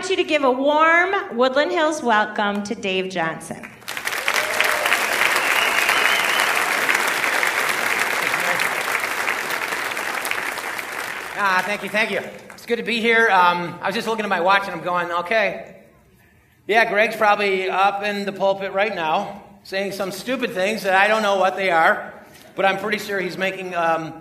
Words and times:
want 0.00 0.08
you 0.08 0.16
to 0.16 0.24
give 0.24 0.44
a 0.44 0.50
warm 0.50 1.36
Woodland 1.36 1.70
Hills 1.70 2.02
welcome 2.02 2.62
to 2.62 2.74
Dave 2.74 3.10
Johnson. 3.10 3.58
Ah, 11.36 11.62
thank 11.66 11.82
you, 11.82 11.90
thank 11.90 12.10
you. 12.10 12.20
It's 12.52 12.64
good 12.64 12.76
to 12.76 12.82
be 12.82 13.02
here. 13.02 13.28
Um, 13.28 13.78
I 13.82 13.88
was 13.88 13.94
just 13.94 14.08
looking 14.08 14.24
at 14.24 14.30
my 14.30 14.40
watch 14.40 14.62
and 14.62 14.72
I'm 14.72 14.82
going, 14.82 15.10
okay. 15.10 15.82
Yeah, 16.66 16.88
Greg's 16.88 17.16
probably 17.16 17.68
up 17.68 18.02
in 18.02 18.24
the 18.24 18.32
pulpit 18.32 18.72
right 18.72 18.94
now 18.94 19.42
saying 19.64 19.92
some 19.92 20.12
stupid 20.12 20.52
things 20.52 20.82
that 20.84 20.94
I 20.94 21.08
don't 21.08 21.22
know 21.22 21.36
what 21.36 21.56
they 21.56 21.70
are, 21.70 22.14
but 22.56 22.64
I'm 22.64 22.78
pretty 22.78 22.96
sure 22.96 23.20
he's 23.20 23.36
making 23.36 23.74
um, 23.74 24.14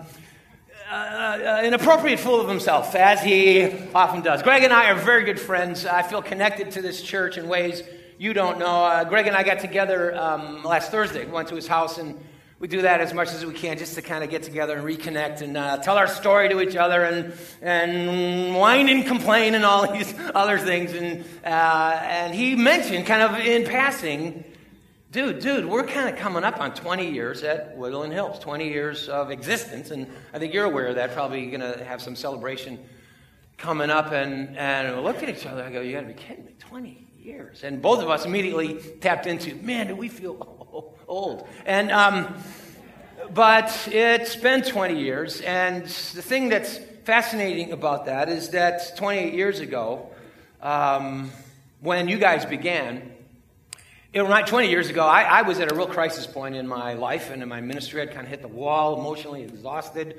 uh, 0.90 0.94
uh, 0.96 1.62
an 1.64 1.76
appropriate 1.76 2.20
fool 2.20 2.42
of 2.42 2.50
himself, 2.50 2.96
as 2.96 3.22
he 3.22 3.72
often 3.94 4.22
does. 4.22 4.42
Greg 4.42 4.64
and 4.64 4.74
I 4.74 4.90
are 4.90 4.96
very 4.96 5.24
good 5.24 5.40
friends. 5.40 5.86
I 5.86 6.02
feel 6.02 6.24
connected 6.24 6.72
to 6.72 6.82
this 6.82 7.00
church 7.04 7.38
in 7.38 7.48
ways 7.48 7.84
you 8.18 8.34
don't 8.34 8.58
know. 8.58 8.86
Uh, 8.86 9.04
Greg 9.04 9.28
and 9.28 9.36
I 9.36 9.44
got 9.44 9.60
together 9.60 10.16
um, 10.20 10.64
last 10.64 10.90
Thursday. 10.90 11.26
We 11.26 11.32
went 11.32 11.50
to 11.50 11.56
his 11.56 11.68
house 11.68 12.00
and 12.00 12.20
we 12.58 12.68
do 12.68 12.82
that 12.82 13.02
as 13.02 13.14
much 13.14 13.30
as 13.30 13.46
we 13.46 13.54
can 13.54 13.78
just 13.78 13.94
to 13.96 14.02
kind 14.02 14.24
of 14.24 14.32
get 14.32 14.42
together 14.42 14.78
and 14.78 14.84
reconnect 14.84 15.42
and 15.42 15.56
uh, 15.56 15.78
tell 15.78 15.96
our 15.96 16.08
story 16.08 16.50
to 16.50 16.60
each 16.60 16.76
other 16.76 17.04
and, 17.04 17.34
and 17.62 18.56
whine 18.56 18.90
and 18.90 19.06
complain 19.06 19.54
and 19.54 19.66
all 19.66 19.92
these 19.94 20.12
other 20.34 20.58
things. 20.58 20.92
And, 20.94 21.24
uh, 21.46 22.00
and 22.02 22.34
he 22.34 22.56
mentioned, 22.56 23.06
kind 23.06 23.22
of 23.22 23.40
in 23.40 23.64
passing, 23.64 24.44
dude, 25.12 25.40
dude, 25.40 25.66
we're 25.66 25.86
kind 25.86 26.10
of 26.10 26.16
coming 26.20 26.44
up 26.44 26.60
on 26.60 26.74
20 26.74 27.10
years 27.10 27.44
at 27.44 27.76
Woodland 27.76 28.14
Hills, 28.14 28.40
20 28.40 28.68
years 28.70 29.10
of 29.10 29.32
existence. 29.32 29.92
And 29.92 30.08
I 30.34 30.40
think 30.40 30.54
you're 30.54 30.66
aware 30.66 30.88
of 30.88 30.96
that, 30.96 31.14
probably 31.14 31.48
going 31.48 31.62
to 31.62 31.84
have 31.84 32.02
some 32.02 32.16
celebration 32.16 32.80
coming 33.58 33.90
up. 33.90 34.12
And, 34.12 34.58
and 34.58 34.96
we 34.96 35.02
looked 35.02 35.24
at 35.24 35.30
each 35.30 35.46
other. 35.46 35.64
I 35.64 35.72
go, 35.72 35.82
you 35.82 35.94
got 35.94 36.02
to 36.02 36.08
be 36.08 36.14
kidding 36.14 36.46
me, 36.46 36.54
20 36.60 37.08
years. 37.18 37.64
And 37.64 37.82
both 37.82 38.02
of 38.02 38.10
us 38.10 38.26
immediately 38.26 38.80
tapped 39.02 39.26
into, 39.26 39.56
man, 39.56 39.88
do 39.88 39.96
we 39.96 40.10
feel 40.10 40.96
old. 41.08 41.48
And, 41.66 41.92
um, 41.92 42.36
but 43.34 43.88
it's 43.92 44.36
been 44.36 44.64
20 44.64 45.00
years, 45.00 45.42
and 45.42 45.84
the 45.84 46.22
thing 46.22 46.50
that's 46.50 46.80
fascinating 47.04 47.72
about 47.74 48.06
that 48.06 48.28
is 48.28 48.50
that 48.50 48.96
28 48.98 49.34
years 49.34 49.60
ago, 49.60 50.10
um, 50.62 51.30
when 51.82 52.08
you 52.08 52.18
guys 52.18 52.46
began, 52.46 53.12
it, 54.12 54.22
right, 54.22 54.48
20 54.48 54.70
years 54.70 54.90
ago, 54.90 55.06
I, 55.06 55.22
I, 55.22 55.42
was 55.44 55.60
at 55.60 55.72
a 55.72 55.76
real 55.76 55.86
crisis 55.86 56.26
point 56.26 56.56
in 56.56 56.68
my 56.68 56.94
life 56.94 57.30
and 57.30 57.44
in 57.44 57.50
my 57.50 57.62
ministry. 57.62 58.02
I'd 58.02 58.12
kind 58.12 58.24
of 58.24 58.30
hit 58.30 58.42
the 58.42 58.48
wall, 58.48 59.00
emotionally 59.00 59.44
exhausted. 59.44 60.18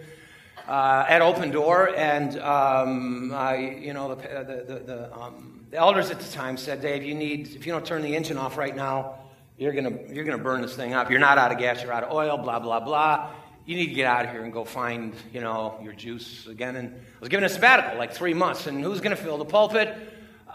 Uh, 0.68 1.04
at 1.08 1.20
Open 1.20 1.50
Door, 1.50 1.96
and 1.96 2.38
um, 2.38 3.32
I, 3.34 3.56
you 3.80 3.92
know, 3.92 4.14
the, 4.14 4.22
the, 4.22 4.64
the, 4.74 4.78
the, 4.78 5.18
um, 5.18 5.64
the 5.70 5.78
elders 5.78 6.12
at 6.12 6.20
the 6.20 6.30
time 6.30 6.56
said, 6.56 6.80
Dave, 6.80 7.02
you 7.02 7.14
need, 7.14 7.56
if 7.56 7.66
you 7.66 7.72
don't 7.72 7.84
turn 7.84 8.02
the 8.02 8.14
engine 8.14 8.36
off 8.36 8.56
right 8.56 8.76
now, 8.76 9.18
you're 9.58 9.72
going 9.72 10.14
you're 10.14 10.24
gonna 10.24 10.38
burn 10.38 10.62
this 10.62 10.76
thing 10.76 10.94
up. 10.94 11.10
You're 11.10 11.18
not 11.18 11.38
out 11.38 11.50
of 11.50 11.58
gas, 11.58 11.82
you're 11.82 11.92
out 11.92 12.04
of 12.04 12.12
oil, 12.12 12.38
blah, 12.38 12.60
blah, 12.60 12.78
blah. 12.78 13.30
You 13.66 13.74
need 13.74 13.88
to 13.88 13.94
get 13.94 14.06
out 14.06 14.26
of 14.26 14.30
here 14.30 14.44
and 14.44 14.52
go 14.52 14.64
find, 14.64 15.12
you 15.32 15.40
know, 15.40 15.80
your 15.82 15.94
juice 15.94 16.46
again. 16.46 16.76
And 16.76 16.94
I 16.94 17.20
was 17.20 17.28
given 17.28 17.44
a 17.44 17.48
sabbatical, 17.48 17.98
like 17.98 18.12
three 18.12 18.34
months. 18.34 18.68
And 18.68 18.82
who's 18.84 19.00
going 19.00 19.16
to 19.16 19.20
fill 19.20 19.38
the 19.38 19.44
pulpit? 19.44 19.96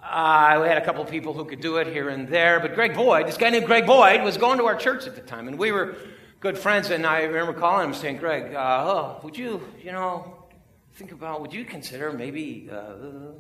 Uh, 0.10 0.60
we 0.62 0.68
had 0.68 0.78
a 0.78 0.86
couple 0.86 1.02
of 1.02 1.10
people 1.10 1.34
who 1.34 1.46
could 1.46 1.62
do 1.62 1.78
it 1.78 1.88
here 1.88 2.10
and 2.10 2.28
there. 2.28 2.60
But 2.60 2.76
Greg 2.76 2.94
Boyd, 2.94 3.28
this 3.28 3.38
guy 3.38 3.50
named 3.50 3.66
Greg 3.66 3.88
Boyd, 3.88 4.22
was 4.22 4.38
going 4.38 4.60
to 4.60 4.66
our 4.66 4.76
church 4.76 5.08
at 5.08 5.16
the 5.16 5.22
time. 5.22 5.48
And 5.48 5.58
we 5.58 5.72
were 5.72 5.96
good 6.42 6.58
friends. 6.58 6.92
And 6.92 7.06
I 7.06 7.24
remember 7.24 7.60
calling 7.60 7.88
him 7.88 7.94
saying, 7.96 8.18
Greg, 8.18 8.54
uh, 8.54 8.84
oh, 8.86 9.20
would 9.24 9.36
you, 9.36 9.62
you 9.84 9.92
know, 9.92 10.36
think 10.94 11.12
about, 11.12 11.42
would 11.42 11.54
you 11.54 11.66
consider 11.66 12.14
maybe. 12.14 12.70
Uh, 12.72 13.32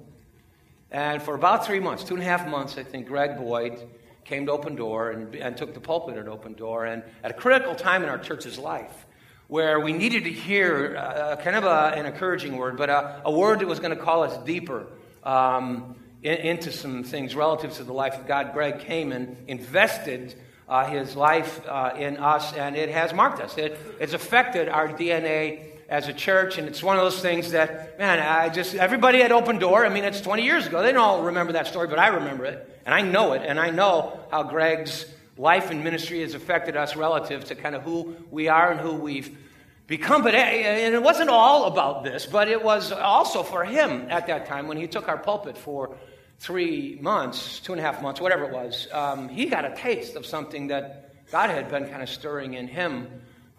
and 0.89 1.21
for 1.21 1.35
about 1.35 1.67
three 1.67 1.79
months, 1.79 2.03
two 2.03 2.15
and 2.15 2.23
a 2.23 2.25
half 2.25 2.47
months, 2.47 2.77
I 2.77 2.83
think 2.83 3.07
Greg 3.07 3.37
Boyd 3.37 3.87
came 4.23 4.47
to 4.47 4.51
Open 4.51 4.75
Door 4.75 5.11
and, 5.11 5.35
and 5.35 5.55
took 5.55 5.73
the 5.73 5.79
pulpit 5.79 6.17
at 6.17 6.27
Open 6.27 6.53
Door. 6.53 6.85
And 6.85 7.03
at 7.23 7.29
a 7.29 7.35
critical 7.35 7.75
time 7.75 8.01
in 8.01 8.09
our 8.09 8.17
church's 8.17 8.57
life, 8.57 9.05
where 9.47 9.79
we 9.79 9.93
needed 9.93 10.23
to 10.23 10.31
hear 10.31 10.97
uh, 10.97 11.35
kind 11.35 11.55
of 11.55 11.63
a, 11.63 11.93
an 11.95 12.07
encouraging 12.07 12.57
word, 12.57 12.75
but 12.75 12.89
a, 12.89 13.21
a, 13.25 13.31
word 13.31 13.59
that 13.59 13.67
was 13.67 13.79
going 13.79 13.95
to 13.95 14.03
call 14.03 14.23
us 14.23 14.35
deeper 14.45 14.87
um, 15.23 15.94
in, 16.25 16.37
into 16.37 16.71
some 16.71 17.03
things 17.03 17.35
relative 17.35 17.73
to 17.73 17.83
the 17.83 17.93
life 17.93 18.15
of 18.15 18.27
God. 18.27 18.51
Greg 18.53 18.79
came 18.79 19.11
and 19.11 19.37
invested 19.47 20.33
uh, 20.67 20.85
his 20.87 21.15
life 21.15 21.61
uh, 21.67 21.93
in 21.95 22.17
us, 22.17 22.51
and 22.53 22.75
it 22.75 22.89
has 22.89 23.13
marked 23.13 23.39
us. 23.39 23.55
It, 23.57 23.79
it's 23.99 24.13
affected 24.13 24.67
our 24.67 24.89
DNA 24.89 25.67
as 25.87 26.07
a 26.07 26.13
church, 26.13 26.57
and 26.57 26.67
it's 26.67 26.81
one 26.81 26.97
of 26.97 27.03
those 27.03 27.21
things 27.21 27.51
that, 27.51 27.99
man, 27.99 28.19
I 28.19 28.49
just, 28.49 28.73
everybody 28.73 29.21
at 29.21 29.31
Open 29.31 29.59
Door, 29.59 29.85
I 29.85 29.89
mean, 29.89 30.03
it's 30.03 30.19
20 30.19 30.43
years 30.43 30.65
ago. 30.65 30.81
They 30.81 30.91
don't 30.91 31.01
all 31.01 31.21
remember 31.21 31.53
that 31.53 31.67
story, 31.67 31.87
but 31.87 31.99
I 31.99 32.07
remember 32.07 32.45
it, 32.45 32.81
and 32.87 32.95
I 32.95 33.01
know 33.01 33.33
it, 33.33 33.43
and 33.45 33.59
I 33.59 33.69
know 33.69 34.19
how 34.31 34.41
Greg's 34.41 35.05
life 35.37 35.69
and 35.69 35.83
ministry 35.83 36.21
has 36.21 36.33
affected 36.33 36.75
us 36.75 36.95
relative 36.95 37.45
to 37.45 37.55
kind 37.55 37.75
of 37.75 37.83
who 37.83 38.15
we 38.31 38.47
are 38.47 38.71
and 38.71 38.79
who 38.79 38.93
we've 38.93 39.37
become. 39.85 40.23
But 40.23 40.33
and 40.33 40.95
it 40.95 41.03
wasn't 41.03 41.29
all 41.29 41.65
about 41.65 42.03
this, 42.03 42.25
but 42.25 42.47
it 42.47 42.63
was 42.63 42.91
also 42.91 43.43
for 43.43 43.63
him 43.63 44.07
at 44.09 44.25
that 44.25 44.47
time 44.47 44.67
when 44.67 44.77
he 44.77 44.87
took 44.87 45.07
our 45.07 45.17
pulpit 45.17 45.55
for 45.55 45.95
three 46.39 46.97
months, 47.01 47.59
two 47.59 47.73
and 47.73 47.79
a 47.79 47.83
half 47.83 48.01
months, 48.01 48.21
whatever 48.21 48.45
it 48.45 48.51
was. 48.51 48.87
Um, 48.91 49.29
he 49.29 49.45
got 49.45 49.65
a 49.65 49.75
taste 49.75 50.15
of 50.15 50.25
something 50.25 50.67
that 50.67 51.25
God 51.31 51.49
had 51.49 51.69
been 51.69 51.87
kind 51.87 52.03
of 52.03 52.09
stirring 52.09 52.53
in 52.53 52.67
him 52.67 53.07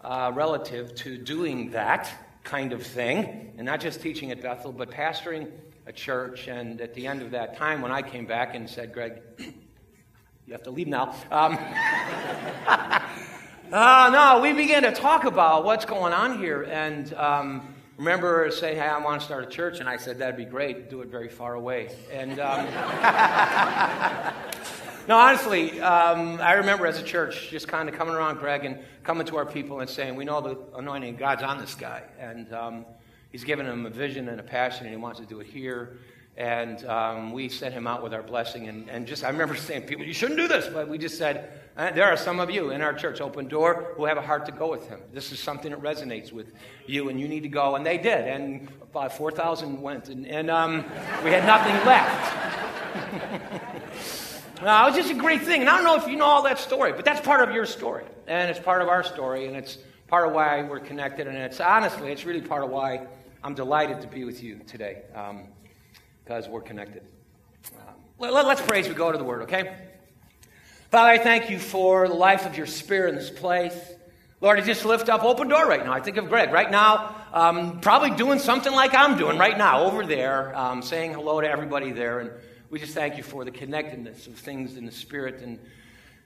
uh, 0.01 0.31
relative 0.33 0.95
to 0.95 1.17
doing 1.17 1.71
that 1.71 2.09
kind 2.43 2.71
of 2.71 2.83
thing, 2.83 3.53
and 3.57 3.65
not 3.65 3.81
just 3.81 4.01
teaching 4.01 4.31
at 4.31 4.41
Bethel, 4.41 4.71
but 4.71 4.89
pastoring 4.89 5.51
a 5.85 5.91
church. 5.91 6.47
And 6.47 6.79
at 6.81 6.93
the 6.93 7.07
end 7.07 7.21
of 7.21 7.31
that 7.31 7.57
time, 7.57 7.81
when 7.81 7.91
I 7.91 8.01
came 8.01 8.25
back 8.25 8.55
and 8.55 8.69
said, 8.69 8.93
Greg, 8.93 9.21
you 9.39 10.53
have 10.53 10.63
to 10.63 10.71
leave 10.71 10.87
now. 10.87 11.15
Um, 11.29 11.57
uh, 13.71 14.09
no, 14.13 14.39
we 14.41 14.53
began 14.53 14.83
to 14.83 14.93
talk 14.93 15.25
about 15.25 15.65
what's 15.65 15.85
going 15.85 16.13
on 16.13 16.39
here. 16.39 16.63
And 16.63 17.13
um, 17.15 17.75
remember 17.97 18.49
saying, 18.51 18.77
hey, 18.77 18.87
I 18.87 18.97
want 18.99 19.21
to 19.21 19.25
start 19.25 19.43
a 19.43 19.47
church. 19.47 19.79
And 19.79 19.89
I 19.89 19.97
said, 19.97 20.19
that'd 20.19 20.37
be 20.37 20.45
great. 20.45 20.89
Do 20.89 21.01
it 21.01 21.09
very 21.09 21.29
far 21.29 21.55
away. 21.55 21.89
And. 22.11 22.39
Um, 22.39 22.67
No, 25.07 25.15
honestly, 25.15 25.79
um, 25.79 26.37
I 26.41 26.55
remember 26.55 26.85
as 26.85 26.99
a 26.99 27.03
church 27.03 27.49
just 27.49 27.69
kind 27.69 27.87
of 27.87 27.95
coming 27.95 28.13
around 28.13 28.39
Greg 28.39 28.65
and 28.65 28.79
coming 29.03 29.25
to 29.27 29.37
our 29.37 29.45
people 29.45 29.79
and 29.79 29.89
saying, 29.89 30.17
We 30.17 30.25
know 30.25 30.41
the 30.41 30.57
anointing 30.77 31.15
God's 31.15 31.43
on 31.43 31.59
this 31.59 31.75
guy. 31.75 32.03
And 32.19 32.51
um, 32.51 32.85
he's 33.31 33.45
given 33.45 33.65
him 33.65 33.85
a 33.85 33.89
vision 33.89 34.27
and 34.27 34.37
a 34.37 34.43
passion, 34.43 34.85
and 34.85 34.93
he 34.93 35.01
wants 35.01 35.21
to 35.21 35.25
do 35.25 35.39
it 35.39 35.47
here. 35.47 35.99
And 36.37 36.85
um, 36.85 37.31
we 37.31 37.49
sent 37.49 37.73
him 37.73 37.87
out 37.87 38.03
with 38.03 38.13
our 38.13 38.21
blessing. 38.21 38.67
And, 38.67 38.87
and 38.91 39.07
just, 39.07 39.23
I 39.23 39.29
remember 39.29 39.55
saying, 39.55 39.83
People, 39.83 40.05
you 40.05 40.13
shouldn't 40.13 40.37
do 40.37 40.47
this. 40.47 40.67
But 40.67 40.87
we 40.87 40.99
just 40.99 41.17
said, 41.17 41.51
uh, 41.75 41.89
There 41.91 42.05
are 42.05 42.15
some 42.15 42.39
of 42.39 42.51
you 42.51 42.69
in 42.69 42.83
our 42.83 42.93
church, 42.93 43.21
Open 43.21 43.47
Door, 43.47 43.93
who 43.97 44.05
have 44.05 44.17
a 44.17 44.21
heart 44.21 44.45
to 44.45 44.51
go 44.51 44.69
with 44.69 44.87
him. 44.87 44.99
This 45.11 45.31
is 45.31 45.39
something 45.39 45.71
that 45.71 45.81
resonates 45.81 46.31
with 46.31 46.53
you, 46.85 47.09
and 47.09 47.19
you 47.19 47.27
need 47.27 47.41
to 47.41 47.49
go. 47.49 47.75
And 47.75 47.83
they 47.83 47.97
did. 47.97 48.27
And 48.27 48.67
about 48.83 49.17
4,000 49.17 49.81
went. 49.81 50.09
And, 50.09 50.27
and 50.27 50.51
um, 50.51 50.85
we 51.23 51.31
had 51.31 51.45
nothing 51.45 51.73
left. 51.85 52.63
Uh, 54.59 54.87
it 54.87 54.89
was 54.89 54.95
just 54.95 55.11
a 55.11 55.13
great 55.13 55.43
thing. 55.43 55.61
And 55.61 55.69
I 55.69 55.75
don't 55.75 55.83
know 55.83 56.03
if 56.03 56.07
you 56.07 56.17
know 56.17 56.25
all 56.25 56.41
that 56.41 56.57
story, 56.57 56.91
but 56.91 57.05
that's 57.05 57.21
part 57.21 57.47
of 57.47 57.53
your 57.53 57.67
story. 57.67 58.05
And 58.25 58.49
it's 58.49 58.59
part 58.59 58.81
of 58.81 58.87
our 58.87 59.03
story. 59.03 59.45
And 59.45 59.55
it's 59.55 59.77
part 60.07 60.27
of 60.27 60.33
why 60.33 60.63
we're 60.63 60.79
connected. 60.79 61.27
And 61.27 61.37
it's 61.37 61.59
honestly, 61.59 62.11
it's 62.11 62.25
really 62.25 62.41
part 62.41 62.63
of 62.63 62.71
why 62.71 63.05
I'm 63.43 63.53
delighted 63.53 64.01
to 64.01 64.07
be 64.07 64.23
with 64.23 64.41
you 64.41 64.61
today 64.65 65.03
because 66.27 66.49
we're 66.49 66.59
connected. 66.59 67.03
Um, 67.71 67.95
let, 68.19 68.33
us 68.33 68.61
pray 68.61 68.81
as 68.81 68.89
we 68.89 68.93
go 68.93 69.13
to 69.13 69.17
the 69.17 69.23
Word, 69.23 69.43
okay? 69.43 69.77
Father, 70.91 71.09
I 71.09 71.17
thank 71.17 71.49
you 71.49 71.57
for 71.57 72.05
the 72.09 72.15
life 72.15 72.45
of 72.45 72.57
your 72.57 72.65
Spirit 72.65 73.11
in 73.11 73.15
this 73.15 73.29
place. 73.29 73.73
Lord, 74.41 74.59
I 74.59 74.61
just 74.61 74.83
lift 74.83 75.07
up 75.07 75.23
open 75.23 75.47
door 75.47 75.65
right 75.65 75.85
now. 75.85 75.93
I 75.93 76.01
think 76.01 76.17
of 76.17 76.27
Greg 76.27 76.51
right 76.51 76.69
now, 76.69 77.15
um, 77.31 77.79
probably 77.79 78.09
doing 78.09 78.39
something 78.39 78.73
like 78.73 78.93
I'm 78.93 79.17
doing 79.17 79.37
right 79.37 79.57
now 79.57 79.85
over 79.85 80.05
there, 80.05 80.53
um, 80.53 80.81
saying 80.81 81.13
hello 81.13 81.39
to 81.39 81.49
everybody 81.49 81.93
there. 81.93 82.19
And 82.19 82.31
we 82.69 82.77
just 82.77 82.93
thank 82.93 83.15
you 83.15 83.23
for 83.23 83.45
the 83.45 83.51
connectedness 83.51 84.27
of 84.27 84.35
things 84.35 84.75
in 84.75 84.85
the 84.85 84.91
Spirit. 84.91 85.41
And 85.41 85.59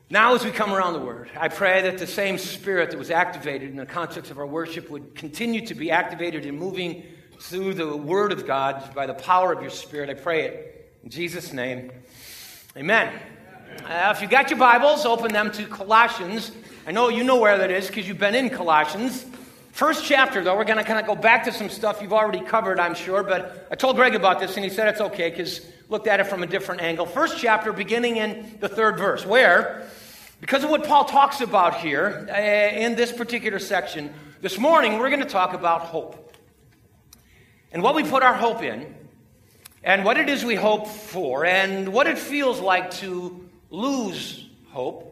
now, 0.09 0.33
as 0.33 0.44
we 0.44 0.50
come 0.50 0.74
around 0.74 0.94
the 0.94 1.00
Word, 1.00 1.30
I 1.39 1.47
pray 1.47 1.83
that 1.83 2.00
the 2.00 2.07
same 2.07 2.39
Spirit 2.39 2.89
that 2.89 2.97
was 2.97 3.12
activated 3.12 3.69
in 3.69 3.75
the 3.75 3.86
context 3.86 4.31
of 4.31 4.39
our 4.39 4.47
worship 4.47 4.89
would 4.89 5.13
continue 5.13 5.63
to 5.68 5.75
be 5.75 5.92
activated 5.92 6.47
and 6.47 6.57
moving 6.57 7.04
through 7.42 7.74
the 7.74 7.98
Word 7.98 8.32
of 8.32 8.46
God 8.46 8.94
by 8.94 9.08
the 9.08 9.16
power 9.16 9.52
of 9.52 9.62
your 9.62 9.72
Spirit. 9.72 10.10
I 10.10 10.14
pray 10.14 10.46
it 10.46 10.94
in 11.04 11.10
Jesus' 11.10 11.52
name. 11.52 11.92
Amen. 12.78 13.12
Uh, 13.84 14.14
if 14.16 14.22
you 14.22 14.28
got 14.28 14.52
your 14.52 14.60
Bibles, 14.60 15.06
open 15.06 15.34
them 15.34 15.52
to 15.54 15.66
Colossians. 15.66 16.52
I 16.86 16.92
know 16.92 17.10
you 17.10 17.24
know 17.24 17.38
where 17.38 17.58
that 17.58 17.72
is 17.72 17.88
because 17.88 18.08
you've 18.08 18.20
been 18.20 18.36
in 18.36 18.52
Colossians. 18.52 19.26
First 19.72 20.06
chapter, 20.06 20.44
though, 20.44 20.56
we're 20.56 20.66
going 20.66 20.78
to 20.78 20.84
kind 20.84 21.00
of 21.00 21.08
go 21.08 21.16
back 21.16 21.46
to 21.46 21.52
some 21.52 21.70
stuff 21.70 22.00
you've 22.02 22.14
already 22.14 22.42
covered, 22.42 22.80
I'm 22.80 22.94
sure, 22.94 23.24
but 23.24 23.68
I 23.72 23.76
told 23.76 23.96
Greg 23.96 24.14
about 24.14 24.40
this 24.40 24.56
and 24.56 24.64
he 24.64 24.70
said 24.70 24.88
it's 24.90 25.02
okay 25.02 25.32
because 25.32 25.66
looked 25.90 26.08
at 26.08 26.20
it 26.20 26.28
from 26.28 26.44
a 26.44 26.48
different 26.48 26.82
angle. 26.82 27.08
First 27.08 27.40
chapter, 27.40 27.74
beginning 27.74 28.18
in 28.18 28.58
the 28.60 28.70
third 28.70 28.98
verse, 28.98 29.26
where, 29.26 29.90
because 30.42 30.64
of 30.64 30.70
what 30.70 30.86
Paul 30.86 31.06
talks 31.06 31.42
about 31.42 31.78
here 31.78 32.28
uh, 32.30 32.36
in 32.36 32.96
this 32.96 33.12
particular 33.12 33.58
section, 33.58 34.14
this 34.42 34.60
morning 34.60 35.00
we're 35.00 35.10
going 35.10 35.24
to 35.24 35.26
talk 35.26 35.54
about 35.54 35.82
hope. 35.82 36.31
And 37.71 37.81
what 37.81 37.95
we 37.95 38.03
put 38.03 38.23
our 38.23 38.33
hope 38.33 38.62
in 38.62 38.94
and 39.83 40.03
what 40.03 40.18
it 40.18 40.29
is 40.29 40.44
we 40.44 40.56
hope 40.56 40.88
for 40.88 41.45
and 41.45 41.94
what 41.94 42.07
it 42.07 42.18
feels 42.18 42.59
like 42.59 42.91
to 42.91 43.50
lose 43.69 44.47
hope. 44.69 45.07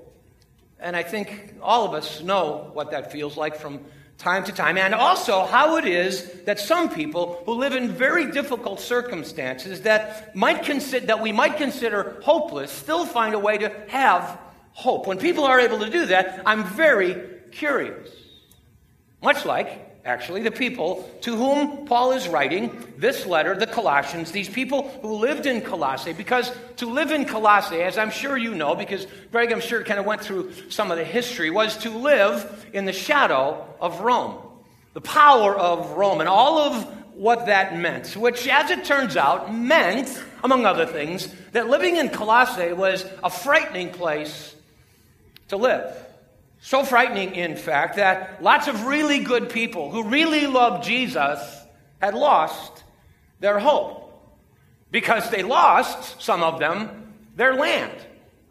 And 0.80 0.96
I 0.96 1.04
think 1.04 1.56
all 1.62 1.86
of 1.86 1.94
us 1.94 2.22
know 2.22 2.70
what 2.74 2.92
that 2.92 3.12
feels 3.12 3.38
like 3.38 3.56
from 3.56 3.86
time 4.18 4.44
to 4.44 4.52
time, 4.52 4.78
and 4.78 4.94
also 4.94 5.46
how 5.46 5.78
it 5.78 5.86
is 5.86 6.30
that 6.44 6.60
some 6.60 6.90
people 6.90 7.42
who 7.46 7.54
live 7.54 7.74
in 7.74 7.88
very 7.88 8.30
difficult 8.30 8.82
circumstances 8.82 9.82
that 9.84 10.36
might 10.36 10.64
consider 10.64 11.06
that 11.06 11.22
we 11.22 11.32
might 11.32 11.56
consider 11.56 12.20
hopeless 12.22 12.70
still 12.70 13.06
find 13.06 13.34
a 13.34 13.40
way 13.40 13.58
to 13.58 13.70
have 13.88 14.38
hope. 14.74 15.08
When 15.08 15.20
people 15.20 15.46
are 15.46 15.58
able 15.58 15.80
to 15.80 15.90
do 15.90 16.08
that, 16.08 16.42
I'm 16.46 16.66
very 16.66 17.16
curious. 17.52 18.10
Much 19.22 19.46
like 19.46 19.89
actually, 20.06 20.42
the 20.42 20.52
people 20.52 21.10
to 21.22 21.36
whom 21.36 21.86
Paul 21.86 22.14
is 22.14 22.28
writing 22.28 22.94
this 22.98 23.26
letter, 23.26 23.56
the 23.56 23.68
Colossians, 23.68 24.32
these 24.32 24.50
people 24.50 24.90
who 25.02 25.16
lived 25.16 25.46
in 25.46 25.62
Colossae, 25.62 26.14
because 26.14 26.52
to 26.78 26.88
live 26.88 27.12
in 27.12 27.26
Colossae, 27.26 27.82
as 27.82 27.98
I'm 27.98 28.12
sure 28.12 28.38
you 28.38 28.56
know, 28.56 28.76
because 28.76 29.06
Greg, 29.32 29.52
I'm 29.52 29.62
sure, 29.62 29.84
kind 29.84 30.00
of 30.00 30.06
went 30.06 30.22
through 30.22 30.54
some 30.70 30.92
of 30.92 30.98
the 30.98 31.04
history, 31.04 31.50
was 31.50 31.78
to 31.78 31.90
live 31.90 32.68
in 32.74 32.86
the 32.86 32.94
shadow 32.94 33.66
of 33.80 34.02
Rome, 34.02 34.38
the 34.94 35.02
power 35.02 35.56
of 35.56 35.92
Rome, 35.92 36.20
and 36.20 36.30
all 36.30 36.60
of 36.60 37.16
what 37.16 37.48
that 37.48 37.78
meant, 37.78 38.16
which, 38.16 38.48
as 38.48 38.72
it 38.72 38.86
turns 38.86 39.18
out, 39.18 39.54
meant, 39.54 40.24
among 40.44 40.66
other 40.66 40.86
things, 40.86 41.28
that 41.52 41.68
living 41.68 41.98
in 41.98 42.10
Colossae 42.10 42.72
was 42.72 43.06
a 43.24 43.30
frightening 43.30 43.90
place 43.90 44.56
to 45.50 45.58
live. 45.58 45.94
So 46.62 46.84
frightening, 46.84 47.36
in 47.36 47.56
fact, 47.56 47.96
that 47.96 48.44
lots 48.44 48.68
of 48.68 48.86
really 48.86 49.20
good 49.20 49.50
people 49.50 49.92
who 49.92 50.10
really 50.10 50.48
loved 50.48 50.84
Jesus 50.84 51.40
had 52.02 52.14
lost 52.14 52.84
their 53.40 53.60
hope. 53.60 54.06
Because 54.92 55.30
they 55.30 55.44
lost, 55.44 56.22
some 56.22 56.44
of 56.44 56.60
them, 56.60 57.14
their 57.36 57.56
land 57.56 57.94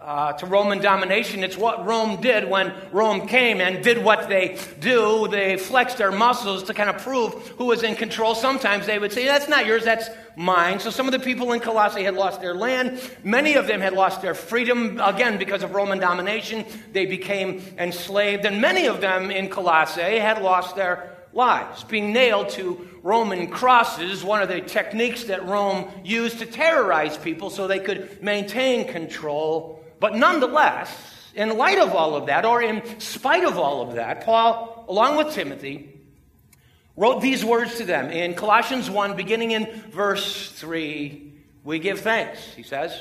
uh, 0.00 0.32
to 0.34 0.46
Roman 0.46 0.78
domination. 0.78 1.42
It's 1.42 1.56
what 1.56 1.84
Rome 1.84 2.20
did 2.20 2.48
when 2.48 2.72
Rome 2.92 3.26
came 3.26 3.60
and 3.60 3.82
did 3.82 4.02
what 4.02 4.28
they 4.28 4.56
do. 4.78 5.26
They 5.28 5.56
flexed 5.56 5.98
their 5.98 6.12
muscles 6.12 6.62
to 6.64 6.74
kind 6.74 6.88
of 6.88 6.98
prove 6.98 7.34
who 7.58 7.66
was 7.66 7.82
in 7.82 7.96
control. 7.96 8.34
Sometimes 8.34 8.86
they 8.86 8.98
would 8.98 9.12
say, 9.12 9.26
That's 9.26 9.48
not 9.48 9.66
yours, 9.66 9.84
that's 9.84 10.08
mine. 10.36 10.78
So 10.78 10.90
some 10.90 11.06
of 11.06 11.12
the 11.12 11.18
people 11.18 11.52
in 11.52 11.60
Colossae 11.60 12.04
had 12.04 12.14
lost 12.14 12.40
their 12.40 12.54
land. 12.54 13.00
Many 13.24 13.54
of 13.54 13.66
them 13.66 13.80
had 13.80 13.92
lost 13.92 14.22
their 14.22 14.34
freedom, 14.34 15.00
again, 15.00 15.36
because 15.36 15.64
of 15.64 15.74
Roman 15.74 15.98
domination. 15.98 16.64
They 16.92 17.06
became 17.06 17.60
enslaved. 17.76 18.44
And 18.44 18.60
many 18.60 18.86
of 18.86 19.00
them 19.00 19.32
in 19.32 19.48
Colossae 19.48 20.18
had 20.18 20.40
lost 20.42 20.76
their 20.76 21.16
lives, 21.32 21.84
being 21.84 22.12
nailed 22.12 22.50
to 22.50 22.88
Roman 23.02 23.48
crosses, 23.48 24.24
one 24.24 24.42
of 24.42 24.48
the 24.48 24.60
techniques 24.60 25.24
that 25.24 25.44
Rome 25.44 25.88
used 26.04 26.38
to 26.38 26.46
terrorize 26.46 27.16
people 27.16 27.50
so 27.50 27.66
they 27.66 27.78
could 27.80 28.22
maintain 28.22 28.88
control 28.88 29.78
but 30.00 30.14
nonetheless, 30.14 30.88
in 31.34 31.56
light 31.56 31.78
of 31.78 31.94
all 31.94 32.16
of 32.16 32.26
that, 32.26 32.44
or 32.44 32.62
in 32.62 33.00
spite 33.00 33.44
of 33.44 33.58
all 33.58 33.82
of 33.82 33.94
that, 33.94 34.24
Paul, 34.24 34.84
along 34.88 35.16
with 35.16 35.34
Timothy, 35.34 36.00
wrote 36.96 37.20
these 37.20 37.44
words 37.44 37.76
to 37.76 37.84
them 37.84 38.10
in 38.10 38.34
Colossians 38.34 38.90
1, 38.90 39.16
beginning 39.16 39.52
in 39.52 39.66
verse 39.90 40.50
3. 40.52 41.32
We 41.64 41.78
give 41.78 42.00
thanks, 42.00 42.40
he 42.54 42.62
says, 42.62 42.92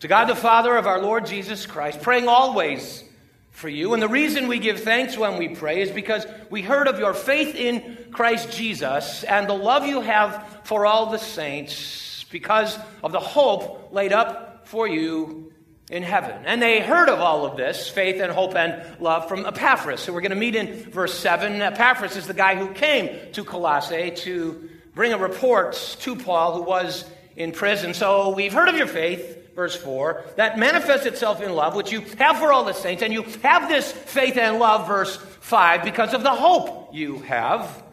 to 0.00 0.08
God 0.08 0.26
the 0.26 0.36
Father 0.36 0.76
of 0.76 0.86
our 0.86 1.00
Lord 1.00 1.26
Jesus 1.26 1.64
Christ, 1.64 2.02
praying 2.02 2.28
always 2.28 3.04
for 3.50 3.68
you. 3.68 3.94
And 3.94 4.02
the 4.02 4.08
reason 4.08 4.48
we 4.48 4.58
give 4.58 4.80
thanks 4.80 5.16
when 5.16 5.38
we 5.38 5.48
pray 5.48 5.80
is 5.80 5.90
because 5.90 6.26
we 6.50 6.60
heard 6.60 6.88
of 6.88 6.98
your 6.98 7.14
faith 7.14 7.54
in 7.54 8.10
Christ 8.10 8.50
Jesus 8.50 9.24
and 9.24 9.48
the 9.48 9.54
love 9.54 9.86
you 9.86 10.00
have 10.00 10.60
for 10.64 10.84
all 10.84 11.06
the 11.06 11.18
saints 11.18 12.26
because 12.30 12.78
of 13.02 13.12
the 13.12 13.20
hope 13.20 13.90
laid 13.92 14.12
up 14.12 14.66
for 14.66 14.88
you 14.88 15.52
in 15.94 16.02
heaven. 16.02 16.36
And 16.44 16.60
they 16.60 16.80
heard 16.80 17.08
of 17.08 17.20
all 17.20 17.46
of 17.46 17.56
this, 17.56 17.88
faith 17.88 18.20
and 18.20 18.32
hope 18.32 18.56
and 18.56 19.00
love, 19.00 19.28
from 19.28 19.46
Epaphras. 19.46 20.00
So 20.00 20.12
we're 20.12 20.22
going 20.22 20.30
to 20.30 20.36
meet 20.36 20.56
in 20.56 20.90
verse 20.90 21.16
7. 21.16 21.62
Epaphras 21.62 22.16
is 22.16 22.26
the 22.26 22.34
guy 22.34 22.56
who 22.56 22.72
came 22.74 23.32
to 23.34 23.44
Colossae 23.44 24.10
to 24.10 24.68
bring 24.96 25.12
a 25.12 25.18
report 25.18 25.74
to 26.00 26.16
Paul, 26.16 26.56
who 26.56 26.62
was 26.62 27.04
in 27.36 27.52
prison. 27.52 27.94
So 27.94 28.30
we've 28.30 28.52
heard 28.52 28.68
of 28.68 28.76
your 28.76 28.88
faith, 28.88 29.54
verse 29.54 29.76
4, 29.76 30.24
that 30.34 30.58
manifests 30.58 31.06
itself 31.06 31.40
in 31.40 31.54
love, 31.54 31.76
which 31.76 31.92
you 31.92 32.00
have 32.18 32.38
for 32.38 32.52
all 32.52 32.64
the 32.64 32.72
saints. 32.72 33.04
And 33.04 33.12
you 33.12 33.22
have 33.44 33.68
this 33.68 33.92
faith 33.92 34.36
and 34.36 34.58
love, 34.58 34.88
verse 34.88 35.16
5, 35.16 35.84
because 35.84 36.12
of 36.12 36.24
the 36.24 36.34
hope 36.34 36.90
you 36.92 37.20
have 37.20 37.84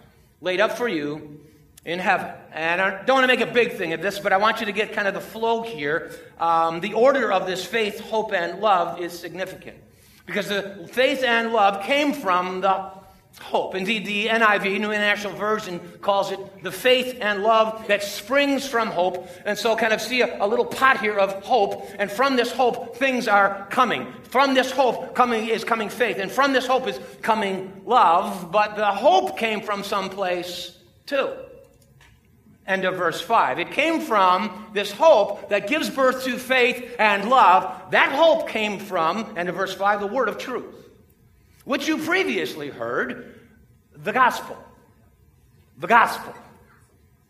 laid 0.42 0.60
up 0.60 0.72
for 0.72 0.88
you 0.88 1.40
in 1.86 2.00
heaven. 2.00 2.32
And 2.54 2.80
I 2.80 3.04
don't 3.04 3.16
want 3.16 3.24
to 3.24 3.36
make 3.36 3.48
a 3.48 3.52
big 3.52 3.74
thing 3.74 3.94
of 3.94 4.02
this, 4.02 4.20
but 4.20 4.34
I 4.34 4.38
want 4.38 4.60
you 4.60 4.68
to 4.68 4.72
get 4.72 4.94
kind 4.94 5.08
of 5.08 5.14
the 5.14 5.22
flow 5.22 5.64
here. 5.64 6.12
Um, 6.40 6.80
the 6.80 6.94
order 6.94 7.32
of 7.32 7.48
this 7.48 7.66
faith, 7.66 8.00
hope, 8.00 8.34
and 8.34 8.60
love 8.60 9.00
is 9.02 9.18
significant. 9.18 9.78
Because 10.26 10.48
the 10.48 10.88
faith 10.92 11.24
and 11.24 11.52
love 11.52 11.84
came 11.84 12.14
from 12.14 12.62
the 12.62 12.92
hope. 13.40 13.74
Indeed, 13.76 14.06
the 14.06 14.28
NIV, 14.28 14.80
New 14.80 14.92
International 14.92 15.34
Version, 15.34 15.80
calls 16.02 16.32
it 16.32 16.64
the 16.64 16.72
faith 16.72 17.18
and 17.20 17.42
love 17.42 17.88
that 17.88 18.04
springs 18.04 18.68
from 18.68 18.90
hope. 18.90 19.28
And 19.46 19.58
so, 19.58 19.76
kind 19.76 19.94
of 19.94 20.02
see 20.02 20.22
a, 20.22 20.44
a, 20.44 20.48
little 20.48 20.66
pot 20.66 21.00
here 21.00 21.18
of 21.18 21.44
hope. 21.44 21.90
And 21.98 22.12
from 22.12 22.36
this 22.36 22.52
hope, 22.52 22.98
things 22.98 23.28
are 23.28 23.68
coming. 23.72 24.14
From 24.24 24.54
this 24.54 24.72
hope 24.72 25.16
coming 25.16 25.48
is 25.48 25.64
coming 25.64 25.90
faith. 25.90 26.18
And 26.20 26.32
from 26.32 26.54
this 26.54 26.68
hope 26.68 26.88
is 26.88 27.00
coming 27.22 27.82
love. 27.86 28.52
But 28.52 28.76
the 28.76 28.86
hope 28.86 29.38
came 29.38 29.62
from 29.62 29.84
someplace 29.84 30.78
too. 31.08 31.32
End 32.68 32.86
of 32.86 32.96
verse 32.96 33.20
5. 33.20 33.60
It 33.60 33.72
came 33.72 34.02
from 34.02 34.68
this 34.74 34.92
hope 34.92 35.50
that 35.50 35.68
gives 35.68 35.90
birth 35.90 36.24
to 36.26 36.38
faith 36.38 36.96
and 37.00 37.30
love. 37.30 37.92
That 37.92 38.12
hope 38.12 38.50
came 38.50 38.80
from, 38.80 39.34
end 39.36 39.50
of 39.50 39.56
verse 39.56 39.74
5, 39.74 40.00
the 40.00 40.08
word 40.08 40.30
of 40.30 40.38
truth, 40.38 40.76
which 41.66 41.88
you 41.88 41.98
previously 41.98 42.70
heard, 42.70 43.40
the 43.96 44.14
gospel. 44.14 44.58
The 45.78 45.88
gospel. 45.88 46.34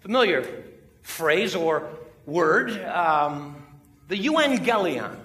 Familiar 0.01 0.65
phrase 1.01 1.55
or 1.55 1.89
word. 2.25 2.71
Um, 2.83 3.65
the 4.07 4.17
euangelion 4.17 5.17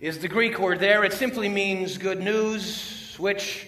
is 0.00 0.18
the 0.18 0.28
Greek 0.28 0.58
word 0.58 0.80
there. 0.80 1.04
It 1.04 1.12
simply 1.12 1.48
means 1.48 1.98
good 1.98 2.20
news, 2.20 3.16
which 3.18 3.66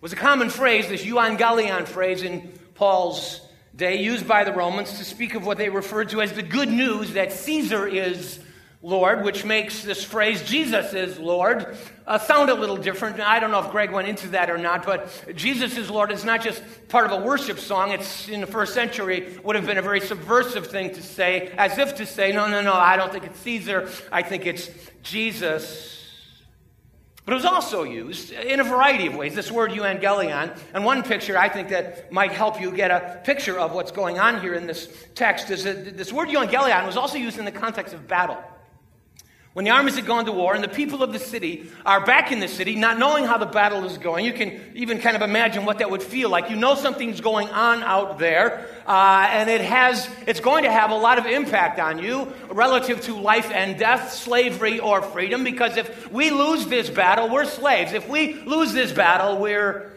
was 0.00 0.12
a 0.12 0.16
common 0.16 0.50
phrase, 0.50 0.88
this 0.88 1.04
euangelion 1.04 1.86
phrase 1.86 2.22
in 2.22 2.52
Paul's 2.74 3.40
day 3.74 4.02
used 4.02 4.28
by 4.28 4.44
the 4.44 4.52
Romans 4.52 4.98
to 4.98 5.04
speak 5.04 5.34
of 5.34 5.46
what 5.46 5.58
they 5.58 5.68
referred 5.68 6.10
to 6.10 6.20
as 6.20 6.32
the 6.32 6.42
good 6.42 6.68
news 6.68 7.14
that 7.14 7.32
Caesar 7.32 7.86
is 7.86 8.38
Lord, 8.84 9.24
which 9.24 9.44
makes 9.44 9.84
this 9.84 10.02
phrase, 10.02 10.42
Jesus 10.42 10.92
is 10.92 11.16
Lord, 11.16 11.76
uh, 12.04 12.18
sound 12.18 12.50
a 12.50 12.54
little 12.54 12.76
different. 12.76 13.20
I 13.20 13.38
don't 13.38 13.52
know 13.52 13.60
if 13.60 13.70
Greg 13.70 13.92
went 13.92 14.08
into 14.08 14.28
that 14.30 14.50
or 14.50 14.58
not, 14.58 14.84
but 14.84 15.08
Jesus 15.36 15.76
is 15.78 15.88
Lord 15.88 16.10
is 16.10 16.24
not 16.24 16.42
just 16.42 16.60
part 16.88 17.06
of 17.06 17.12
a 17.12 17.24
worship 17.24 17.60
song. 17.60 17.92
It's 17.92 18.28
in 18.28 18.40
the 18.40 18.46
first 18.46 18.74
century 18.74 19.38
would 19.44 19.54
have 19.54 19.66
been 19.66 19.78
a 19.78 19.82
very 19.82 20.00
subversive 20.00 20.66
thing 20.66 20.92
to 20.94 21.02
say, 21.02 21.52
as 21.56 21.78
if 21.78 21.94
to 21.96 22.06
say, 22.06 22.32
no, 22.32 22.48
no, 22.48 22.60
no, 22.60 22.74
I 22.74 22.96
don't 22.96 23.12
think 23.12 23.24
it's 23.24 23.38
Caesar. 23.40 23.88
I 24.10 24.22
think 24.22 24.46
it's 24.46 24.68
Jesus. 25.04 26.01
But 27.24 27.32
it 27.32 27.36
was 27.36 27.44
also 27.44 27.84
used 27.84 28.32
in 28.32 28.58
a 28.58 28.64
variety 28.64 29.06
of 29.06 29.14
ways, 29.14 29.34
this 29.34 29.50
word 29.50 29.70
euangelion. 29.70 30.58
And 30.74 30.84
one 30.84 31.04
picture 31.04 31.38
I 31.38 31.48
think 31.48 31.68
that 31.68 32.10
might 32.10 32.32
help 32.32 32.60
you 32.60 32.72
get 32.72 32.90
a 32.90 33.20
picture 33.22 33.60
of 33.60 33.72
what's 33.72 33.92
going 33.92 34.18
on 34.18 34.40
here 34.40 34.54
in 34.54 34.66
this 34.66 34.92
text 35.14 35.50
is 35.50 35.62
that 35.62 35.96
this 35.96 36.12
word 36.12 36.28
euangelion 36.28 36.84
was 36.84 36.96
also 36.96 37.18
used 37.18 37.38
in 37.38 37.44
the 37.44 37.52
context 37.52 37.94
of 37.94 38.08
battle. 38.08 38.38
When 39.54 39.66
the 39.66 39.70
armies 39.70 39.96
had 39.96 40.06
gone 40.06 40.24
to 40.24 40.32
war 40.32 40.54
and 40.54 40.64
the 40.64 40.68
people 40.68 41.02
of 41.02 41.12
the 41.12 41.18
city 41.18 41.70
are 41.84 42.04
back 42.06 42.32
in 42.32 42.40
the 42.40 42.48
city, 42.48 42.74
not 42.74 42.98
knowing 42.98 43.26
how 43.26 43.36
the 43.36 43.44
battle 43.44 43.84
is 43.84 43.98
going, 43.98 44.24
you 44.24 44.32
can 44.32 44.58
even 44.74 44.98
kind 44.98 45.14
of 45.14 45.20
imagine 45.20 45.66
what 45.66 45.80
that 45.80 45.90
would 45.90 46.02
feel 46.02 46.30
like. 46.30 46.48
You 46.48 46.56
know 46.56 46.74
something's 46.74 47.20
going 47.20 47.50
on 47.50 47.82
out 47.82 48.18
there, 48.18 48.66
uh, 48.86 49.28
and 49.30 49.50
it 49.50 49.60
has, 49.60 50.08
it's 50.26 50.40
going 50.40 50.64
to 50.64 50.72
have 50.72 50.90
a 50.90 50.96
lot 50.96 51.18
of 51.18 51.26
impact 51.26 51.78
on 51.78 51.98
you 51.98 52.32
relative 52.50 53.02
to 53.02 53.14
life 53.14 53.50
and 53.50 53.78
death, 53.78 54.14
slavery 54.14 54.80
or 54.80 55.02
freedom, 55.02 55.44
because 55.44 55.76
if 55.76 56.10
we 56.10 56.30
lose 56.30 56.66
this 56.68 56.88
battle, 56.88 57.28
we're 57.28 57.44
slaves. 57.44 57.92
If 57.92 58.08
we 58.08 58.34
lose 58.44 58.72
this 58.72 58.90
battle, 58.90 59.38
we're 59.38 59.92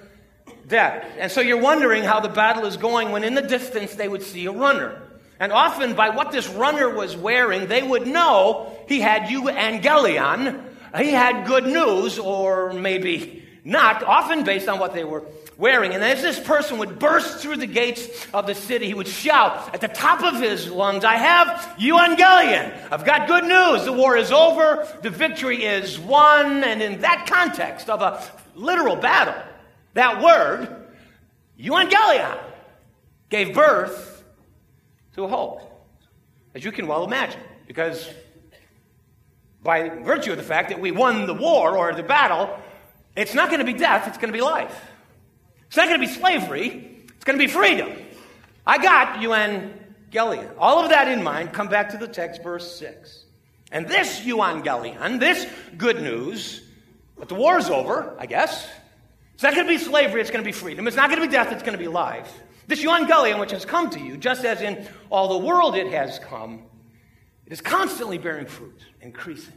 dead. 0.68 1.06
And 1.18 1.32
so 1.32 1.40
you're 1.40 1.62
wondering 1.62 2.04
how 2.04 2.20
the 2.20 2.28
battle 2.28 2.66
is 2.66 2.76
going 2.76 3.12
when 3.12 3.24
in 3.24 3.36
the 3.36 3.42
distance 3.42 3.96
they 3.96 4.10
would 4.10 4.24
see 4.24 4.48
a 4.48 4.52
runner. 4.52 5.02
And 5.40 5.52
often, 5.52 5.96
by 5.96 6.10
what 6.10 6.32
this 6.32 6.48
runner 6.48 6.90
was 6.90 7.16
wearing, 7.16 7.68
they 7.68 7.84
would 7.84 8.08
know 8.08 8.76
he 8.88 9.02
had 9.02 9.24
euangelion. 9.24 10.64
He 10.98 11.12
had 11.12 11.46
good 11.46 11.66
news, 11.66 12.18
or 12.18 12.72
maybe 12.72 13.44
not, 13.66 14.04
often 14.04 14.44
based 14.44 14.70
on 14.70 14.80
what 14.80 14.94
they 14.94 15.04
were 15.04 15.24
wearing. 15.58 15.94
And 15.94 16.04
as 16.04 16.22
this 16.22 16.40
person 16.40 16.78
would 16.78 17.00
burst 17.00 17.40
through 17.40 17.58
the 17.58 17.68
gates 17.68 18.28
of 18.34 18.48
the 18.48 18.56
city, 18.56 18.86
he 18.86 18.94
would 18.94 19.08
shout 19.08 19.74
at 19.74 19.82
the 19.82 19.88
top 19.88 20.24
of 20.24 20.40
his 20.40 20.70
lungs, 20.70 21.04
I 21.04 21.16
have 21.16 21.48
euangelion. 21.78 22.92
I've 22.92 23.06
got 23.06 23.28
good 23.28 23.44
news. 23.44 23.86
The 23.86 23.94
war 23.94 24.16
is 24.16 24.32
over. 24.32 24.88
The 25.02 25.10
victory 25.10 25.64
is 25.64 26.00
won. 26.00 26.64
And 26.64 26.82
in 26.82 27.02
that 27.02 27.28
context 27.30 27.90
of 27.90 28.02
a 28.02 28.24
literal 28.56 28.96
battle, 28.96 29.42
that 29.96 30.22
word, 30.22 30.88
euangelion, 31.60 32.38
gave 33.30 33.54
birth 33.54 34.15
to 35.16 35.24
a 35.24 35.28
hope. 35.28 35.62
as 36.54 36.64
you 36.64 36.72
can 36.72 36.88
well 36.88 37.04
imagine, 37.04 37.40
because 37.68 38.10
by 39.64 39.90
virtue 39.90 40.32
of 40.32 40.38
the 40.38 40.44
fact 40.44 40.70
that 40.70 40.80
we 40.80 40.92
won 40.92 41.26
the 41.26 41.34
war 41.34 41.78
or 41.78 41.94
the 41.94 42.04
battle, 42.04 42.50
it's 43.16 43.34
not 43.34 43.50
going 43.50 43.60
to 43.60 43.66
be 43.66 43.78
death, 43.78 44.08
it's 44.08 44.18
going 44.18 44.32
to 44.32 44.38
be 44.38 44.44
life. 44.44 44.90
It's 45.68 45.78
not 45.78 45.88
going 45.88 46.00
to 46.00 46.08
be 46.08 46.14
slavery, 46.14 47.02
it's 47.16 47.24
going 47.24 47.40
to 47.40 47.46
be 47.46 47.52
freedom. 47.52 47.92
I 48.68 48.78
got 48.78 49.22
euangelion. 49.22 50.54
All 50.58 50.84
of 50.84 50.90
that 50.90 51.08
in 51.08 51.24
mind, 51.24 51.54
come 51.54 51.68
back 51.68 51.90
to 51.90 51.98
the 51.98 52.08
text, 52.08 52.44
verse 52.44 52.78
6. 52.78 53.24
And 53.72 53.88
this 53.88 54.22
euangelion, 54.22 55.20
this 55.20 55.48
good 55.78 56.02
news, 56.02 56.62
that 57.20 57.30
the 57.30 57.36
war's 57.36 57.70
over, 57.70 58.16
I 58.20 58.26
guess. 58.26 58.68
It's 59.34 59.44
not 59.44 59.54
going 59.54 59.66
to 59.66 59.74
be 59.74 59.78
slavery, 59.78 60.22
it's 60.22 60.32
going 60.32 60.44
to 60.44 60.48
be 60.48 60.54
freedom. 60.54 60.88
It's 60.88 60.98
not 60.98 61.10
going 61.10 61.22
to 61.22 61.28
be 61.28 61.32
death, 61.32 61.52
it's 61.52 61.64
going 61.64 61.78
to 61.78 61.84
be 61.84 61.88
life. 61.88 62.42
This 62.68 62.84
euangelion, 62.84 63.40
which 63.40 63.52
has 63.52 63.66
come 63.66 63.90
to 63.92 64.00
you, 64.00 64.18
just 64.18 64.44
as 64.44 64.62
in 64.62 64.88
all 65.10 65.40
the 65.40 65.46
world 65.46 65.76
it 65.76 65.92
has 65.92 66.20
come, 66.20 66.64
it 67.46 67.54
is 67.54 67.62
constantly 67.62 68.18
bearing 68.18 68.48
fruit, 68.48 68.82
increasing. 69.02 69.54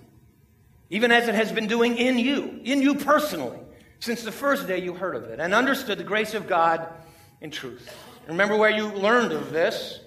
Even 0.91 1.11
as 1.11 1.29
it 1.29 1.35
has 1.35 1.53
been 1.53 1.67
doing 1.67 1.97
in 1.97 2.19
you, 2.19 2.61
in 2.65 2.83
you 2.83 2.95
personally, 2.95 3.59
since 4.01 4.23
the 4.23 4.33
first 4.33 4.67
day 4.67 4.79
you 4.79 4.95
heard 4.95 5.17
of 5.17 5.25
it 5.25 5.41
and 5.41 5.55
understood 5.55 5.99
the 5.99 6.05
grace 6.05 6.35
of 6.35 6.47
God 6.47 6.87
in 7.41 7.51
truth. 7.51 7.95
Remember 8.27 8.57
where 8.57 8.71
you 8.71 8.89
learned 8.89 9.33
of 9.33 9.53
this 9.53 10.01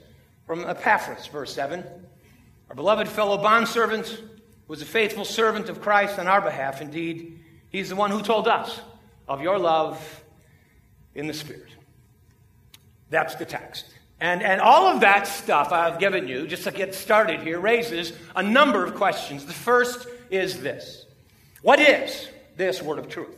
from 0.46 0.63
Epaphras, 0.63 1.27
verse 1.27 1.53
7. 1.53 1.84
Our 2.70 2.75
beloved 2.75 3.08
fellow 3.08 3.38
bondservant 3.38 4.22
was 4.67 4.81
a 4.81 4.86
faithful 4.86 5.25
servant 5.25 5.70
of 5.70 5.81
Christ 5.81 6.20
on 6.20 6.27
our 6.27 6.39
behalf. 6.39 6.81
Indeed, 6.81 7.39
he's 7.70 7.89
the 7.89 7.96
one 7.96 8.12
who 8.12 8.22
told 8.22 8.48
us 8.48 8.79
of 9.27 9.41
your 9.41 9.58
love 9.58 10.24
in 11.15 11.27
the 11.27 11.34
Spirit. 11.34 11.67
That's 13.12 13.36
the 13.36 13.46
text. 13.46 13.86
And, 14.20 14.41
and 14.41 14.62
all 14.62 14.88
of 14.88 15.01
that 15.01 15.27
stuff 15.27 15.72
I've 15.72 16.00
given 16.00 16.27
you, 16.27 16.48
just 16.48 16.63
to 16.63 16.72
get 16.72 16.96
started 16.96 17.41
here, 17.41 17.60
raises 17.60 18.13
a 18.36 18.41
number 18.41 18.84
of 18.84 18.96
questions. 18.96 19.46
The 19.46 19.53
first 19.53 20.08
is 20.32 20.62
this 20.62 21.06
What 21.62 21.80
is 21.80 22.30
this 22.56 22.82
word 22.82 22.98
of 22.98 23.10
truth 23.10 23.36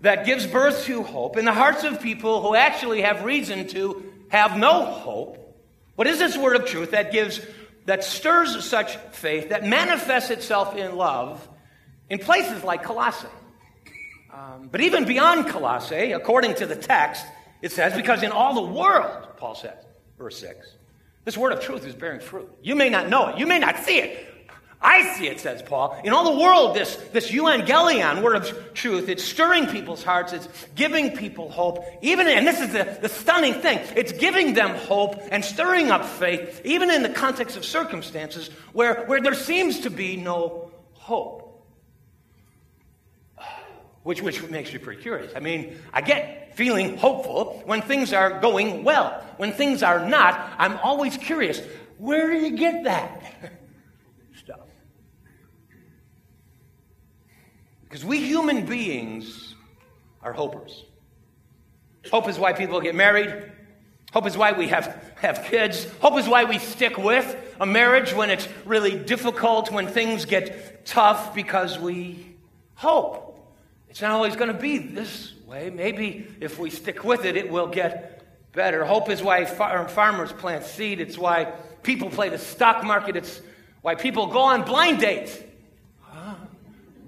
that 0.00 0.26
gives 0.26 0.46
birth 0.46 0.84
to 0.84 1.02
hope 1.02 1.36
in 1.36 1.44
the 1.44 1.52
hearts 1.52 1.84
of 1.84 2.02
people 2.02 2.42
who 2.42 2.54
actually 2.54 3.02
have 3.02 3.24
reason 3.24 3.68
to 3.68 4.12
have 4.28 4.58
no 4.58 4.84
hope? 4.84 5.38
What 5.94 6.08
is 6.08 6.18
this 6.18 6.36
word 6.36 6.56
of 6.56 6.64
truth 6.64 6.90
that 6.90 7.12
gives, 7.12 7.40
that 7.84 8.02
stirs 8.02 8.64
such 8.64 8.96
faith, 8.96 9.50
that 9.50 9.64
manifests 9.64 10.30
itself 10.30 10.74
in 10.74 10.96
love 10.96 11.46
in 12.08 12.18
places 12.18 12.64
like 12.64 12.82
Colossae? 12.82 13.28
Um, 14.32 14.70
but 14.72 14.80
even 14.80 15.04
beyond 15.04 15.48
Colossae, 15.48 16.12
according 16.12 16.54
to 16.54 16.66
the 16.66 16.76
text, 16.76 17.26
it 17.62 17.72
says, 17.72 17.94
because 17.94 18.22
in 18.22 18.32
all 18.32 18.54
the 18.54 18.72
world, 18.72 19.28
Paul 19.36 19.54
says, 19.54 19.78
verse 20.18 20.38
6, 20.38 20.76
this 21.24 21.36
word 21.36 21.52
of 21.52 21.60
truth 21.60 21.86
is 21.86 21.94
bearing 21.94 22.20
fruit. 22.20 22.50
You 22.62 22.74
may 22.74 22.90
not 22.90 23.08
know 23.08 23.28
it, 23.28 23.38
you 23.38 23.46
may 23.46 23.60
not 23.60 23.78
see 23.78 23.98
it. 23.98 24.28
I 24.84 25.14
see 25.14 25.28
it, 25.28 25.38
says 25.38 25.62
Paul. 25.62 25.96
In 26.02 26.12
all 26.12 26.24
the 26.32 26.40
world, 26.40 26.74
this, 26.74 26.96
this 27.12 27.30
euangelion, 27.30 28.20
word 28.20 28.34
of 28.34 28.74
truth, 28.74 29.08
it's 29.08 29.22
stirring 29.22 29.68
people's 29.68 30.02
hearts, 30.02 30.32
it's 30.32 30.48
giving 30.74 31.16
people 31.16 31.48
hope. 31.48 31.84
Even, 32.02 32.26
and 32.26 32.44
this 32.44 32.60
is 32.60 32.72
the, 32.72 32.98
the 33.00 33.08
stunning 33.08 33.54
thing, 33.54 33.78
it's 33.94 34.10
giving 34.10 34.54
them 34.54 34.74
hope 34.74 35.22
and 35.30 35.44
stirring 35.44 35.92
up 35.92 36.04
faith, 36.04 36.60
even 36.64 36.90
in 36.90 37.04
the 37.04 37.08
context 37.08 37.56
of 37.56 37.64
circumstances 37.64 38.48
where, 38.72 39.04
where 39.04 39.20
there 39.20 39.34
seems 39.34 39.80
to 39.80 39.90
be 39.90 40.16
no 40.16 40.72
hope 40.94 41.64
which, 44.02 44.20
which 44.20 44.42
makes 44.50 44.72
me 44.72 44.80
pretty 44.80 45.00
curious. 45.00 45.32
I 45.36 45.38
mean, 45.38 45.78
I 45.92 46.00
get 46.00 46.41
feeling 46.54 46.96
hopeful 46.96 47.62
when 47.64 47.82
things 47.82 48.12
are 48.12 48.40
going 48.40 48.84
well. 48.84 49.22
When 49.36 49.52
things 49.52 49.82
are 49.82 50.06
not, 50.06 50.52
I'm 50.58 50.78
always 50.78 51.16
curious 51.16 51.60
where 51.98 52.30
do 52.30 52.36
you 52.36 52.56
get 52.56 52.84
that 52.84 53.22
stuff? 54.36 54.66
Because 57.84 58.04
we 58.04 58.18
human 58.18 58.66
beings 58.66 59.54
are 60.20 60.32
hopers. 60.32 60.84
Hope 62.10 62.28
is 62.28 62.38
why 62.38 62.52
people 62.52 62.80
get 62.80 62.94
married. 62.94 63.52
Hope 64.12 64.26
is 64.26 64.36
why 64.36 64.52
we 64.52 64.68
have, 64.68 65.12
have 65.16 65.44
kids. 65.44 65.86
Hope 66.00 66.18
is 66.18 66.28
why 66.28 66.44
we 66.44 66.58
stick 66.58 66.98
with 66.98 67.36
a 67.60 67.66
marriage 67.66 68.12
when 68.12 68.28
it's 68.28 68.48
really 68.66 68.98
difficult, 68.98 69.70
when 69.70 69.86
things 69.86 70.24
get 70.24 70.84
tough, 70.84 71.34
because 71.34 71.78
we 71.78 72.34
hope. 72.74 73.28
It's 73.88 74.02
not 74.02 74.10
always 74.10 74.36
going 74.36 74.52
to 74.52 74.58
be 74.58 74.78
this 74.78 75.32
way. 75.52 75.68
Maybe 75.68 76.26
if 76.40 76.58
we 76.58 76.70
stick 76.70 77.04
with 77.04 77.26
it, 77.26 77.36
it 77.36 77.50
will 77.50 77.66
get 77.66 78.24
better. 78.52 78.86
Hope 78.86 79.10
is 79.10 79.22
why 79.22 79.44
far- 79.44 79.86
farmers 79.86 80.32
plant 80.32 80.64
seed. 80.64 80.98
It's 80.98 81.18
why 81.18 81.52
people 81.82 82.08
play 82.08 82.30
the 82.30 82.38
stock 82.38 82.82
market. 82.84 83.16
It's 83.16 83.42
why 83.82 83.94
people 83.94 84.28
go 84.28 84.40
on 84.40 84.62
blind 84.64 85.00
dates. 85.00 85.38
Huh? 86.00 86.34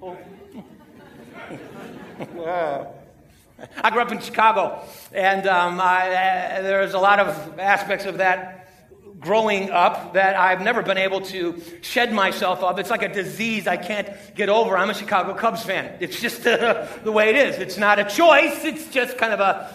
Oh. 0.02 0.18
I 3.82 3.90
grew 3.90 4.02
up 4.02 4.12
in 4.12 4.20
Chicago, 4.20 4.82
and 5.10 5.46
um, 5.46 5.80
I, 5.80 6.08
uh, 6.08 6.62
there's 6.62 6.92
a 6.92 6.98
lot 6.98 7.20
of 7.20 7.58
aspects 7.58 8.04
of 8.04 8.18
that 8.18 8.63
growing 9.24 9.70
up 9.70 10.12
that 10.12 10.36
I've 10.36 10.60
never 10.60 10.82
been 10.82 10.98
able 10.98 11.22
to 11.22 11.60
shed 11.80 12.12
myself 12.12 12.62
of. 12.62 12.78
It's 12.78 12.90
like 12.90 13.02
a 13.02 13.12
disease 13.12 13.66
I 13.66 13.78
can't 13.78 14.08
get 14.34 14.48
over. 14.48 14.76
I'm 14.76 14.90
a 14.90 14.94
Chicago 14.94 15.34
Cubs 15.34 15.62
fan. 15.62 15.96
It's 16.00 16.20
just 16.20 16.46
uh, 16.46 16.86
the 17.04 17.10
way 17.10 17.30
it 17.30 17.36
is. 17.36 17.56
It's 17.56 17.78
not 17.78 17.98
a 17.98 18.04
choice, 18.04 18.64
it's 18.64 18.88
just 18.88 19.18
kind 19.18 19.32
of 19.32 19.40
a 19.40 19.74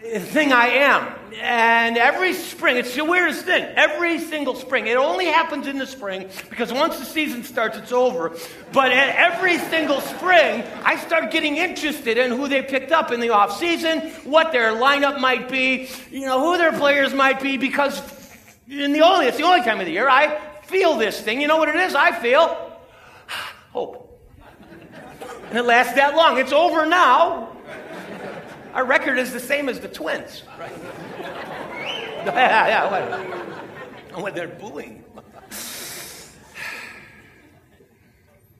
thing 0.00 0.52
I 0.52 0.68
am. 0.68 1.12
And 1.40 1.98
every 1.98 2.32
spring, 2.32 2.76
it's 2.76 2.94
the 2.94 3.04
weirdest 3.04 3.44
thing. 3.44 3.64
Every 3.76 4.18
single 4.18 4.54
spring, 4.54 4.86
it 4.86 4.96
only 4.96 5.26
happens 5.26 5.66
in 5.66 5.78
the 5.78 5.86
spring 5.86 6.28
because 6.48 6.72
once 6.72 6.98
the 6.98 7.04
season 7.04 7.44
starts, 7.44 7.76
it's 7.76 7.92
over. 7.92 8.34
But 8.72 8.92
at 8.92 9.14
every 9.16 9.58
single 9.58 10.00
spring, 10.00 10.64
I 10.84 10.96
start 10.96 11.30
getting 11.30 11.56
interested 11.56 12.16
in 12.16 12.30
who 12.30 12.48
they 12.48 12.62
picked 12.62 12.92
up 12.92 13.12
in 13.12 13.20
the 13.20 13.30
off 13.30 13.58
season, 13.58 14.00
what 14.24 14.52
their 14.52 14.72
lineup 14.72 15.20
might 15.20 15.48
be, 15.50 15.88
you 16.10 16.26
know, 16.26 16.40
who 16.40 16.56
their 16.56 16.72
players 16.72 17.12
might 17.12 17.40
be, 17.40 17.56
because 17.56 18.00
in 18.68 18.92
the 18.92 19.00
only, 19.00 19.26
it's 19.26 19.36
the 19.36 19.44
only 19.44 19.62
time 19.62 19.80
of 19.80 19.86
the 19.86 19.92
year 19.92 20.08
I 20.08 20.38
feel 20.64 20.96
this 20.96 21.20
thing. 21.20 21.40
You 21.40 21.48
know 21.48 21.56
what 21.56 21.68
it 21.68 21.76
is? 21.76 21.94
I 21.94 22.12
feel 22.20 22.72
hope. 23.72 24.04
And 25.48 25.58
it 25.58 25.62
lasts 25.62 25.94
that 25.94 26.14
long. 26.14 26.38
It's 26.38 26.52
over 26.52 26.84
now. 26.84 27.56
Our 28.74 28.84
record 28.84 29.18
is 29.18 29.32
the 29.32 29.40
same 29.40 29.68
as 29.68 29.80
the 29.80 29.88
twins, 29.88 30.42
right? 30.58 30.70
yeah, 32.26 32.68
yeah, 32.68 33.58
when 34.20 34.32
oh, 34.32 34.34
they're 34.34 34.48
booing. 34.48 35.04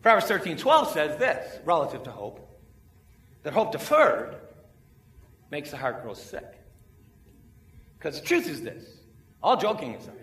Proverbs 0.03 0.27
13 0.27 0.57
12 0.57 0.93
says 0.93 1.19
this 1.19 1.59
relative 1.65 2.05
to 2.05 2.11
hope 2.11 2.41
that 3.43 3.53
hope 3.53 3.73
deferred 3.73 4.37
makes 5.51 5.71
the 5.71 5.77
heart 5.77 6.03
grow 6.03 6.15
sick. 6.15 6.47
Because 7.99 8.21
the 8.21 8.27
truth 8.27 8.49
is 8.49 8.63
this 8.63 8.85
all 9.43 9.57
joking 9.57 9.95
aside. 9.95 10.15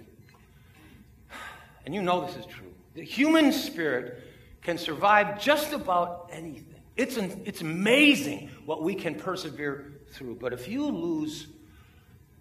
And 1.86 1.94
you 1.94 2.02
know 2.02 2.26
this 2.26 2.36
is 2.36 2.46
true. 2.46 2.74
The 2.96 3.04
human 3.04 3.52
spirit 3.52 4.24
can 4.62 4.78
survive 4.78 5.40
just 5.40 5.74
about 5.74 6.30
anything. 6.32 6.82
It's, 6.96 7.18
an, 7.18 7.42
it's 7.46 7.62
amazing 7.62 8.50
what 8.66 8.82
we 8.82 8.96
can 8.96 9.16
persevere 9.16 9.94
through. 10.12 10.36
But 10.36 10.54
if 10.54 10.68
you 10.68 10.88
lose 10.88 11.48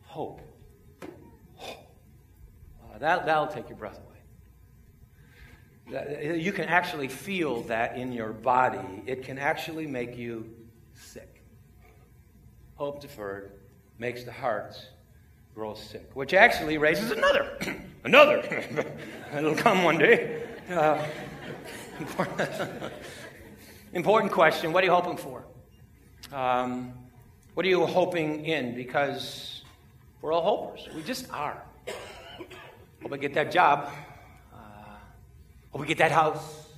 hope, 0.05 0.41
uh, 1.03 1.07
that, 2.99 3.27
that'll 3.27 3.49
take 3.49 3.69
your 3.69 3.77
breath 3.79 3.99
away. 3.99 4.15
You 6.41 6.53
can 6.53 6.65
actually 6.65 7.09
feel 7.09 7.63
that 7.63 7.99
in 7.99 8.13
your 8.13 8.33
body. 8.33 9.03
It 9.07 9.25
can 9.25 9.39
actually 9.39 9.87
make 9.87 10.17
you 10.17 10.51
sick. 10.95 11.43
Hope 12.77 13.03
deferred 13.03 13.53
makes 13.99 14.25
the 14.25 14.33
heart 14.33 14.75
grows 15.55 15.81
sick, 15.81 16.11
which 16.15 16.35
actually 16.35 16.79
raises 16.79 17.13
another, 17.13 17.57
another. 18.05 18.43
It'll 19.37 19.55
come 19.55 19.85
one 19.85 19.99
day. 19.99 20.43
Uh, 20.69 21.07
important 23.93 24.33
question. 24.33 24.73
What 24.73 24.83
are 24.83 24.87
you 24.87 24.93
hoping 24.93 25.17
for? 25.17 25.45
Um, 26.33 26.93
what 27.55 27.65
are 27.65 27.69
you 27.69 27.87
hoping 27.87 28.45
in? 28.47 28.75
Because 28.75 29.63
we're 30.21 30.33
all 30.33 30.43
hopers. 30.43 30.93
We 30.93 31.03
just 31.03 31.31
are. 31.31 31.63
Hope 33.03 33.13
I 33.13 33.17
get 33.17 33.35
that 33.35 33.53
job. 33.53 33.93
Uh, 34.53 34.57
hope 35.71 35.81
we 35.81 35.87
get 35.87 35.99
that 35.99 36.11
house. 36.11 36.69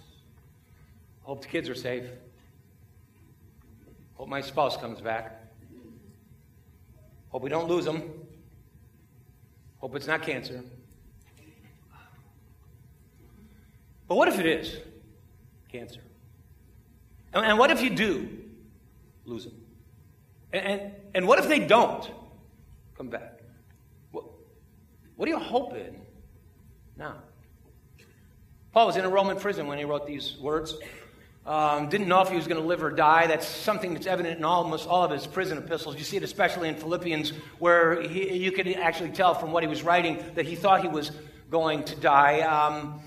Hope 1.23 1.41
the 1.41 1.49
kids 1.49 1.71
are 1.71 1.75
safe. 1.75 2.05
Hope 4.15 4.29
my 4.29 4.43
spouse 4.43 4.77
comes 4.77 5.01
back. 5.01 5.43
Hope 7.31 7.43
we 7.43 7.49
don't 7.49 7.69
lose 7.69 7.85
them. 7.87 8.03
Hope 9.87 9.95
it's 9.95 10.09
not 10.09 10.23
cancer. 10.23 10.65
But 14.09 14.17
what 14.17 14.27
if 14.27 14.41
it 14.41 14.47
is 14.47 14.79
cancer? 15.71 16.01
And, 17.33 17.47
and 17.47 17.57
what 17.57 17.71
if 17.71 17.81
you 17.81 17.91
do 17.91 18.29
lose 19.25 19.45
them? 19.45 19.55
And, 20.53 20.67
and, 20.67 20.93
and, 21.15 21.29
what 21.29 21.39
if 21.39 21.47
they 21.47 21.61
don't 21.61 22.11
come 22.99 23.11
back? 23.11 23.39
What, 24.11 24.25
what 25.15 25.29
are 25.29 25.31
you 25.31 25.39
hoping 25.39 26.01
now. 26.97 27.19
Paul 28.73 28.87
was 28.87 28.97
in 28.97 29.05
a 29.05 29.09
Roman 29.09 29.37
prison 29.37 29.69
when 29.69 29.79
he 29.79 29.85
wrote 29.85 30.05
these 30.05 30.37
words. 30.37 30.75
Um, 31.47 31.89
didn't 31.89 32.09
know 32.09 32.23
if 32.23 32.29
he 32.29 32.35
was 32.35 32.49
going 32.49 32.61
to 32.61 32.67
live 32.67 32.83
or 32.83 32.91
die. 32.91 33.29
That's 33.29 33.47
something 33.47 33.95
that's 33.95 34.07
evident 34.07 34.39
in 34.39 34.45
almost 34.45 34.89
all 34.89 35.05
of 35.05 35.13
his 35.13 35.29
prison 35.29 35.59
epistles. 35.59 35.97
You 35.97 36.03
see 36.03 36.17
it 36.17 36.25
especially 36.25 36.69
in 36.69 36.75
Philippians, 36.75 37.31
where 37.61 38.03
he, 38.03 38.37
you 38.37 38.51
could 38.51 38.67
actually 38.67 39.11
tell 39.11 39.35
from 39.35 39.53
what 39.53 39.63
he 39.63 39.69
was 39.69 39.85
writing 39.85 40.25
that 40.35 40.45
he 40.45 40.57
thought 40.57 40.83
he 40.83 40.89
was 40.89 41.13
going 41.49 41.85
to 41.85 41.95
die. 41.95 42.41
Um, 42.41 43.01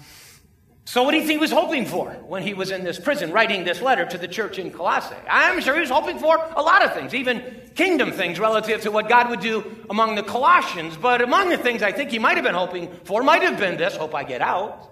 so, 0.85 1.03
what 1.03 1.11
do 1.11 1.17
you 1.17 1.23
think 1.23 1.33
he 1.33 1.41
was 1.41 1.51
hoping 1.51 1.85
for 1.85 2.11
when 2.27 2.41
he 2.41 2.53
was 2.53 2.71
in 2.71 2.83
this 2.83 2.97
prison 2.97 3.31
writing 3.31 3.63
this 3.63 3.81
letter 3.81 4.05
to 4.05 4.17
the 4.17 4.27
church 4.27 4.57
in 4.57 4.71
Colossae? 4.71 5.15
I'm 5.29 5.59
sure 5.59 5.75
he 5.75 5.81
was 5.81 5.89
hoping 5.91 6.17
for 6.17 6.37
a 6.55 6.61
lot 6.61 6.83
of 6.83 6.93
things, 6.93 7.13
even 7.13 7.43
kingdom 7.75 8.11
things 8.11 8.39
relative 8.39 8.81
to 8.81 8.91
what 8.91 9.07
God 9.07 9.29
would 9.29 9.41
do 9.41 9.85
among 9.89 10.15
the 10.15 10.23
Colossians. 10.23 10.97
But 10.97 11.21
among 11.21 11.49
the 11.49 11.57
things 11.57 11.83
I 11.83 11.91
think 11.91 12.09
he 12.09 12.17
might 12.19 12.37
have 12.37 12.43
been 12.45 12.55
hoping 12.55 12.91
for 13.03 13.21
might 13.21 13.43
have 13.43 13.59
been 13.59 13.77
this 13.77 13.97
hope 13.97 14.15
I 14.15 14.23
get 14.23 14.41
out. 14.41 14.89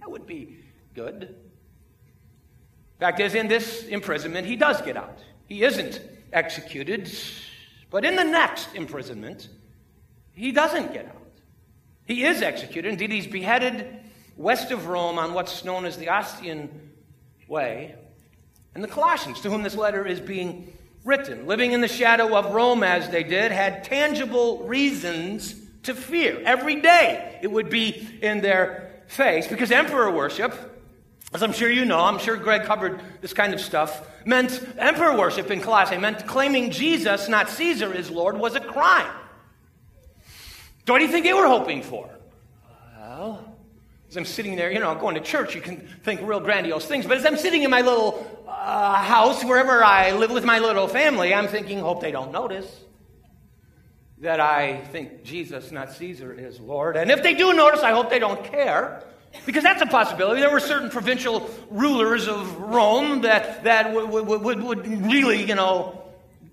That 0.00 0.10
would 0.10 0.26
be 0.26 0.58
good. 0.92 1.36
Fact 3.00 3.18
is, 3.18 3.34
in 3.34 3.48
this 3.48 3.84
imprisonment, 3.84 4.46
he 4.46 4.56
does 4.56 4.82
get 4.82 4.96
out. 4.96 5.18
He 5.46 5.64
isn't 5.64 6.02
executed, 6.32 7.10
but 7.90 8.04
in 8.04 8.14
the 8.14 8.24
next 8.24 8.74
imprisonment, 8.74 9.48
he 10.32 10.52
doesn't 10.52 10.92
get 10.92 11.06
out. 11.06 11.16
He 12.04 12.24
is 12.24 12.42
executed. 12.42 12.90
Indeed, 12.90 13.10
he's 13.10 13.26
beheaded 13.26 14.00
west 14.36 14.70
of 14.70 14.86
Rome 14.86 15.18
on 15.18 15.32
what's 15.32 15.64
known 15.64 15.86
as 15.86 15.96
the 15.96 16.06
Ostian 16.06 16.68
Way. 17.48 17.94
And 18.74 18.84
the 18.84 18.88
Colossians, 18.88 19.40
to 19.40 19.50
whom 19.50 19.62
this 19.62 19.74
letter 19.74 20.06
is 20.06 20.20
being 20.20 20.76
written, 21.02 21.46
living 21.46 21.72
in 21.72 21.80
the 21.80 21.88
shadow 21.88 22.36
of 22.36 22.54
Rome 22.54 22.82
as 22.82 23.08
they 23.08 23.22
did, 23.22 23.50
had 23.50 23.82
tangible 23.82 24.58
reasons 24.64 25.54
to 25.84 25.94
fear. 25.94 26.40
Every 26.44 26.76
day 26.76 27.38
it 27.42 27.50
would 27.50 27.70
be 27.70 28.08
in 28.20 28.42
their 28.42 29.02
face 29.08 29.46
because 29.46 29.70
emperor 29.70 30.10
worship 30.10 30.52
as 31.32 31.42
I'm 31.42 31.52
sure 31.52 31.70
you 31.70 31.84
know, 31.84 32.00
I'm 32.00 32.18
sure 32.18 32.36
Greg 32.36 32.64
covered 32.64 33.00
this 33.20 33.32
kind 33.32 33.54
of 33.54 33.60
stuff, 33.60 34.08
meant 34.24 34.60
emperor 34.78 35.16
worship 35.16 35.50
in 35.50 35.60
Colossae, 35.60 35.96
meant 35.96 36.26
claiming 36.26 36.70
Jesus, 36.70 37.28
not 37.28 37.48
Caesar, 37.50 37.92
is 37.92 38.10
Lord, 38.10 38.36
was 38.36 38.56
a 38.56 38.60
crime. 38.60 39.12
What 40.86 40.98
do 40.98 41.04
you 41.04 41.10
think 41.12 41.24
they 41.24 41.32
were 41.32 41.46
hoping 41.46 41.82
for? 41.82 42.10
Well, 42.98 43.56
as 44.08 44.16
I'm 44.16 44.24
sitting 44.24 44.56
there, 44.56 44.72
you 44.72 44.80
know, 44.80 44.92
going 44.96 45.14
to 45.14 45.20
church, 45.20 45.54
you 45.54 45.60
can 45.60 45.86
think 46.02 46.20
real 46.22 46.40
grandiose 46.40 46.84
things, 46.84 47.06
but 47.06 47.16
as 47.16 47.24
I'm 47.24 47.36
sitting 47.36 47.62
in 47.62 47.70
my 47.70 47.82
little 47.82 48.44
uh, 48.48 48.94
house, 48.96 49.44
wherever 49.44 49.84
I 49.84 50.10
live 50.12 50.32
with 50.32 50.44
my 50.44 50.58
little 50.58 50.88
family, 50.88 51.32
I'm 51.32 51.46
thinking, 51.46 51.78
hope 51.78 52.00
they 52.00 52.10
don't 52.10 52.32
notice 52.32 52.66
that 54.18 54.40
I 54.40 54.78
think 54.86 55.22
Jesus, 55.22 55.70
not 55.70 55.92
Caesar, 55.92 56.32
is 56.32 56.58
Lord. 56.58 56.96
And 56.96 57.10
if 57.10 57.22
they 57.22 57.34
do 57.34 57.52
notice, 57.52 57.82
I 57.82 57.92
hope 57.92 58.10
they 58.10 58.18
don't 58.18 58.44
care. 58.44 59.04
Because 59.46 59.62
that's 59.62 59.80
a 59.82 59.86
possibility. 59.86 60.40
There 60.40 60.50
were 60.50 60.60
certain 60.60 60.90
provincial 60.90 61.48
rulers 61.70 62.28
of 62.28 62.56
Rome 62.58 63.22
that, 63.22 63.64
that 63.64 63.94
would, 63.94 64.26
would, 64.26 64.62
would 64.62 64.86
really, 64.86 65.44
you 65.44 65.54
know, 65.54 66.02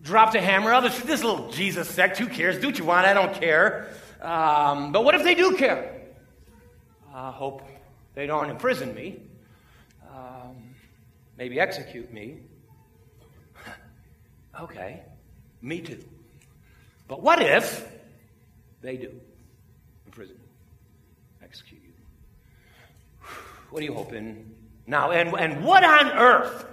drop 0.04 0.32
the 0.32 0.42
hammer. 0.42 0.74
Others, 0.74 1.02
this 1.02 1.24
little 1.24 1.50
Jesus 1.52 1.90
sect, 1.90 2.18
who 2.18 2.28
cares? 2.28 2.60
Do 2.60 2.68
what 2.68 2.80
you 2.80 2.86
want, 2.86 3.06
I 3.06 3.14
don't 3.14 3.34
care. 3.34 3.90
Um, 4.22 4.92
but 4.92 5.04
what 5.04 5.16
if 5.16 5.24
they 5.24 5.36
do 5.36 5.56
care? 5.56 6.02
I 7.14 7.32
hope 7.32 7.64
they 8.16 8.28
don't 8.28 8.50
imprison 8.50 8.94
me, 8.94 9.20
um, 10.12 10.56
maybe 11.38 11.60
execute 11.60 12.12
me. 12.14 12.40
okay, 14.62 15.02
me 15.62 15.82
too. 15.82 16.04
But 17.08 17.22
what 17.22 17.42
if 17.42 17.88
they 18.82 18.98
do 18.98 19.12
imprison, 20.06 20.38
execute 21.44 21.82
you? 21.84 21.94
What 23.70 23.82
are 23.82 23.86
you 23.86 23.94
hoping 23.94 24.56
now? 24.86 25.12
And, 25.12 25.34
and 25.38 25.64
what 25.64 25.84
on 25.84 26.12
earth 26.12 26.66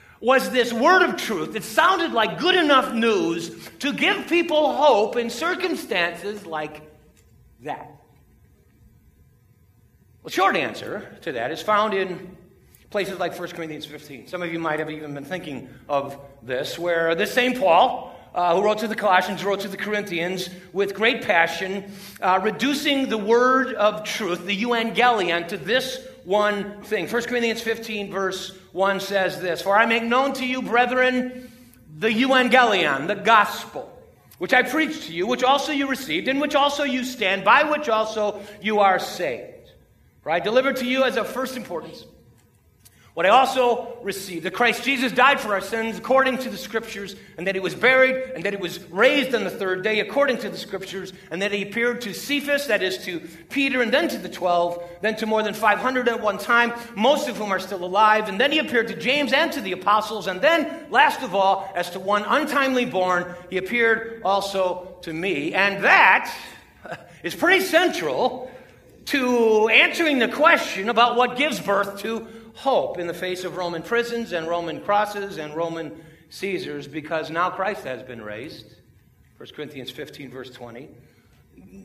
was 0.20 0.50
this 0.50 0.72
word 0.72 1.02
of 1.02 1.16
truth 1.16 1.52
that 1.54 1.64
sounded 1.64 2.12
like 2.12 2.38
good 2.38 2.54
enough 2.54 2.94
news 2.94 3.68
to 3.80 3.92
give 3.92 4.28
people 4.28 4.72
hope 4.74 5.16
in 5.16 5.30
circumstances 5.30 6.46
like 6.46 6.82
that? 7.60 7.90
Well, 10.22 10.30
short 10.30 10.54
answer 10.54 11.18
to 11.22 11.32
that 11.32 11.50
is 11.50 11.60
found 11.60 11.94
in 11.94 12.36
places 12.90 13.18
like 13.18 13.36
1 13.36 13.48
Corinthians 13.48 13.86
15. 13.86 14.28
Some 14.28 14.42
of 14.42 14.52
you 14.52 14.60
might 14.60 14.78
have 14.78 14.90
even 14.90 15.14
been 15.14 15.24
thinking 15.24 15.68
of 15.88 16.16
this, 16.42 16.78
where 16.78 17.16
this 17.16 17.32
same 17.32 17.58
Paul, 17.58 18.14
uh, 18.32 18.54
who 18.54 18.62
wrote 18.62 18.78
to 18.78 18.88
the 18.88 18.94
Colossians, 18.94 19.44
wrote 19.44 19.60
to 19.60 19.68
the 19.68 19.76
Corinthians 19.76 20.48
with 20.72 20.94
great 20.94 21.22
passion, 21.22 21.90
uh, 22.20 22.38
reducing 22.40 23.08
the 23.08 23.18
word 23.18 23.74
of 23.74 24.04
truth, 24.04 24.46
the 24.46 24.56
euangelion, 24.56 25.48
to 25.48 25.56
this 25.56 26.06
one 26.24 26.82
thing. 26.82 27.08
1 27.08 27.22
Corinthians 27.24 27.60
15, 27.60 28.10
verse 28.10 28.56
1 28.72 29.00
says 29.00 29.40
this 29.40 29.62
For 29.62 29.76
I 29.76 29.86
make 29.86 30.02
known 30.02 30.32
to 30.34 30.46
you, 30.46 30.62
brethren, 30.62 31.50
the 31.98 32.08
euangelion, 32.08 33.06
the 33.06 33.14
gospel, 33.14 33.90
which 34.38 34.52
I 34.52 34.62
preached 34.62 35.04
to 35.04 35.12
you, 35.12 35.26
which 35.26 35.42
also 35.42 35.72
you 35.72 35.88
received, 35.88 36.28
in 36.28 36.40
which 36.40 36.54
also 36.54 36.84
you 36.84 37.04
stand, 37.04 37.44
by 37.44 37.64
which 37.64 37.88
also 37.88 38.40
you 38.60 38.80
are 38.80 38.98
saved. 38.98 39.70
For 40.22 40.30
I 40.30 40.40
delivered 40.40 40.76
to 40.76 40.86
you 40.86 41.04
as 41.04 41.16
of 41.16 41.28
first 41.28 41.56
importance 41.56 42.04
what 43.14 43.26
I 43.26 43.28
also 43.28 43.98
received 44.02 44.46
that 44.46 44.54
Christ 44.54 44.84
Jesus 44.84 45.12
died 45.12 45.38
for 45.38 45.52
our 45.52 45.60
sins 45.60 45.98
according 45.98 46.38
to 46.38 46.48
the 46.48 46.56
Scriptures, 46.56 47.14
and 47.36 47.46
that 47.46 47.54
he 47.54 47.60
was 47.60 47.74
buried, 47.74 48.16
and 48.34 48.42
that 48.44 48.54
he 48.54 48.56
was 48.56 48.82
raised 48.84 49.34
on 49.34 49.44
the 49.44 49.50
third 49.50 49.84
day 49.84 50.00
according 50.00 50.38
to 50.38 50.48
the 50.48 50.56
Scriptures, 50.56 51.12
and 51.30 51.42
that 51.42 51.52
he 51.52 51.62
appeared 51.62 52.00
to 52.02 52.14
Cephas, 52.14 52.68
that 52.68 52.82
is 52.82 53.04
to 53.04 53.20
Peter, 53.50 53.82
and 53.82 53.92
then 53.92 54.08
to 54.08 54.16
the 54.16 54.30
twelve, 54.30 54.82
then 55.02 55.14
to 55.16 55.26
more 55.26 55.42
than 55.42 55.52
500 55.52 56.08
at 56.08 56.22
one 56.22 56.38
time, 56.38 56.72
most 56.96 57.28
of 57.28 57.36
whom 57.36 57.52
are 57.52 57.58
still 57.58 57.84
alive, 57.84 58.30
and 58.30 58.40
then 58.40 58.50
he 58.50 58.58
appeared 58.58 58.88
to 58.88 58.96
James 58.96 59.34
and 59.34 59.52
to 59.52 59.60
the 59.60 59.72
apostles, 59.72 60.26
and 60.26 60.40
then, 60.40 60.86
last 60.90 61.22
of 61.22 61.34
all, 61.34 61.70
as 61.74 61.90
to 61.90 62.00
one 62.00 62.24
untimely 62.26 62.86
born, 62.86 63.26
he 63.50 63.58
appeared 63.58 64.22
also 64.24 64.96
to 65.02 65.12
me. 65.12 65.52
And 65.52 65.84
that 65.84 66.34
is 67.22 67.34
pretty 67.34 67.62
central 67.62 68.50
to 69.06 69.68
answering 69.68 70.18
the 70.18 70.28
question 70.28 70.88
about 70.88 71.16
what 71.16 71.36
gives 71.36 71.60
birth 71.60 72.00
to 72.00 72.26
hope 72.54 72.98
in 72.98 73.06
the 73.06 73.14
face 73.14 73.44
of 73.44 73.56
Roman 73.56 73.82
prisons 73.82 74.32
and 74.32 74.46
Roman 74.46 74.80
crosses 74.80 75.38
and 75.38 75.54
Roman 75.54 75.92
Caesars 76.30 76.86
because 76.86 77.30
now 77.30 77.50
Christ 77.50 77.84
has 77.84 78.02
been 78.02 78.22
raised. 78.22 78.76
1 79.36 79.48
Corinthians 79.54 79.90
15, 79.90 80.30
verse 80.30 80.50
20. 80.50 80.88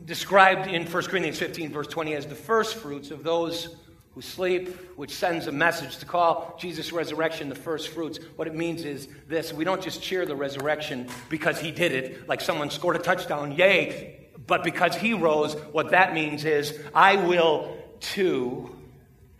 Described 0.04 0.68
in 0.68 0.86
1 0.86 1.04
Corinthians 1.04 1.38
15, 1.38 1.72
verse 1.72 1.86
20, 1.86 2.14
as 2.14 2.26
the 2.26 2.34
first 2.34 2.76
fruits 2.76 3.10
of 3.10 3.22
those 3.22 3.76
who 4.14 4.22
sleep, 4.22 4.76
which 4.96 5.12
sends 5.14 5.46
a 5.46 5.52
message 5.52 5.98
to 5.98 6.06
call 6.06 6.56
Jesus' 6.58 6.92
resurrection 6.92 7.48
the 7.48 7.54
first 7.54 7.88
fruits. 7.88 8.18
What 8.36 8.48
it 8.48 8.54
means 8.54 8.84
is 8.84 9.08
this 9.28 9.52
we 9.52 9.64
don't 9.64 9.82
just 9.82 10.02
cheer 10.02 10.26
the 10.26 10.36
resurrection 10.36 11.08
because 11.28 11.60
he 11.60 11.70
did 11.70 11.92
it, 11.92 12.28
like 12.28 12.40
someone 12.40 12.70
scored 12.70 12.96
a 12.96 13.00
touchdown, 13.00 13.52
yay, 13.52 14.28
but 14.46 14.64
because 14.64 14.96
he 14.96 15.14
rose, 15.14 15.54
what 15.72 15.90
that 15.90 16.14
means 16.14 16.44
is 16.44 16.78
I 16.94 17.16
will 17.16 17.76
too 18.00 18.77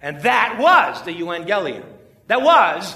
and 0.00 0.20
that 0.22 0.58
was 0.58 1.02
the 1.04 1.12
evangelion. 1.12 1.84
That 2.28 2.42
was 2.42 2.94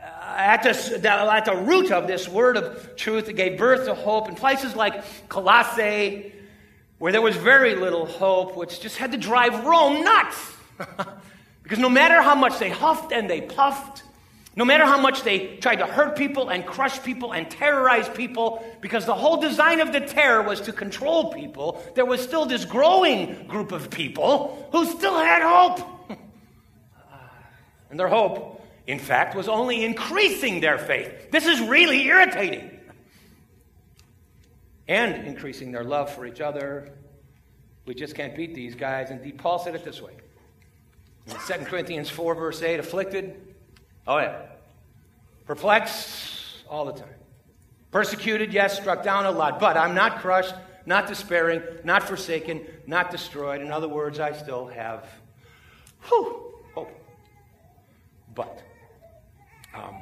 uh, 0.00 0.34
at, 0.36 0.62
the, 0.62 1.10
at 1.10 1.44
the 1.44 1.56
root 1.56 1.90
of 1.90 2.06
this 2.06 2.28
word 2.28 2.56
of 2.56 2.96
truth 2.96 3.26
that 3.26 3.34
gave 3.34 3.58
birth 3.58 3.86
to 3.86 3.94
hope 3.94 4.28
in 4.28 4.34
places 4.34 4.74
like 4.74 5.04
Colossae, 5.28 6.32
where 6.98 7.12
there 7.12 7.22
was 7.22 7.36
very 7.36 7.74
little 7.74 8.06
hope, 8.06 8.56
which 8.56 8.80
just 8.80 8.96
had 8.96 9.12
to 9.12 9.18
drive 9.18 9.64
Rome 9.64 10.02
nuts. 10.02 10.52
because 11.62 11.78
no 11.78 11.88
matter 11.88 12.22
how 12.22 12.34
much 12.34 12.58
they 12.58 12.70
huffed 12.70 13.12
and 13.12 13.28
they 13.28 13.40
puffed, 13.40 14.02
no 14.56 14.64
matter 14.64 14.84
how 14.84 15.00
much 15.00 15.22
they 15.22 15.56
tried 15.58 15.76
to 15.76 15.86
hurt 15.86 16.16
people 16.16 16.48
and 16.48 16.66
crush 16.66 17.00
people 17.02 17.32
and 17.32 17.48
terrorize 17.50 18.08
people, 18.08 18.64
because 18.80 19.06
the 19.06 19.14
whole 19.14 19.36
design 19.40 19.80
of 19.80 19.92
the 19.92 20.00
terror 20.00 20.42
was 20.42 20.62
to 20.62 20.72
control 20.72 21.32
people, 21.32 21.80
there 21.94 22.06
was 22.06 22.20
still 22.20 22.46
this 22.46 22.64
growing 22.64 23.46
group 23.46 23.70
of 23.70 23.90
people 23.90 24.68
who 24.72 24.84
still 24.86 25.16
had 25.16 25.42
hope. 25.42 25.97
And 27.90 27.98
their 27.98 28.08
hope, 28.08 28.62
in 28.86 28.98
fact, 28.98 29.34
was 29.34 29.48
only 29.48 29.84
increasing 29.84 30.60
their 30.60 30.78
faith. 30.78 31.30
This 31.30 31.46
is 31.46 31.60
really 31.60 32.04
irritating. 32.06 32.70
And 34.86 35.26
increasing 35.26 35.72
their 35.72 35.84
love 35.84 36.12
for 36.14 36.26
each 36.26 36.40
other. 36.40 36.92
We 37.86 37.94
just 37.94 38.14
can't 38.14 38.34
beat 38.36 38.54
these 38.54 38.74
guys. 38.74 39.10
Indeed, 39.10 39.38
Paul 39.38 39.58
said 39.58 39.74
it 39.74 39.84
this 39.84 40.00
way. 40.00 40.12
In 41.26 41.34
2 41.34 41.64
Corinthians 41.64 42.08
4, 42.08 42.34
verse 42.34 42.62
8, 42.62 42.80
afflicted, 42.80 43.54
oh 44.06 44.18
yeah, 44.18 44.46
perplexed 45.46 46.64
all 46.68 46.86
the 46.86 46.92
time. 46.92 47.08
Persecuted, 47.90 48.52
yes, 48.52 48.78
struck 48.78 49.02
down 49.02 49.26
a 49.26 49.30
lot, 49.30 49.60
but 49.60 49.76
I'm 49.76 49.94
not 49.94 50.20
crushed, 50.20 50.54
not 50.86 51.06
despairing, 51.06 51.62
not 51.84 52.02
forsaken, 52.02 52.66
not 52.86 53.10
destroyed. 53.10 53.60
In 53.60 53.70
other 53.70 53.88
words, 53.88 54.20
I 54.20 54.32
still 54.32 54.66
have 54.68 55.06
whew, 56.08 56.54
but 58.38 58.62
um, 59.74 59.96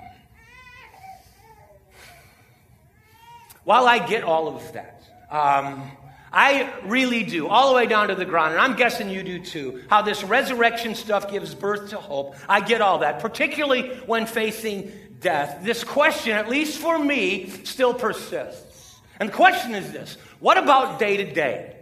while 3.65 3.89
I 3.89 4.07
get 4.07 4.25
all 4.25 4.47
of 4.47 4.75
that, 4.75 5.03
um, 5.31 5.91
I 6.31 6.71
really 6.85 7.23
do, 7.23 7.49
all 7.49 7.71
the 7.71 7.77
way 7.77 7.87
down 7.87 8.09
to 8.09 8.15
the 8.15 8.27
ground, 8.27 8.53
and 8.53 8.61
I'm 8.61 8.77
guessing 8.77 9.09
you 9.09 9.23
do 9.23 9.39
too, 9.41 9.85
how 9.89 10.03
this 10.03 10.23
resurrection 10.23 10.95
stuff 10.95 11.31
gives 11.31 11.55
birth 11.55 11.91
to 11.91 11.97
hope. 11.97 12.37
I 12.47 12.61
get 12.61 12.83
all 12.83 12.99
that, 12.99 13.21
particularly 13.21 13.89
when 14.05 14.27
facing 14.27 14.93
death. 15.19 15.61
This 15.63 15.83
question, 15.83 16.33
at 16.33 16.51
least 16.51 16.79
for 16.79 16.99
me, 16.99 17.49
still 17.65 17.95
persists. 17.95 19.01
And 19.19 19.31
the 19.31 19.33
question 19.33 19.75
is 19.75 19.93
this 19.93 20.19
what 20.41 20.59
about 20.59 20.99
day 20.99 21.17
to 21.17 21.33
day? 21.33 21.75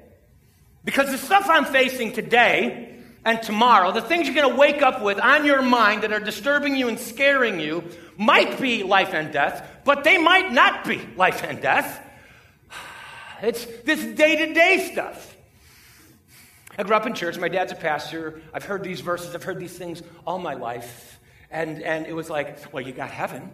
Because 0.84 1.10
the 1.10 1.18
stuff 1.18 1.46
I'm 1.48 1.64
facing 1.64 2.12
today 2.12 2.93
and 3.24 3.42
tomorrow, 3.42 3.90
the 3.92 4.02
things 4.02 4.26
you're 4.26 4.34
going 4.34 4.50
to 4.50 4.58
wake 4.58 4.82
up 4.82 5.00
with 5.02 5.18
on 5.18 5.44
your 5.44 5.62
mind 5.62 6.02
that 6.02 6.12
are 6.12 6.20
disturbing 6.20 6.76
you 6.76 6.88
and 6.88 6.98
scaring 6.98 7.58
you, 7.58 7.84
might 8.18 8.60
be 8.60 8.82
life 8.82 9.14
and 9.14 9.32
death, 9.32 9.66
but 9.84 10.04
they 10.04 10.18
might 10.18 10.52
not 10.52 10.84
be 10.84 11.00
life 11.16 11.42
and 11.42 11.60
death. 11.60 12.00
It's 13.42 13.66
this 13.82 14.02
day 14.16 14.46
to 14.46 14.54
day 14.54 14.90
stuff. 14.92 15.36
I 16.78 16.82
grew 16.82 16.96
up 16.96 17.06
in 17.06 17.14
church. 17.14 17.36
My 17.36 17.48
dad's 17.48 17.72
a 17.72 17.76
pastor. 17.76 18.40
I've 18.52 18.64
heard 18.64 18.82
these 18.82 19.00
verses, 19.00 19.34
I've 19.34 19.42
heard 19.42 19.58
these 19.58 19.76
things 19.76 20.02
all 20.26 20.38
my 20.38 20.54
life. 20.54 21.20
And, 21.50 21.82
and 21.82 22.06
it 22.06 22.14
was 22.14 22.30
like, 22.30 22.72
well, 22.72 22.82
you 22.82 22.92
got 22.92 23.10
heaven. 23.10 23.50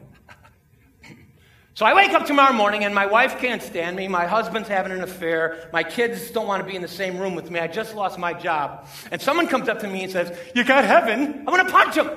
So 1.80 1.86
I 1.86 1.94
wake 1.94 2.12
up 2.12 2.26
tomorrow 2.26 2.52
morning 2.52 2.84
and 2.84 2.94
my 2.94 3.06
wife 3.06 3.38
can't 3.38 3.62
stand 3.62 3.96
me. 3.96 4.06
My 4.06 4.26
husband's 4.26 4.68
having 4.68 4.92
an 4.92 5.02
affair. 5.02 5.70
My 5.72 5.82
kids 5.82 6.30
don't 6.30 6.46
want 6.46 6.62
to 6.62 6.68
be 6.68 6.76
in 6.76 6.82
the 6.82 6.88
same 6.88 7.16
room 7.16 7.34
with 7.34 7.50
me. 7.50 7.58
I 7.58 7.68
just 7.68 7.94
lost 7.94 8.18
my 8.18 8.34
job. 8.34 8.86
And 9.10 9.18
someone 9.18 9.48
comes 9.48 9.66
up 9.66 9.78
to 9.78 9.88
me 9.88 10.02
and 10.02 10.12
says, 10.12 10.38
You 10.54 10.62
got 10.62 10.84
heaven? 10.84 11.38
I'm 11.38 11.44
going 11.46 11.64
to 11.64 11.72
punch 11.72 11.94
him. 11.94 12.10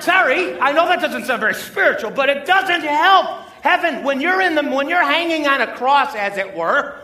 Sorry, 0.00 0.58
I 0.58 0.72
know 0.72 0.88
that 0.88 1.00
doesn't 1.00 1.26
sound 1.26 1.38
very 1.38 1.54
spiritual, 1.54 2.10
but 2.10 2.30
it 2.30 2.46
doesn't 2.46 2.82
help. 2.82 3.46
Heaven, 3.62 4.02
when 4.02 4.20
you're 4.20 4.40
in 4.40 4.56
the, 4.56 4.64
when 4.64 4.88
you're 4.88 5.04
hanging 5.04 5.46
on 5.46 5.60
a 5.60 5.76
cross, 5.76 6.16
as 6.16 6.36
it 6.36 6.56
were, 6.56 7.00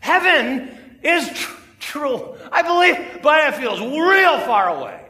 heaven 0.00 0.98
is 1.02 1.26
tr- 1.30 1.56
true. 1.78 2.36
I 2.52 2.60
believe, 2.60 3.22
but 3.22 3.48
it 3.48 3.58
feels 3.58 3.80
real 3.80 4.40
far 4.40 4.68
away. 4.78 5.06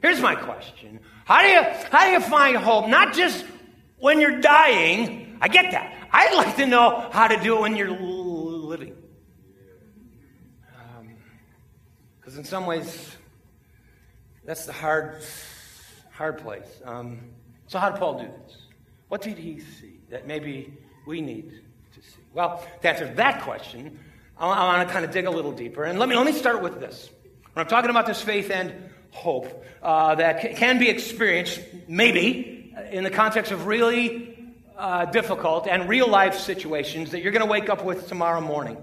Here's 0.00 0.20
my 0.20 0.36
question. 0.36 1.00
How 1.28 1.42
do 1.42 1.48
you, 1.48 1.62
how 1.90 2.06
do 2.06 2.12
you 2.12 2.20
find 2.20 2.56
hope? 2.56 2.88
Not 2.88 3.12
just 3.12 3.44
when 3.98 4.18
you're 4.18 4.40
dying. 4.40 5.36
I 5.42 5.48
get 5.48 5.72
that. 5.72 6.08
I'd 6.10 6.34
like 6.34 6.56
to 6.56 6.66
know 6.66 7.06
how 7.12 7.28
to 7.28 7.36
do 7.36 7.58
it 7.58 7.60
when 7.60 7.76
you're 7.76 7.90
living. 7.90 8.96
Because 12.18 12.32
um, 12.32 12.38
in 12.38 12.44
some 12.46 12.64
ways, 12.64 13.14
that's 14.46 14.64
the 14.64 14.72
hard, 14.72 15.22
hard 16.12 16.38
place. 16.38 16.66
Um, 16.82 17.20
so, 17.66 17.78
how 17.78 17.90
did 17.90 17.98
Paul 17.98 18.20
do 18.20 18.30
this? 18.46 18.56
What 19.08 19.20
did 19.20 19.36
he 19.36 19.60
see 19.60 20.00
that 20.08 20.26
maybe 20.26 20.72
we 21.06 21.20
need 21.20 21.50
to 21.92 22.00
see? 22.00 22.22
Well, 22.32 22.66
to 22.80 22.88
answer 22.88 23.12
that 23.16 23.42
question, 23.42 23.98
I, 24.38 24.48
I 24.48 24.76
want 24.78 24.88
to 24.88 24.94
kind 24.94 25.04
of 25.04 25.10
dig 25.10 25.26
a 25.26 25.30
little 25.30 25.52
deeper. 25.52 25.84
And 25.84 25.98
let 25.98 26.08
me, 26.08 26.16
let 26.16 26.24
me 26.24 26.32
start 26.32 26.62
with 26.62 26.80
this. 26.80 27.10
When 27.52 27.62
I'm 27.62 27.68
talking 27.68 27.90
about 27.90 28.06
this 28.06 28.22
faith 28.22 28.50
and 28.50 28.87
hope 29.10 29.64
uh, 29.82 30.14
that 30.16 30.42
c- 30.42 30.54
can 30.54 30.78
be 30.78 30.88
experienced, 30.88 31.60
maybe, 31.86 32.74
in 32.90 33.04
the 33.04 33.10
context 33.10 33.52
of 33.52 33.66
really 33.66 34.36
uh, 34.76 35.06
difficult 35.06 35.66
and 35.66 35.88
real 35.88 36.08
life 36.08 36.38
situations 36.38 37.10
that 37.10 37.20
you're 37.20 37.32
going 37.32 37.44
to 37.44 37.50
wake 37.50 37.68
up 37.68 37.84
with 37.84 38.08
tomorrow 38.08 38.40
morning. 38.40 38.76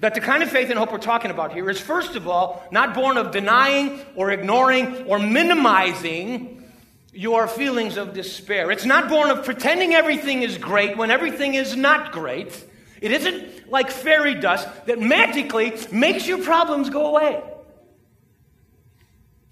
That 0.00 0.14
the 0.14 0.20
kind 0.20 0.42
of 0.42 0.50
faith 0.50 0.68
and 0.68 0.78
hope 0.78 0.92
we're 0.92 0.98
talking 0.98 1.30
about 1.30 1.52
here 1.52 1.70
is, 1.70 1.80
first 1.80 2.16
of 2.16 2.28
all, 2.28 2.62
not 2.70 2.94
born 2.94 3.16
of 3.16 3.30
denying 3.30 4.00
or 4.14 4.30
ignoring 4.30 5.06
or 5.06 5.18
minimizing 5.18 6.64
your 7.12 7.48
feelings 7.48 7.96
of 7.96 8.12
despair. 8.12 8.70
It's 8.70 8.84
not 8.84 9.08
born 9.08 9.30
of 9.30 9.44
pretending 9.44 9.94
everything 9.94 10.42
is 10.42 10.58
great 10.58 10.98
when 10.98 11.10
everything 11.10 11.54
is 11.54 11.74
not 11.74 12.12
great. 12.12 12.62
It 13.00 13.10
isn't 13.10 13.70
like 13.70 13.90
fairy 13.90 14.34
dust 14.34 14.68
that 14.86 15.00
magically 15.00 15.72
makes 15.90 16.26
your 16.26 16.42
problems 16.42 16.90
go 16.90 17.06
away. 17.06 17.42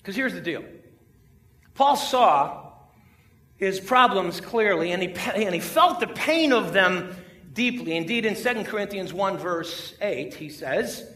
Because 0.04 0.16
here's 0.16 0.34
the 0.34 0.40
deal 0.42 0.62
Paul 1.74 1.96
saw 1.96 2.72
his 3.56 3.80
problems 3.80 4.40
clearly, 4.40 4.92
and 4.92 5.02
he, 5.02 5.08
and 5.14 5.54
he 5.54 5.60
felt 5.60 5.98
the 5.98 6.06
pain 6.06 6.52
of 6.52 6.74
them 6.74 7.16
deeply. 7.54 7.96
Indeed, 7.96 8.26
in 8.26 8.34
2 8.34 8.64
Corinthians 8.64 9.14
1, 9.14 9.38
verse 9.38 9.94
8, 10.02 10.34
he 10.34 10.50
says, 10.50 11.10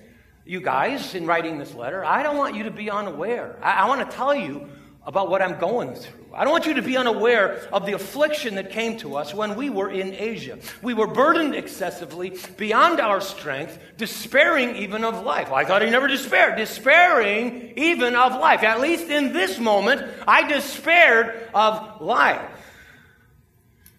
You 0.47 0.63
guys, 0.63 1.15
in 1.15 1.27
writing 1.27 1.59
this 1.59 1.75
letter, 1.75 2.03
I 2.03 2.23
don't 2.23 2.39
want 2.39 2.57
you 2.57 2.63
to 2.63 2.71
be 2.71 2.91
unaware. 2.91 3.59
I, 3.63 3.83
I 3.83 3.89
want 3.89 4.09
to 4.09 4.17
tell 4.17 4.35
you 4.35 4.69
about 5.05 5.29
what 5.29 5.43
I'm 5.43 5.59
going 5.59 5.95
through. 5.95 6.18
I 6.35 6.45
don't 6.45 6.53
want 6.53 6.67
you 6.67 6.75
to 6.75 6.83
be 6.83 6.97
unaware 6.97 7.67
of 7.73 7.87
the 7.87 7.93
affliction 7.93 8.57
that 8.57 8.71
came 8.71 8.99
to 8.99 9.17
us 9.17 9.33
when 9.33 9.57
we 9.57 9.71
were 9.71 9.91
in 9.91 10.15
Asia. 10.15 10.59
We 10.83 10.95
were 10.95 11.07
burdened 11.07 11.55
excessively, 11.55 12.39
beyond 12.57 13.01
our 13.01 13.21
strength, 13.21 13.79
despairing 13.97 14.77
even 14.77 15.05
of 15.05 15.25
life. 15.25 15.51
I 15.51 15.65
thought 15.65 15.83
he 15.83 15.91
never 15.91 16.07
despaired. 16.07 16.57
Despairing 16.57 17.73
even 17.77 18.15
of 18.15 18.33
life. 18.33 18.63
At 18.63 18.81
least 18.81 19.09
in 19.09 19.33
this 19.33 19.59
moment, 19.59 20.03
I 20.27 20.47
despaired 20.47 21.49
of 21.55 22.01
life. 22.01 22.43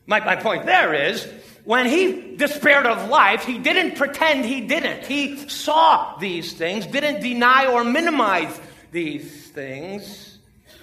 My, 0.05 0.19
my 0.19 0.35
point 0.35 0.65
there 0.65 0.93
is 0.93 1.27
when 1.65 1.85
he 1.85 2.35
despaired 2.35 2.85
of 2.85 3.09
life, 3.09 3.43
he 3.43 3.57
didn't 3.57 3.95
pretend 3.95 4.45
he 4.45 4.61
didn't. 4.61 5.05
He 5.05 5.47
saw 5.49 6.17
these 6.17 6.53
things, 6.53 6.85
didn't 6.85 7.21
deny 7.21 7.67
or 7.67 7.83
minimize 7.83 8.59
these 8.91 9.47
things. 9.49 10.28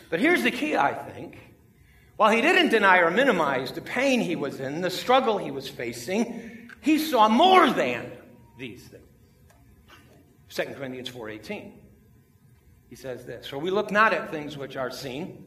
But 0.09 0.21
here's 0.21 0.43
the 0.43 0.51
key, 0.51 0.77
I 0.77 0.95
think. 0.95 1.39
While 2.17 2.31
he 2.31 2.41
didn't 2.41 2.71
deny 2.71 2.99
or 2.99 3.11
minimize 3.11 3.73
the 3.73 3.83
pain 3.83 4.21
he 4.21 4.37
was 4.37 4.61
in, 4.61 4.81
the 4.81 4.91
struggle 4.91 5.37
he 5.39 5.51
was 5.51 5.69
facing, 5.69 6.71
he 6.81 6.99
saw 6.99 7.29
more 7.29 7.71
than 7.71 8.11
these 8.59 8.83
things. 8.85 9.03
2 10.49 10.75
Corinthians 10.75 11.11
4.18. 11.11 11.73
He 12.89 12.97
says 12.97 13.27
this, 13.27 13.47
For 13.47 13.59
we 13.59 13.71
look 13.71 13.91
not 13.91 14.15
at 14.15 14.31
things 14.31 14.57
which 14.57 14.77
are 14.77 14.91
seen, 14.91 15.45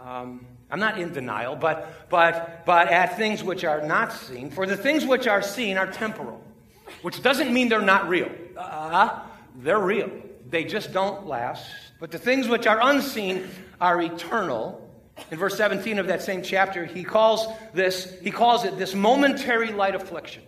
um, 0.00 0.44
I'm 0.70 0.80
not 0.80 0.98
in 0.98 1.12
denial, 1.12 1.56
but, 1.56 2.10
but, 2.10 2.66
but 2.66 2.88
at 2.88 3.16
things 3.16 3.42
which 3.42 3.64
are 3.64 3.86
not 3.86 4.12
seen. 4.12 4.50
For 4.50 4.66
the 4.66 4.76
things 4.76 5.06
which 5.06 5.26
are 5.26 5.42
seen 5.42 5.78
are 5.78 5.86
temporal, 5.86 6.44
which 7.02 7.22
doesn't 7.22 7.52
mean 7.52 7.68
they're 7.68 7.80
not 7.80 8.08
real. 8.08 8.30
Uh, 8.56 9.20
they're 9.56 9.78
real. 9.78 10.10
They 10.48 10.64
just 10.64 10.92
don't 10.92 11.26
last. 11.26 11.64
But 11.98 12.10
the 12.10 12.18
things 12.18 12.48
which 12.48 12.66
are 12.66 12.78
unseen 12.82 13.48
are 13.80 14.00
eternal. 14.00 14.82
In 15.30 15.38
verse 15.38 15.56
17 15.56 15.98
of 15.98 16.08
that 16.08 16.22
same 16.22 16.42
chapter, 16.42 16.84
he 16.84 17.04
calls 17.04 17.46
this, 17.72 18.12
he 18.20 18.30
calls 18.30 18.64
it 18.64 18.78
this 18.78 18.94
momentary 18.94 19.72
light 19.72 19.94
affliction 19.94 20.42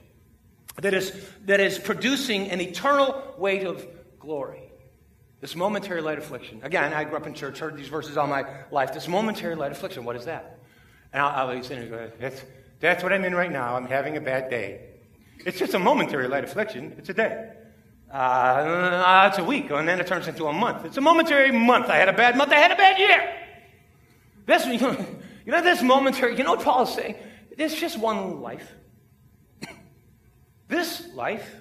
that 0.77 0.95
is, 0.95 1.13
that 1.47 1.61
is 1.61 1.79
producing 1.79 2.51
an 2.51 2.61
eternal 2.61 3.35
weight 3.39 3.65
of 3.65 3.87
glory. 4.19 4.63
This 5.41 5.55
momentary 5.55 6.01
light 6.01 6.19
affliction. 6.19 6.61
Again, 6.63 6.93
I 6.93 7.05
grew 7.05 7.17
up 7.17 7.27
in 7.27 7.35
church, 7.35 7.61
heard 7.61 7.77
these 7.77 7.89
verses 7.89 8.17
all 8.17 8.27
my 8.27 8.45
life. 8.71 8.93
This 8.93 9.07
momentary 9.07 9.55
light 9.55 9.73
affliction, 9.73 10.05
what 10.05 10.17
is 10.17 10.25
that? 10.25 10.59
And 11.13 11.23
I'll, 11.23 11.49
I'll 11.49 11.57
be 11.57 11.63
sitting 11.63 11.89
there 11.89 11.99
going, 11.99 12.13
that's, 12.19 12.43
that's 12.81 13.03
what 13.03 13.13
I'm 13.13 13.25
in 13.25 13.35
right 13.35 13.51
now. 13.51 13.77
I'm 13.77 13.87
having 13.87 14.17
a 14.17 14.21
bad 14.21 14.51
day. 14.51 14.81
It's 15.47 15.59
just 15.59 15.75
a 15.75 15.79
momentary 15.79 16.27
light 16.27 16.45
affliction. 16.45 16.95
It's 16.99 17.09
a 17.09 17.15
day. 17.15 17.51
Uh, 18.11 19.29
it's 19.29 19.39
a 19.39 19.45
week, 19.45 19.71
and 19.71 19.87
then 19.87 20.01
it 20.01 20.07
turns 20.07 20.29
into 20.29 20.47
a 20.47 20.53
month. 20.53 20.85
It's 20.85 20.97
a 20.97 21.01
momentary 21.01 21.51
month. 21.51 21.87
I 21.87 21.97
had 21.97 22.09
a 22.09 22.13
bad 22.13 22.37
month. 22.37 22.53
I 22.53 22.57
had 22.57 22.71
a 22.71 22.77
bad 22.77 22.99
year. 22.99 23.35
This, 24.47 24.67
you 24.81 24.81
know, 24.81 25.07
you 25.45 25.53
know 25.53 25.63
this 25.63 25.83
momentary, 25.83 26.37
you 26.37 26.45
know 26.45 26.53
what 26.53 26.63
Paul 26.63 26.85
is 26.85 26.95
saying? 26.95 27.17
It's 27.51 27.75
just 27.75 27.99
one 27.99 28.41
life. 28.41 28.73
this 30.69 31.09
life 31.15 31.55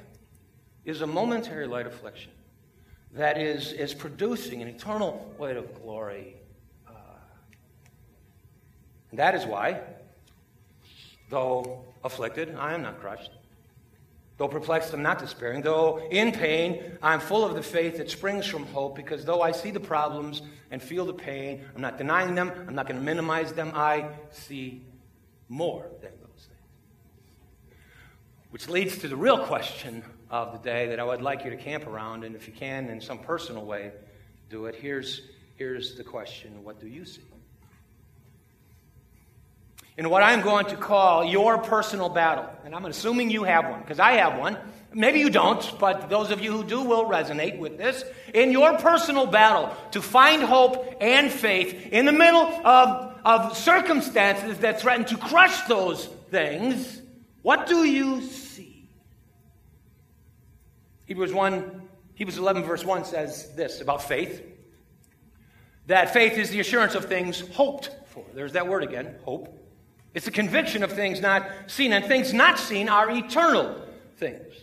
is 0.85 1.01
a 1.01 1.07
momentary 1.07 1.67
light 1.67 1.85
affliction 1.85 2.31
that 3.13 3.37
is, 3.37 3.73
is 3.73 3.93
producing 3.93 4.61
an 4.61 4.67
eternal 4.67 5.33
weight 5.37 5.57
of 5.57 5.73
glory. 5.81 6.35
Uh, 6.87 6.91
that 9.13 9.35
is 9.35 9.45
why, 9.45 9.81
though 11.29 11.83
afflicted, 12.03 12.55
I 12.55 12.73
am 12.73 12.83
not 12.83 13.01
crushed. 13.01 13.31
Though 14.37 14.47
perplexed, 14.47 14.93
I'm 14.93 15.01
not 15.01 15.17
despairing. 15.17 15.63
Though 15.63 16.07
in 16.11 16.31
pain, 16.31 16.97
I'm 17.01 17.19
full 17.19 17.43
of 17.43 17.55
the 17.55 17.63
faith 17.63 17.97
that 17.97 18.09
springs 18.09 18.45
from 18.45 18.67
hope, 18.67 18.95
because 18.95 19.25
though 19.25 19.41
I 19.41 19.51
see 19.51 19.71
the 19.71 19.79
problems 19.79 20.43
and 20.69 20.81
feel 20.81 21.05
the 21.05 21.13
pain, 21.13 21.65
I'm 21.75 21.81
not 21.81 21.97
denying 21.97 22.35
them, 22.35 22.51
I'm 22.67 22.75
not 22.75 22.87
going 22.87 22.99
to 22.99 23.03
minimize 23.05 23.53
them, 23.53 23.71
I 23.73 24.09
see 24.31 24.85
more 25.49 25.87
than 26.01 26.11
those 26.21 26.47
things. 26.47 27.75
Which 28.51 28.69
leads 28.69 28.99
to 28.99 29.07
the 29.07 29.15
real 29.15 29.45
question 29.45 30.03
of 30.29 30.51
the 30.51 30.59
day 30.59 30.87
that 30.87 30.99
I 30.99 31.03
would 31.03 31.23
like 31.23 31.43
you 31.43 31.49
to 31.49 31.57
camp 31.57 31.87
around, 31.87 32.23
and 32.23 32.35
if 32.35 32.47
you 32.47 32.53
can, 32.53 32.89
in 32.89 33.01
some 33.01 33.17
personal 33.17 33.65
way, 33.65 33.91
do 34.49 34.67
it. 34.67 34.75
Here's, 34.75 35.21
here's 35.55 35.95
the 35.95 36.03
question 36.03 36.63
What 36.63 36.79
do 36.79 36.87
you 36.87 37.05
see? 37.05 37.21
In 39.97 40.09
what 40.09 40.21
I'm 40.21 40.41
going 40.41 40.67
to 40.67 40.75
call 40.75 41.25
your 41.25 41.57
personal 41.57 42.09
battle. 42.09 42.47
And 42.63 42.75
I'm 42.75 42.85
assuming 42.85 43.31
you 43.31 43.43
have 43.43 43.65
one, 43.69 43.81
because 43.81 43.99
I 43.99 44.13
have 44.13 44.37
one. 44.39 44.57
Maybe 44.93 45.19
you 45.19 45.29
don't, 45.29 45.79
but 45.79 46.09
those 46.09 46.31
of 46.31 46.39
you 46.39 46.51
who 46.51 46.63
do 46.63 46.81
will 46.81 47.05
resonate 47.05 47.59
with 47.59 47.77
this. 47.77 48.03
In 48.33 48.51
your 48.51 48.77
personal 48.77 49.27
battle 49.27 49.75
to 49.91 50.01
find 50.01 50.43
hope 50.43 50.97
and 51.01 51.31
faith 51.31 51.87
in 51.91 52.05
the 52.05 52.11
middle 52.11 52.45
of, 52.65 53.19
of 53.25 53.57
circumstances 53.57 54.59
that 54.59 54.79
threaten 54.79 55.05
to 55.05 55.17
crush 55.17 55.61
those 55.63 56.05
things, 56.29 57.01
what 57.41 57.67
do 57.67 57.83
you 57.83 58.21
see? 58.21 58.89
Hebrews 61.05 61.33
1, 61.33 61.81
Hebrews 62.15 62.37
11, 62.37 62.63
verse 62.63 62.85
1 62.85 63.05
says 63.05 63.53
this 63.55 63.81
about 63.81 64.03
faith 64.03 64.43
that 65.87 66.11
faith 66.11 66.37
is 66.37 66.49
the 66.49 66.59
assurance 66.59 66.95
of 66.95 67.05
things 67.05 67.39
hoped 67.53 67.89
for. 68.07 68.23
There's 68.33 68.53
that 68.53 68.67
word 68.67 68.83
again, 68.83 69.15
hope. 69.23 69.57
It's 70.13 70.25
the 70.25 70.31
conviction 70.31 70.83
of 70.83 70.91
things 70.91 71.21
not 71.21 71.47
seen, 71.67 71.93
and 71.93 72.05
things 72.05 72.33
not 72.33 72.57
seen 72.57 72.89
are 72.89 73.09
eternal 73.09 73.81
things. 74.17 74.53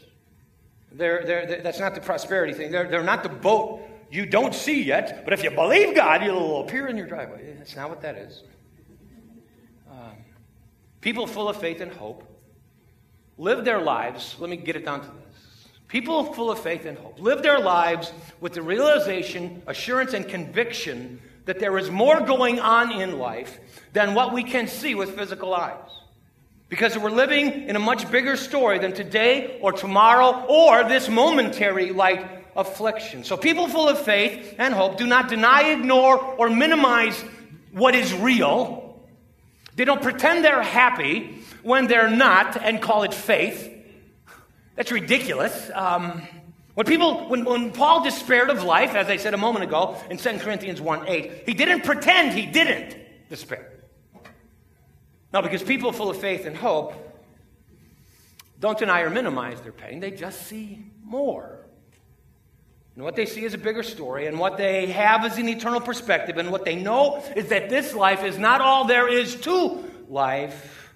They're, 0.93 1.25
they're, 1.25 1.47
they're, 1.47 1.63
that's 1.63 1.81
not 1.81 1.95
the 1.95 2.01
prosperity 2.01 2.53
thing. 2.53 2.71
They're, 2.71 2.89
they're 2.89 3.03
not 3.03 3.23
the 3.23 3.29
boat 3.29 3.83
you 4.11 4.27
don't 4.27 4.55
see 4.55 4.83
yet, 4.83 5.25
but 5.25 5.33
if 5.33 5.43
you 5.43 5.51
believe 5.51 5.97
God, 5.97 6.23
it'll 6.23 6.63
appear 6.63 6.87
in 6.87 6.97
your 6.97 7.07
driveway. 7.07 7.55
That's 7.59 7.75
not 7.75 7.89
what 7.89 8.01
that 8.03 8.17
is. 8.17 8.45
Um, 9.91 10.13
people 11.01 11.27
full 11.27 11.49
of 11.49 11.57
faith 11.57 11.81
and 11.81 11.91
hope 11.91 12.23
live 13.37 13.65
their 13.65 13.81
lives. 13.81 14.37
Let 14.39 14.51
me 14.51 14.57
get 14.57 14.77
it 14.77 14.85
down 14.85 15.01
to 15.01 15.07
this. 15.07 15.69
People 15.89 16.33
full 16.33 16.51
of 16.51 16.61
faith 16.61 16.87
and 16.87 16.97
hope 16.97 17.19
live 17.19 17.43
their 17.43 17.59
lives 17.59 18.13
with 18.41 18.53
the 18.53 18.63
realization, 18.63 19.63
assurance, 19.67 20.15
and 20.15 20.29
conviction 20.29 21.21
that 21.45 21.61
there 21.61 21.77
is 21.79 21.91
more 21.91 22.21
going 22.21 22.61
on 22.61 22.93
in 22.93 23.19
life 23.19 23.59
than 23.93 24.15
what 24.15 24.33
we 24.33 24.43
can 24.43 24.67
see 24.67 24.95
with 24.95 25.17
physical 25.17 25.55
eyes. 25.55 25.79
Because 26.69 26.99
we're 26.99 27.11
living 27.11 27.69
in 27.69 27.77
a 27.77 27.81
much 27.81 28.11
bigger 28.11 28.37
story 28.37 28.79
than 28.79 28.93
today 28.93 29.59
or 29.61 29.73
tomorrow 29.73 30.45
or 30.49 30.85
this 30.85 31.09
momentary 31.09 31.93
light 31.93 32.27
affliction. 32.57 33.25
So 33.25 33.37
people 33.37 33.69
full 33.69 33.89
of 33.89 33.99
faith 34.01 34.55
and 34.59 34.75
hope 34.75 34.97
do 34.97 35.07
not 35.07 35.29
deny, 35.29 35.71
ignore, 35.73 36.19
or 36.19 36.49
minimize 36.51 37.23
what 37.73 37.95
is 37.95 38.13
real. 38.15 39.01
They 39.77 39.85
don't 39.85 40.03
pretend 40.03 40.45
they're 40.45 40.63
happy 40.63 41.43
when 41.63 41.87
they're 41.87 42.11
not 42.11 42.57
and 42.57 42.81
call 42.81 43.03
it 43.03 43.13
faith. 43.13 43.71
That's 44.77 44.91
ridiculous. 44.91 45.71
Um, 45.75 46.23
when 46.75 46.87
people, 46.87 47.29
when, 47.29 47.45
when 47.45 47.71
Paul 47.71 48.03
despaired 48.03 48.51
of 48.51 48.65
life, 48.65 48.95
as 48.95 49.07
I 49.07 49.17
said 49.17 49.33
a 49.33 49.39
moment 49.39 49.65
ago 49.65 49.97
in 50.11 50.17
2 50.17 50.39
Corinthians 50.39 50.81
1 50.81 51.07
8, 51.07 51.43
he 51.47 51.55
didn't 51.55 51.83
pretend 51.83 52.33
he 52.33 52.47
didn't 52.47 52.97
despair. 53.29 53.71
No, 55.33 55.41
because 55.41 55.63
people 55.63 55.93
full 55.93 56.11
of 56.11 56.17
faith 56.17 56.47
and 56.47 56.57
hope 56.57 56.95
don't 58.59 58.79
deny 58.79 59.03
or 59.03 59.11
minimize 59.11 59.61
their 59.61 59.73
pain, 59.73 60.01
they 60.01 60.11
just 60.11 60.47
see 60.47 60.85
more. 61.03 61.61
And 62.97 63.05
what 63.05 63.17
they 63.17 63.27
see 63.27 63.45
is 63.45 63.55
a 63.55 63.59
bigger 63.59 63.83
story, 63.83 64.27
and 64.27 64.39
what 64.39 64.57
they 64.57 64.87
have 64.87 65.25
is 65.25 65.39
an 65.39 65.49
eternal 65.49 65.81
perspective, 65.81 66.39
and 66.39 66.51
what 66.51 66.65
they 66.65 66.77
know 66.77 67.23
is 67.37 67.49
that 67.49 67.69
this 67.69 67.95
life 67.95 68.25
is 68.25 68.39
not 68.39 68.61
all 68.61 68.85
there 68.85 69.09
is 69.09 69.35
to 69.43 69.85
life, 70.09 70.93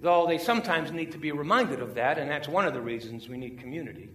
though 0.00 0.26
they 0.26 0.38
sometimes 0.38 0.90
need 0.92 1.12
to 1.12 1.18
be 1.18 1.30
reminded 1.30 1.80
of 1.80 1.94
that, 1.94 2.18
and 2.18 2.28
that's 2.28 2.48
one 2.48 2.66
of 2.66 2.74
the 2.74 2.80
reasons 2.80 3.28
we 3.28 3.36
need 3.36 3.58
community 3.58 4.08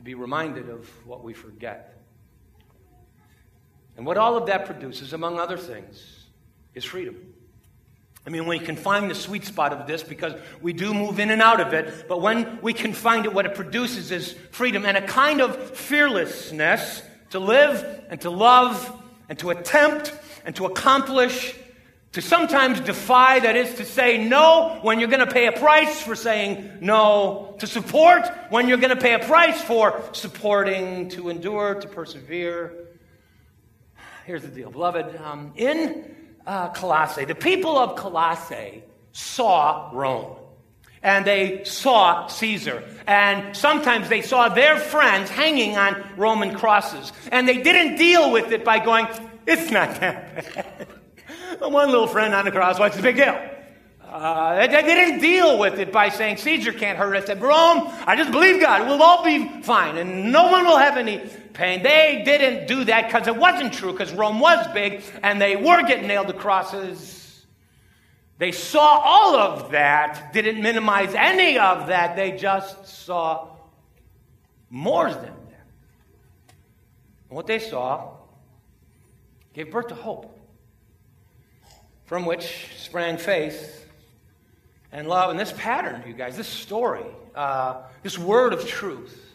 to 0.00 0.04
be 0.04 0.14
reminded 0.14 0.70
of 0.70 0.88
what 1.06 1.22
we 1.22 1.34
forget. 1.34 1.98
And 3.98 4.06
what 4.06 4.16
all 4.16 4.38
of 4.38 4.46
that 4.46 4.64
produces, 4.64 5.12
among 5.12 5.38
other 5.38 5.58
things, 5.58 6.24
is 6.74 6.86
freedom. 6.86 7.16
I 8.26 8.30
mean, 8.30 8.46
we 8.46 8.58
can 8.58 8.76
find 8.76 9.10
the 9.10 9.14
sweet 9.14 9.44
spot 9.44 9.74
of 9.74 9.86
this 9.86 10.02
because 10.02 10.32
we 10.62 10.72
do 10.72 10.94
move 10.94 11.20
in 11.20 11.30
and 11.30 11.42
out 11.42 11.60
of 11.60 11.74
it, 11.74 12.08
but 12.08 12.22
when 12.22 12.62
we 12.62 12.72
can 12.72 12.94
find 12.94 13.26
it, 13.26 13.34
what 13.34 13.44
it 13.44 13.54
produces 13.54 14.10
is 14.10 14.32
freedom 14.52 14.86
and 14.86 14.96
a 14.96 15.06
kind 15.06 15.42
of 15.42 15.76
fearlessness 15.76 17.02
to 17.28 17.38
live 17.38 18.06
and 18.08 18.22
to 18.22 18.30
love 18.30 19.02
and 19.28 19.38
to 19.40 19.50
attempt 19.50 20.14
and 20.46 20.56
to 20.56 20.64
accomplish, 20.64 21.54
to 22.12 22.20
sometimes 22.20 22.80
defy, 22.80 23.38
that 23.38 23.54
is 23.54 23.74
to 23.74 23.84
say 23.84 24.18
no 24.18 24.80
when 24.82 24.98
you're 24.98 25.08
going 25.08 25.26
to 25.26 25.32
pay 25.32 25.46
a 25.46 25.52
price 25.52 26.02
for 26.02 26.16
saying 26.16 26.78
no, 26.80 27.54
to 27.60 27.66
support 27.68 28.28
when 28.50 28.68
you're 28.68 28.78
going 28.78 28.94
to 28.94 29.00
pay 29.00 29.14
a 29.14 29.20
price 29.20 29.62
for 29.62 30.02
supporting, 30.12 31.08
to 31.10 31.28
endure, 31.28 31.74
to 31.76 31.86
persevere. 31.86 32.88
Here's 34.26 34.42
the 34.42 34.48
deal, 34.48 34.70
beloved. 34.70 35.20
Um, 35.22 35.52
in 35.54 36.16
uh, 36.46 36.70
Colossae, 36.70 37.26
the 37.26 37.34
people 37.36 37.78
of 37.78 37.96
Colossae 37.96 38.82
saw 39.12 39.90
Rome. 39.92 40.36
And 41.02 41.24
they 41.24 41.64
saw 41.64 42.26
Caesar. 42.26 42.84
And 43.06 43.56
sometimes 43.56 44.10
they 44.10 44.20
saw 44.20 44.50
their 44.50 44.76
friends 44.76 45.30
hanging 45.30 45.78
on 45.78 46.04
Roman 46.16 46.54
crosses. 46.54 47.10
And 47.32 47.48
they 47.48 47.62
didn't 47.62 47.96
deal 47.96 48.30
with 48.30 48.52
it 48.52 48.64
by 48.64 48.84
going, 48.84 49.06
it's 49.46 49.70
not 49.70 49.98
that 50.00 50.54
bad. 50.54 50.88
One 51.60 51.90
little 51.90 52.06
friend 52.06 52.34
on 52.34 52.46
the 52.46 52.50
cross, 52.50 52.78
what's 52.78 52.96
the 52.96 53.02
big 53.02 53.16
deal? 53.16 53.38
Uh, 54.02 54.66
they, 54.66 54.82
didn't 54.82 55.20
deal 55.20 55.58
with 55.58 55.78
it 55.78 55.92
by 55.92 56.08
saying 56.08 56.36
Caesar 56.38 56.72
can't 56.72 56.98
hurt 56.98 57.14
us. 57.14 57.26
Said, 57.26 57.40
Rome, 57.40 57.88
I 58.06 58.16
just 58.16 58.32
believe 58.32 58.60
God. 58.60 58.88
We'll 58.88 59.02
all 59.02 59.24
be 59.24 59.62
fine, 59.62 59.98
and 59.98 60.32
no 60.32 60.50
one 60.50 60.64
will 60.64 60.78
have 60.78 60.96
any 60.96 61.18
pain. 61.52 61.82
They 61.82 62.22
didn't 62.24 62.66
do 62.66 62.84
that 62.84 63.06
because 63.06 63.28
it 63.28 63.36
wasn't 63.36 63.72
true, 63.72 63.92
because 63.92 64.12
Rome 64.12 64.40
was 64.40 64.66
big, 64.74 65.02
and 65.22 65.40
they 65.40 65.54
were 65.54 65.82
getting 65.86 66.08
nailed 66.08 66.26
to 66.26 66.32
crosses. 66.32 67.44
They 68.38 68.50
saw 68.50 69.00
all 69.04 69.36
of 69.36 69.70
that, 69.72 70.32
didn't 70.32 70.60
minimize 70.60 71.14
any 71.14 71.58
of 71.58 71.86
that. 71.86 72.16
They 72.16 72.32
just 72.32 72.86
saw 72.88 73.48
more 74.70 75.08
than 75.12 75.22
that. 75.22 75.66
And 77.28 77.36
what 77.36 77.46
they 77.46 77.58
saw 77.60 78.16
gave 79.52 79.70
birth 79.70 79.88
to 79.88 79.94
hope, 79.94 80.36
from 82.10 82.26
which 82.26 82.66
sprang 82.76 83.16
faith 83.16 83.88
and 84.90 85.06
love. 85.06 85.30
And 85.30 85.38
this 85.38 85.52
pattern, 85.56 86.02
you 86.04 86.12
guys, 86.12 86.36
this 86.36 86.48
story, 86.48 87.04
uh, 87.36 87.82
this 88.02 88.18
word 88.18 88.52
of 88.52 88.66
truth, 88.66 89.32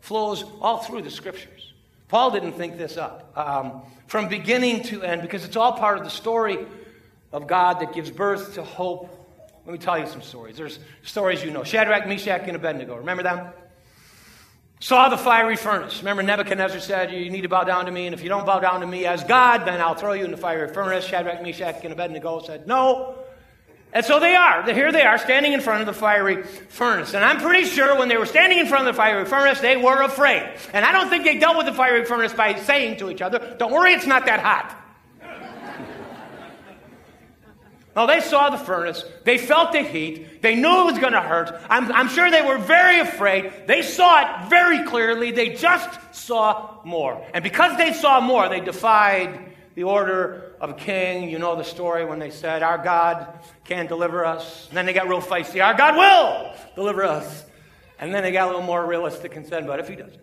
flows 0.00 0.42
all 0.60 0.78
through 0.78 1.02
the 1.02 1.10
scriptures. 1.10 1.72
Paul 2.08 2.32
didn't 2.32 2.54
think 2.54 2.78
this 2.78 2.96
up 2.96 3.32
um, 3.36 3.82
from 4.08 4.28
beginning 4.28 4.82
to 4.86 5.04
end 5.04 5.22
because 5.22 5.44
it's 5.44 5.54
all 5.54 5.74
part 5.74 5.98
of 5.98 6.02
the 6.02 6.10
story 6.10 6.66
of 7.30 7.46
God 7.46 7.78
that 7.78 7.92
gives 7.92 8.10
birth 8.10 8.54
to 8.54 8.64
hope. 8.64 9.08
Let 9.64 9.74
me 9.74 9.78
tell 9.78 9.96
you 9.96 10.08
some 10.08 10.20
stories. 10.20 10.56
There's 10.56 10.80
stories 11.04 11.44
you 11.44 11.52
know 11.52 11.62
Shadrach, 11.62 12.08
Meshach, 12.08 12.42
and 12.48 12.56
Abednego. 12.56 12.96
Remember 12.96 13.22
them? 13.22 13.52
Saw 14.78 15.08
the 15.08 15.16
fiery 15.16 15.56
furnace. 15.56 15.98
Remember, 16.00 16.22
Nebuchadnezzar 16.22 16.80
said, 16.80 17.10
You 17.10 17.30
need 17.30 17.42
to 17.42 17.48
bow 17.48 17.64
down 17.64 17.86
to 17.86 17.90
me, 17.90 18.06
and 18.06 18.14
if 18.14 18.22
you 18.22 18.28
don't 18.28 18.44
bow 18.44 18.60
down 18.60 18.80
to 18.80 18.86
me 18.86 19.06
as 19.06 19.24
God, 19.24 19.64
then 19.64 19.80
I'll 19.80 19.94
throw 19.94 20.12
you 20.12 20.24
in 20.24 20.30
the 20.30 20.36
fiery 20.36 20.72
furnace. 20.72 21.04
Shadrach, 21.04 21.42
Meshach, 21.42 21.82
and 21.82 21.92
Abednego 21.92 22.40
said, 22.40 22.66
No, 22.66 23.16
and 23.96 24.04
so 24.04 24.20
they 24.20 24.34
are. 24.34 24.62
Here 24.70 24.92
they 24.92 25.04
are 25.04 25.16
standing 25.16 25.54
in 25.54 25.62
front 25.62 25.80
of 25.80 25.86
the 25.86 25.98
fiery 25.98 26.42
furnace. 26.42 27.14
And 27.14 27.24
I'm 27.24 27.40
pretty 27.40 27.66
sure 27.66 27.98
when 27.98 28.08
they 28.08 28.18
were 28.18 28.26
standing 28.26 28.58
in 28.58 28.66
front 28.66 28.86
of 28.86 28.94
the 28.94 28.96
fiery 28.98 29.24
furnace, 29.24 29.60
they 29.60 29.78
were 29.78 30.02
afraid. 30.02 30.58
And 30.74 30.84
I 30.84 30.92
don't 30.92 31.08
think 31.08 31.24
they 31.24 31.38
dealt 31.38 31.56
with 31.56 31.64
the 31.64 31.72
fiery 31.72 32.04
furnace 32.04 32.34
by 32.34 32.56
saying 32.56 32.98
to 32.98 33.08
each 33.10 33.22
other, 33.22 33.56
Don't 33.58 33.72
worry, 33.72 33.94
it's 33.94 34.06
not 34.06 34.26
that 34.26 34.40
hot. 34.40 34.76
No, 37.96 38.06
they 38.06 38.20
saw 38.20 38.50
the 38.50 38.58
furnace. 38.58 39.02
They 39.24 39.38
felt 39.38 39.72
the 39.72 39.80
heat. 39.80 40.42
They 40.42 40.54
knew 40.54 40.82
it 40.82 40.84
was 40.84 40.98
going 40.98 41.14
to 41.14 41.20
hurt. 41.22 41.58
I'm, 41.70 41.90
I'm 41.90 42.08
sure 42.08 42.30
they 42.30 42.42
were 42.42 42.58
very 42.58 43.00
afraid. 43.00 43.50
They 43.66 43.80
saw 43.80 44.20
it 44.20 44.50
very 44.50 44.84
clearly. 44.84 45.30
They 45.30 45.54
just 45.54 46.14
saw 46.14 46.82
more. 46.84 47.26
And 47.32 47.42
because 47.42 47.78
they 47.78 47.94
saw 47.94 48.20
more, 48.20 48.50
they 48.50 48.60
defied 48.60 49.54
the 49.74 49.84
order 49.84 50.54
of 50.60 50.70
a 50.70 50.74
king. 50.74 51.30
You 51.30 51.38
know 51.38 51.56
the 51.56 51.64
story 51.64 52.04
when 52.04 52.18
they 52.18 52.30
said, 52.30 52.62
Our 52.62 52.76
God 52.76 53.32
can't 53.64 53.88
deliver 53.88 54.26
us. 54.26 54.68
And 54.68 54.76
then 54.76 54.84
they 54.84 54.92
got 54.92 55.08
real 55.08 55.22
feisty. 55.22 55.64
Our 55.64 55.74
God 55.74 55.96
will 55.96 56.54
deliver 56.74 57.02
us. 57.02 57.46
And 57.98 58.14
then 58.14 58.22
they 58.22 58.30
got 58.30 58.44
a 58.44 58.50
little 58.50 58.62
more 58.62 58.84
realistic 58.84 59.36
and 59.36 59.46
said, 59.46 59.66
But 59.66 59.80
if 59.80 59.88
he 59.88 59.96
doesn't, 59.96 60.20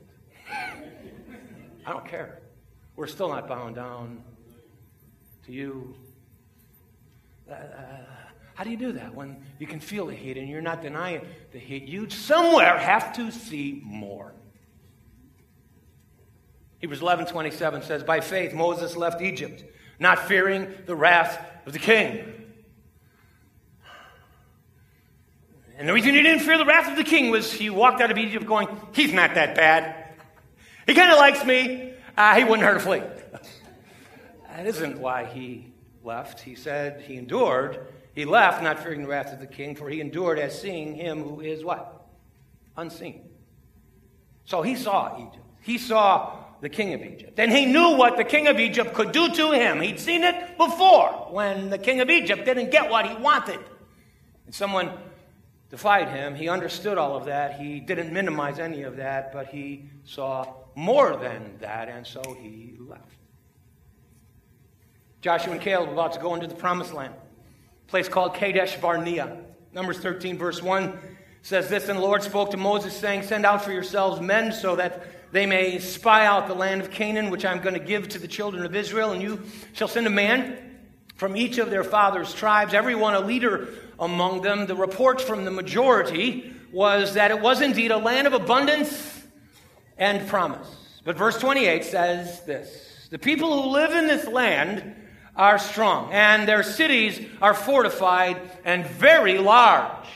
I 1.87 1.91
don't 1.91 2.07
care. 2.07 2.39
We're 2.95 3.07
still 3.07 3.29
not 3.29 3.47
bowing 3.47 3.73
down 3.73 4.23
to 5.47 5.51
you. 5.51 5.95
Uh, 7.49 7.55
how 8.55 8.63
do 8.63 8.69
you 8.69 8.77
do 8.77 8.91
that 8.93 9.13
when 9.13 9.43
you 9.59 9.67
can 9.67 9.79
feel 9.79 10.05
the 10.05 10.13
heat 10.13 10.37
and 10.37 10.47
you're 10.47 10.61
not 10.61 10.81
denying 10.81 11.25
the 11.51 11.59
heat? 11.59 11.83
You 11.87 12.09
somewhere 12.09 12.77
have 12.77 13.13
to 13.13 13.31
see 13.31 13.81
more. 13.83 14.33
Hebrews 16.79 17.01
11 17.01 17.27
27 17.27 17.81
says, 17.81 18.03
By 18.03 18.19
faith, 18.19 18.53
Moses 18.53 18.95
left 18.95 19.21
Egypt, 19.21 19.63
not 19.99 20.19
fearing 20.27 20.73
the 20.85 20.95
wrath 20.95 21.39
of 21.65 21.73
the 21.73 21.79
king. 21.79 22.25
And 25.77 25.89
the 25.89 25.93
reason 25.93 26.13
he 26.13 26.21
didn't 26.21 26.41
fear 26.41 26.57
the 26.57 26.65
wrath 26.65 26.91
of 26.91 26.97
the 26.97 27.03
king 27.03 27.31
was 27.31 27.51
he 27.51 27.69
walked 27.69 27.99
out 28.01 28.11
of 28.11 28.17
Egypt 28.17 28.45
going, 28.45 28.67
He's 28.93 29.11
not 29.11 29.33
that 29.35 29.55
bad. 29.55 30.15
He 30.85 30.93
kind 30.93 31.11
of 31.11 31.17
likes 31.17 31.43
me. 31.43 31.93
Uh, 32.15 32.35
he 32.35 32.43
wouldn't 32.43 32.61
hurt 32.61 32.77
a 32.77 32.79
flea. 32.79 32.99
that 34.49 34.67
isn't 34.67 34.99
why 34.99 35.25
he 35.25 35.72
left. 36.03 36.41
He 36.41 36.55
said 36.55 37.01
he 37.01 37.15
endured. 37.15 37.85
He 38.13 38.25
left 38.25 38.61
not 38.61 38.79
fearing 38.81 39.01
the 39.01 39.07
wrath 39.07 39.33
of 39.33 39.39
the 39.39 39.47
king, 39.47 39.75
for 39.75 39.89
he 39.89 39.99
endured 40.01 40.39
as 40.39 40.59
seeing 40.59 40.95
him 40.95 41.23
who 41.23 41.41
is 41.41 41.63
what? 41.63 42.05
Unseen. 42.77 43.29
So 44.45 44.61
he 44.61 44.75
saw 44.75 45.17
Egypt. 45.17 45.45
He 45.61 45.77
saw 45.77 46.37
the 46.61 46.69
king 46.69 46.93
of 46.93 47.01
Egypt. 47.01 47.39
And 47.39 47.51
he 47.51 47.65
knew 47.65 47.95
what 47.95 48.17
the 48.17 48.23
king 48.23 48.47
of 48.47 48.59
Egypt 48.59 48.93
could 48.93 49.11
do 49.11 49.29
to 49.29 49.51
him. 49.51 49.81
He'd 49.81 49.99
seen 49.99 50.23
it 50.23 50.57
before 50.57 51.27
when 51.31 51.69
the 51.69 51.77
king 51.77 51.99
of 51.99 52.09
Egypt 52.09 52.45
didn't 52.45 52.71
get 52.71 52.89
what 52.89 53.07
he 53.07 53.15
wanted. 53.15 53.59
And 54.45 54.53
someone 54.53 54.91
defied 55.69 56.09
him. 56.09 56.35
He 56.35 56.49
understood 56.49 56.97
all 56.97 57.15
of 57.15 57.25
that. 57.25 57.59
He 57.59 57.79
didn't 57.79 58.13
minimize 58.13 58.59
any 58.59 58.83
of 58.83 58.97
that, 58.97 59.33
but 59.33 59.47
he 59.47 59.89
saw 60.03 60.53
more 60.75 61.17
than 61.17 61.57
that, 61.59 61.89
and 61.89 62.05
so 62.05 62.21
he 62.39 62.75
left. 62.79 63.22
Joshua 65.23 65.53
and 65.53 65.61
Caleb 65.61 65.89
about 65.89 66.11
to 66.11 66.19
go 66.19 66.35
into 66.35 66.47
the 66.47 66.53
promised 66.53 66.93
land, 66.93 67.13
a 67.13 67.89
place 67.89 68.09
called 68.09 68.33
Kadesh 68.33 68.75
Barnea. 68.75 69.37
Numbers 69.71 69.97
13, 69.99 70.37
verse 70.37 70.61
1 70.61 70.99
says 71.41 71.69
this 71.69 71.87
And 71.87 71.97
the 71.97 72.03
Lord 72.03 72.23
spoke 72.23 72.51
to 72.51 72.57
Moses, 72.57 72.93
saying, 72.93 73.23
Send 73.23 73.45
out 73.45 73.63
for 73.63 73.71
yourselves 73.71 74.19
men 74.19 74.51
so 74.51 74.75
that 74.75 75.31
they 75.31 75.45
may 75.45 75.79
spy 75.79 76.25
out 76.25 76.49
the 76.49 76.53
land 76.53 76.81
of 76.81 76.91
Canaan, 76.91 77.29
which 77.29 77.45
I'm 77.45 77.61
going 77.61 77.73
to 77.73 77.79
give 77.79 78.09
to 78.09 78.19
the 78.19 78.27
children 78.27 78.65
of 78.65 78.75
Israel. 78.75 79.13
And 79.13 79.21
you 79.21 79.41
shall 79.71 79.87
send 79.87 80.07
a 80.07 80.09
man 80.09 80.57
from 81.15 81.37
each 81.37 81.57
of 81.57 81.69
their 81.69 81.85
fathers' 81.85 82.33
tribes, 82.33 82.73
everyone 82.73 83.13
a 83.13 83.21
leader 83.21 83.69
among 84.01 84.41
them. 84.41 84.65
The 84.65 84.75
report 84.75 85.21
from 85.21 85.45
the 85.45 85.51
majority 85.51 86.53
was 86.73 87.13
that 87.13 87.31
it 87.31 87.39
was 87.39 87.61
indeed 87.61 87.91
a 87.91 87.97
land 87.97 88.27
of 88.27 88.33
abundance 88.33 89.23
and 89.97 90.27
promise. 90.27 90.67
But 91.05 91.15
verse 91.15 91.37
28 91.37 91.85
says 91.85 92.41
this 92.41 93.07
The 93.09 93.19
people 93.19 93.63
who 93.63 93.69
live 93.69 93.91
in 93.91 94.07
this 94.07 94.27
land 94.27 94.95
are 95.35 95.57
strong, 95.57 96.11
and 96.11 96.47
their 96.47 96.63
cities 96.63 97.19
are 97.41 97.53
fortified 97.53 98.39
and 98.63 98.85
very 98.85 99.37
large. 99.39 100.07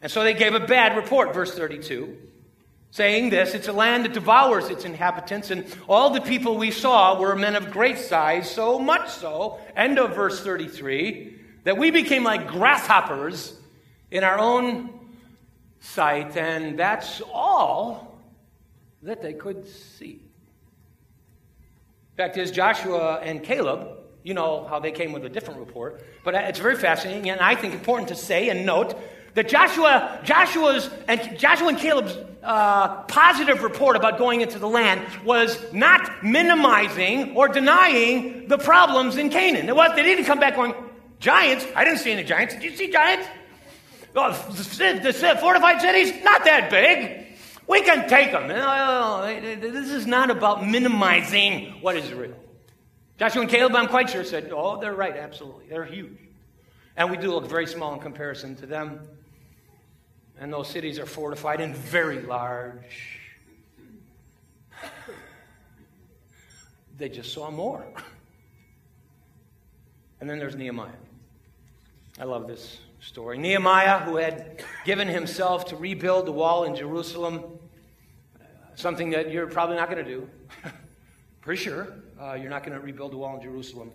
And 0.00 0.10
so 0.10 0.22
they 0.22 0.34
gave 0.34 0.54
a 0.54 0.60
bad 0.60 0.96
report, 0.96 1.34
verse 1.34 1.54
32, 1.54 2.16
saying 2.90 3.30
this 3.30 3.54
It's 3.54 3.68
a 3.68 3.72
land 3.72 4.04
that 4.04 4.14
devours 4.14 4.68
its 4.68 4.84
inhabitants, 4.84 5.50
and 5.50 5.66
all 5.88 6.10
the 6.10 6.20
people 6.20 6.56
we 6.56 6.70
saw 6.70 7.18
were 7.20 7.36
men 7.36 7.54
of 7.54 7.70
great 7.70 7.98
size, 7.98 8.50
so 8.50 8.78
much 8.78 9.10
so, 9.10 9.58
end 9.74 9.98
of 9.98 10.14
verse 10.14 10.42
33, 10.42 11.38
that 11.64 11.76
we 11.76 11.90
became 11.90 12.24
like 12.24 12.48
grasshoppers 12.48 13.54
in 14.10 14.24
our 14.24 14.38
own 14.38 14.90
sight, 15.80 16.36
and 16.36 16.78
that's 16.78 17.20
all 17.32 18.18
that 19.02 19.20
they 19.20 19.34
could 19.34 19.66
see. 19.68 20.20
Fact 22.16 22.38
is, 22.38 22.50
Joshua 22.50 23.20
and 23.20 23.42
Caleb 23.42 24.05
you 24.26 24.34
know 24.34 24.66
how 24.68 24.80
they 24.80 24.90
came 24.90 25.12
with 25.12 25.24
a 25.24 25.28
different 25.28 25.60
report. 25.60 26.02
But 26.24 26.34
it's 26.34 26.58
very 26.58 26.74
fascinating, 26.74 27.30
and 27.30 27.40
I 27.40 27.54
think 27.54 27.74
important 27.74 28.08
to 28.08 28.16
say 28.16 28.48
and 28.48 28.66
note 28.66 28.98
that 29.34 29.48
Joshua, 29.48 30.20
Joshua's 30.24 30.90
and 31.06 31.38
Joshua 31.38 31.68
and 31.68 31.78
Caleb's 31.78 32.18
uh, 32.42 33.02
positive 33.04 33.62
report 33.62 33.94
about 33.94 34.18
going 34.18 34.40
into 34.40 34.58
the 34.58 34.66
land 34.66 35.00
was 35.24 35.56
not 35.72 36.24
minimizing 36.24 37.36
or 37.36 37.46
denying 37.46 38.48
the 38.48 38.58
problems 38.58 39.16
in 39.16 39.30
Canaan. 39.30 39.68
It 39.68 39.76
was 39.76 39.94
they 39.94 40.02
didn't 40.02 40.24
come 40.24 40.40
back 40.40 40.56
going 40.56 40.74
giants. 41.20 41.64
I 41.76 41.84
didn't 41.84 42.00
see 42.00 42.10
any 42.10 42.24
giants. 42.24 42.54
Did 42.54 42.64
you 42.64 42.76
see 42.76 42.90
giants? 42.90 43.28
Oh, 44.16 44.32
the, 44.50 45.00
the 45.04 45.36
fortified 45.40 45.80
cities 45.80 46.12
not 46.24 46.42
that 46.44 46.68
big. 46.68 47.26
We 47.68 47.80
can 47.82 48.08
take 48.08 48.32
them. 48.32 48.48
This 48.48 49.90
is 49.90 50.06
not 50.06 50.30
about 50.30 50.66
minimizing 50.66 51.80
what 51.80 51.96
is 51.96 52.12
real. 52.12 52.34
Joshua 53.18 53.42
and 53.42 53.50
Caleb, 53.50 53.74
I'm 53.74 53.88
quite 53.88 54.10
sure, 54.10 54.24
said, 54.24 54.50
Oh, 54.52 54.78
they're 54.78 54.94
right, 54.94 55.16
absolutely. 55.16 55.66
They're 55.68 55.86
huge. 55.86 56.18
And 56.96 57.10
we 57.10 57.16
do 57.16 57.30
look 57.30 57.48
very 57.48 57.66
small 57.66 57.94
in 57.94 58.00
comparison 58.00 58.56
to 58.56 58.66
them. 58.66 59.00
And 60.38 60.52
those 60.52 60.68
cities 60.68 60.98
are 60.98 61.06
fortified 61.06 61.62
and 61.62 61.74
very 61.74 62.20
large. 62.20 63.20
They 66.98 67.08
just 67.08 67.32
saw 67.32 67.50
more. 67.50 67.86
And 70.20 70.28
then 70.28 70.38
there's 70.38 70.56
Nehemiah. 70.56 70.92
I 72.18 72.24
love 72.24 72.46
this 72.46 72.78
story. 73.00 73.36
Nehemiah, 73.38 74.00
who 74.00 74.16
had 74.16 74.62
given 74.84 75.08
himself 75.08 75.66
to 75.66 75.76
rebuild 75.76 76.26
the 76.26 76.32
wall 76.32 76.64
in 76.64 76.74
Jerusalem, 76.74 77.44
something 78.74 79.10
that 79.10 79.30
you're 79.30 79.46
probably 79.46 79.76
not 79.76 79.90
going 79.90 80.02
to 80.04 80.10
do. 80.10 80.28
Pretty 81.42 81.62
sure 81.62 81.88
uh, 82.20 82.34
you're 82.34 82.50
not 82.50 82.64
going 82.64 82.78
to 82.78 82.84
rebuild 82.84 83.12
the 83.12 83.16
wall 83.16 83.36
in 83.36 83.42
Jerusalem. 83.42 83.92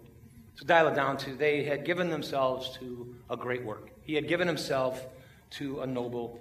So 0.55 0.65
dial 0.65 0.87
it 0.87 0.95
down 0.95 1.17
to 1.17 1.33
they 1.33 1.63
had 1.63 1.85
given 1.85 2.09
themselves 2.09 2.77
to 2.79 3.15
a 3.29 3.37
great 3.37 3.63
work. 3.63 3.89
He 4.01 4.13
had 4.13 4.27
given 4.27 4.47
himself 4.47 5.05
to 5.51 5.81
a 5.81 5.87
noble 5.87 6.39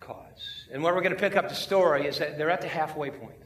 cause. 0.00 0.66
And 0.72 0.82
where 0.82 0.94
we're 0.94 1.02
going 1.02 1.14
to 1.14 1.20
pick 1.20 1.36
up 1.36 1.48
the 1.48 1.54
story 1.54 2.06
is 2.06 2.18
that 2.18 2.38
they're 2.38 2.50
at 2.50 2.60
the 2.60 2.68
halfway 2.68 3.10
point. 3.10 3.36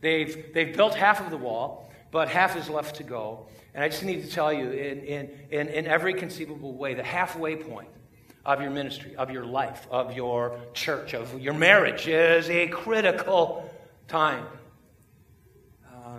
They've, 0.00 0.52
they've 0.52 0.76
built 0.76 0.94
half 0.94 1.20
of 1.20 1.30
the 1.30 1.36
wall, 1.36 1.90
but 2.10 2.28
half 2.28 2.56
is 2.56 2.68
left 2.68 2.96
to 2.96 3.02
go. 3.02 3.46
And 3.74 3.82
I 3.82 3.88
just 3.88 4.04
need 4.04 4.22
to 4.22 4.30
tell 4.30 4.52
you, 4.52 4.70
in, 4.70 5.00
in, 5.00 5.30
in, 5.50 5.68
in 5.68 5.86
every 5.86 6.14
conceivable 6.14 6.74
way, 6.74 6.94
the 6.94 7.02
halfway 7.02 7.56
point 7.56 7.88
of 8.44 8.60
your 8.60 8.70
ministry, 8.70 9.16
of 9.16 9.30
your 9.30 9.44
life, 9.44 9.86
of 9.90 10.14
your 10.14 10.60
church, 10.74 11.14
of 11.14 11.40
your 11.40 11.54
marriage 11.54 12.06
is 12.06 12.48
a 12.50 12.68
critical 12.68 13.68
time. 14.06 14.46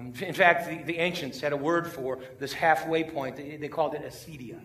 Um, 0.05 0.13
in 0.21 0.33
fact, 0.33 0.69
the, 0.69 0.83
the, 0.83 0.99
ancients 0.99 1.41
had 1.41 1.53
a 1.53 1.57
word 1.57 1.87
for 1.87 2.19
this 2.39 2.53
halfway 2.53 3.03
point. 3.03 3.35
They, 3.35 3.57
they 3.57 3.67
called 3.67 3.95
it 3.95 4.03
acedia. 4.03 4.59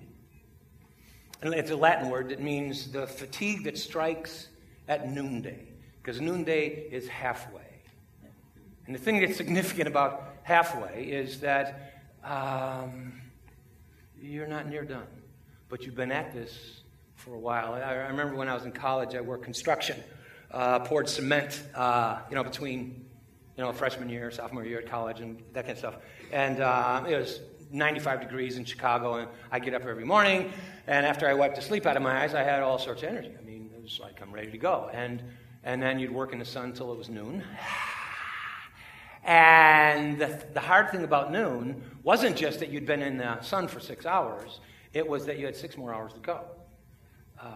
And 1.42 1.54
it's 1.54 1.70
a 1.70 1.76
Latin 1.76 2.10
word 2.10 2.28
that 2.30 2.40
means 2.40 2.92
the 2.92 3.06
fatigue 3.06 3.64
that 3.64 3.78
strikes 3.78 4.48
at 4.88 5.10
noonday, 5.10 5.68
because 6.02 6.20
noonday 6.20 6.68
is 6.68 7.08
halfway. 7.08 7.62
And 8.86 8.94
the 8.94 8.98
thing 8.98 9.20
that's 9.20 9.36
significant 9.36 9.88
about 9.88 10.34
halfway 10.42 11.04
is 11.04 11.40
that 11.40 12.02
um, 12.24 13.20
you're 14.20 14.48
not 14.48 14.68
near 14.68 14.84
done, 14.84 15.06
but 15.68 15.82
you've 15.82 15.94
been 15.94 16.12
at 16.12 16.34
this 16.34 16.82
for 17.14 17.34
a 17.34 17.38
while. 17.38 17.72
I, 17.72 17.80
I 17.80 17.92
remember 18.08 18.34
when 18.34 18.48
I 18.48 18.54
was 18.54 18.64
in 18.64 18.72
college, 18.72 19.14
I 19.14 19.22
worked 19.22 19.44
construction, 19.44 19.96
uh, 20.50 20.80
poured 20.80 21.08
cement, 21.08 21.62
uh, 21.74 22.18
you 22.28 22.34
know, 22.34 22.44
between 22.44 23.06
you 23.60 23.66
know, 23.66 23.72
freshman 23.74 24.08
year, 24.08 24.30
sophomore 24.30 24.64
year 24.64 24.78
at 24.78 24.86
college, 24.86 25.20
and 25.20 25.36
that 25.52 25.66
kind 25.66 25.72
of 25.72 25.78
stuff. 25.78 25.96
And 26.32 26.62
uh, 26.62 27.04
it 27.06 27.14
was 27.14 27.40
95 27.70 28.22
degrees 28.22 28.56
in 28.56 28.64
Chicago, 28.64 29.16
and 29.16 29.28
I 29.52 29.58
get 29.58 29.74
up 29.74 29.84
every 29.84 30.06
morning, 30.06 30.50
and 30.86 31.04
after 31.04 31.28
I 31.28 31.34
wiped 31.34 31.56
the 31.56 31.60
sleep 31.60 31.84
out 31.84 31.94
of 31.94 32.02
my 32.02 32.22
eyes, 32.22 32.32
I 32.32 32.42
had 32.42 32.62
all 32.62 32.78
sorts 32.78 33.02
of 33.02 33.10
energy. 33.10 33.34
I 33.38 33.44
mean, 33.44 33.70
it 33.76 33.82
was 33.82 34.00
like 34.00 34.22
I'm 34.22 34.32
ready 34.32 34.50
to 34.50 34.56
go. 34.56 34.88
And 34.94 35.22
and 35.62 35.82
then 35.82 35.98
you'd 35.98 36.10
work 36.10 36.32
in 36.32 36.38
the 36.38 36.44
sun 36.46 36.70
until 36.70 36.90
it 36.90 36.96
was 36.96 37.10
noon. 37.10 37.44
And 39.24 40.18
the, 40.18 40.42
the 40.54 40.60
hard 40.60 40.90
thing 40.90 41.04
about 41.04 41.30
noon 41.30 41.82
wasn't 42.02 42.36
just 42.36 42.60
that 42.60 42.70
you'd 42.70 42.86
been 42.86 43.02
in 43.02 43.18
the 43.18 43.42
sun 43.42 43.68
for 43.68 43.78
six 43.78 44.06
hours; 44.06 44.60
it 44.94 45.06
was 45.06 45.26
that 45.26 45.38
you 45.38 45.44
had 45.44 45.54
six 45.54 45.76
more 45.76 45.92
hours 45.92 46.14
to 46.14 46.20
go. 46.20 46.46
Uh, 47.38 47.50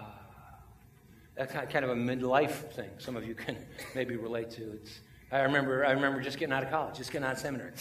that's 1.35 1.51
kind 1.55 1.83
of 1.83 1.88
a 1.88 1.97
midlife 1.97 2.73
thing. 2.75 2.90
Some 2.99 3.17
of 3.17 3.27
you 3.27 3.35
can 3.35 3.57
maybe 3.95 4.17
relate 4.17 4.51
to. 4.51 4.73
It's 4.73 5.01
I 5.35 5.40
remember, 5.42 5.85
I 5.85 5.90
remember 5.90 6.20
just 6.20 6.38
getting 6.38 6.53
out 6.53 6.62
of 6.62 6.70
college, 6.70 6.97
just 6.97 7.11
getting 7.11 7.27
out 7.27 7.33
of 7.33 7.38
seminary, 7.40 7.73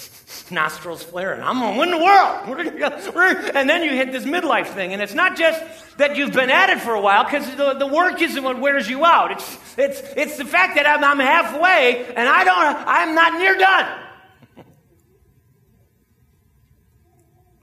nostrils 0.49 1.03
flaring. 1.03 1.39
I'm 1.43 1.59
going 1.59 1.73
to 1.73 1.79
win 1.79 1.91
the 1.91 2.03
world. 2.03 3.55
And 3.55 3.69
then 3.69 3.83
you 3.83 3.91
hit 3.91 4.11
this 4.11 4.23
midlife 4.23 4.73
thing. 4.73 4.91
And 4.91 4.99
it's 4.99 5.13
not 5.13 5.37
just 5.37 5.61
that 5.99 6.15
you've 6.15 6.33
been 6.33 6.49
at 6.49 6.71
it 6.71 6.79
for 6.79 6.95
a 6.95 6.99
while, 6.99 7.25
because 7.25 7.45
the, 7.55 7.75
the 7.75 7.85
work 7.85 8.19
isn't 8.23 8.43
what 8.43 8.59
wears 8.59 8.89
you 8.89 9.05
out. 9.05 9.33
It's, 9.33 9.77
it's, 9.77 10.01
it's 10.17 10.37
the 10.37 10.45
fact 10.45 10.77
that 10.77 10.87
I'm, 10.87 11.03
I'm 11.03 11.19
halfway 11.19 12.07
and 12.15 12.27
I 12.27 12.43
don't, 12.43 12.87
I'm 12.87 13.13
not 13.13 13.33
near 13.37 13.55
done. 13.55 13.99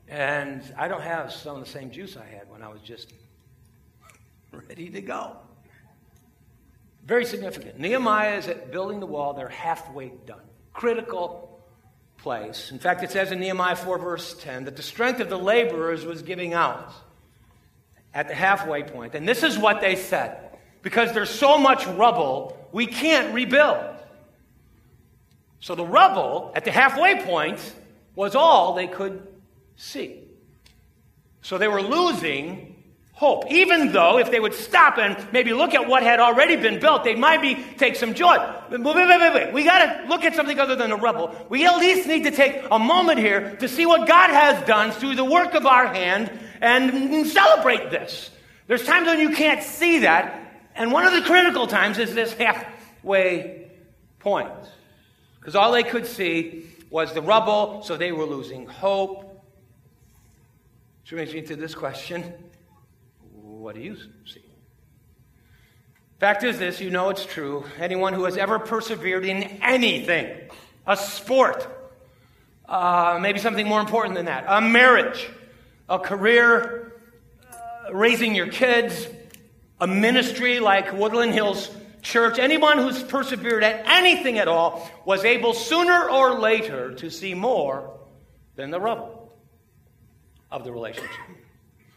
And 0.07 0.63
I 0.79 0.87
don't 0.87 1.03
have 1.03 1.33
some 1.33 1.57
of 1.57 1.65
the 1.65 1.71
same 1.71 1.91
juice 1.91 2.17
I 2.17 2.27
had 2.27 2.49
when 2.49 2.63
I 2.63 2.69
was 2.69 2.81
just 2.81 3.13
ready 4.53 4.89
to 4.91 5.01
go. 5.01 5.37
Very 7.11 7.25
significant. 7.25 7.77
Nehemiah 7.77 8.37
is 8.37 8.47
at 8.47 8.71
building 8.71 9.01
the 9.01 9.07
wall. 9.07 9.35
They're 9.35 9.49
halfway 9.49 10.13
done. 10.27 10.45
Critical 10.73 11.61
place. 12.19 12.71
In 12.71 12.79
fact, 12.79 13.03
it 13.03 13.11
says 13.11 13.33
in 13.33 13.41
Nehemiah 13.41 13.75
4, 13.75 13.99
verse 13.99 14.35
10, 14.35 14.67
that 14.67 14.77
the 14.77 14.83
strength 14.85 15.19
of 15.19 15.29
the 15.29 15.37
laborers 15.37 16.05
was 16.07 16.23
giving 16.23 16.55
out 16.55 16.93
at 18.15 18.29
the 18.29 18.35
halfway 18.37 18.85
point. 18.85 19.17
And 19.17 19.29
this 19.29 19.43
is 19.43 19.59
what 19.59 19.81
they 19.81 19.97
said 19.97 20.57
because 20.83 21.13
there's 21.13 21.31
so 21.31 21.59
much 21.59 21.85
rubble, 21.85 22.57
we 22.71 22.87
can't 22.87 23.35
rebuild. 23.35 23.97
So 25.59 25.75
the 25.75 25.85
rubble 25.85 26.53
at 26.55 26.65
the 26.65 26.71
halfway 26.71 27.25
point 27.25 27.59
was 28.15 28.37
all 28.37 28.75
they 28.75 28.87
could 28.87 29.27
see. 29.75 30.29
So 31.43 31.59
they 31.59 31.67
were 31.67 31.83
losing 31.83 32.70
hope. 33.21 33.45
Even 33.51 33.93
though 33.93 34.17
if 34.17 34.31
they 34.31 34.41
would 34.41 34.55
stop 34.55 34.97
and 34.97 35.15
maybe 35.31 35.53
look 35.53 35.75
at 35.75 35.87
what 35.87 36.03
had 36.03 36.21
already 36.21 36.57
been 36.57 36.81
built, 36.81 37.05
they 37.05 37.15
might 37.15 37.43
be 37.43 37.55
take 37.77 37.95
some 37.95 38.15
joy. 38.15 38.39
Wait, 38.71 38.83
wait, 38.83 38.95
wait, 38.95 39.35
wait. 39.35 39.53
We 39.53 39.63
got 39.63 39.85
to 39.85 40.09
look 40.09 40.25
at 40.25 40.35
something 40.35 40.59
other 40.59 40.75
than 40.75 40.89
the 40.89 40.97
rubble. 40.97 41.37
We 41.51 41.67
at 41.67 41.77
least 41.77 42.09
need 42.09 42.25
to 42.25 42.31
take 42.31 42.65
a 42.71 42.79
moment 42.79 43.19
here 43.19 43.57
to 43.57 43.69
see 43.69 43.85
what 43.85 44.09
God 44.09 44.31
has 44.31 44.67
done 44.67 44.91
through 44.91 45.17
the 45.17 45.25
work 45.25 45.53
of 45.53 45.67
our 45.67 45.87
hand 45.87 46.33
and 46.63 47.27
celebrate 47.27 47.91
this. 47.91 48.31
There's 48.69 48.87
times 48.87 49.07
when 49.07 49.21
you 49.21 49.37
can't 49.37 49.63
see 49.63 49.99
that, 49.99 50.71
and 50.75 50.91
one 50.91 51.07
of 51.07 51.13
the 51.13 51.21
critical 51.21 51.67
times 51.67 51.99
is 51.99 52.15
this 52.15 52.33
halfway 52.33 53.71
point. 54.21 54.49
Because 55.39 55.55
all 55.55 55.73
they 55.73 55.83
could 55.83 56.07
see 56.07 56.71
was 56.89 57.13
the 57.13 57.21
rubble, 57.21 57.83
so 57.83 57.99
they 57.99 58.13
were 58.13 58.25
losing 58.25 58.65
hope. 58.65 59.45
Which 61.03 61.11
brings 61.11 61.35
me 61.35 61.43
to 61.43 61.57
this 61.57 61.75
question 61.75 62.33
what 63.61 63.75
do 63.75 63.83
you 63.83 63.97
see? 64.25 64.43
Fact 66.19 66.45
is 66.45 66.59
this 66.59 66.81
you 66.81 66.91
know 66.91 67.11
it's 67.11 67.27
true. 67.27 67.65
Anyone 67.79 68.15
who 68.15 68.25
has 68.25 68.37
ever 68.37 68.59
persevered 68.59 69.25
in 69.25 69.43
anything, 69.63 70.49
a 70.87 70.97
sport, 70.97 71.67
uh, 72.67 73.19
maybe 73.21 73.39
something 73.39 73.67
more 73.67 73.81
important 73.81 74.15
than 74.15 74.27
that, 74.27 74.45
a 74.49 74.61
marriage, 74.63 75.29
a 75.89 75.99
career, 75.99 76.93
uh, 77.53 77.93
raising 77.93 78.35
your 78.35 78.49
kids, 78.49 79.07
a 79.79 79.87
ministry 79.87 80.59
like 80.59 80.93
Woodland 80.95 81.33
Hills 81.35 81.71
Church, 82.01 82.39
anyone 82.39 82.79
who's 82.79 83.03
persevered 83.03 83.63
at 83.63 83.87
anything 83.87 84.39
at 84.39 84.49
all 84.49 84.91
was 85.05 85.25
able 85.25 85.53
sooner 85.53 86.09
or 86.09 86.39
later 86.39 86.95
to 86.95 87.11
see 87.11 87.35
more 87.35 87.99
than 88.57 88.71
the 88.71 88.81
rubble 88.81 89.35
of 90.51 90.65
the 90.65 90.73
relationship, 90.73 91.11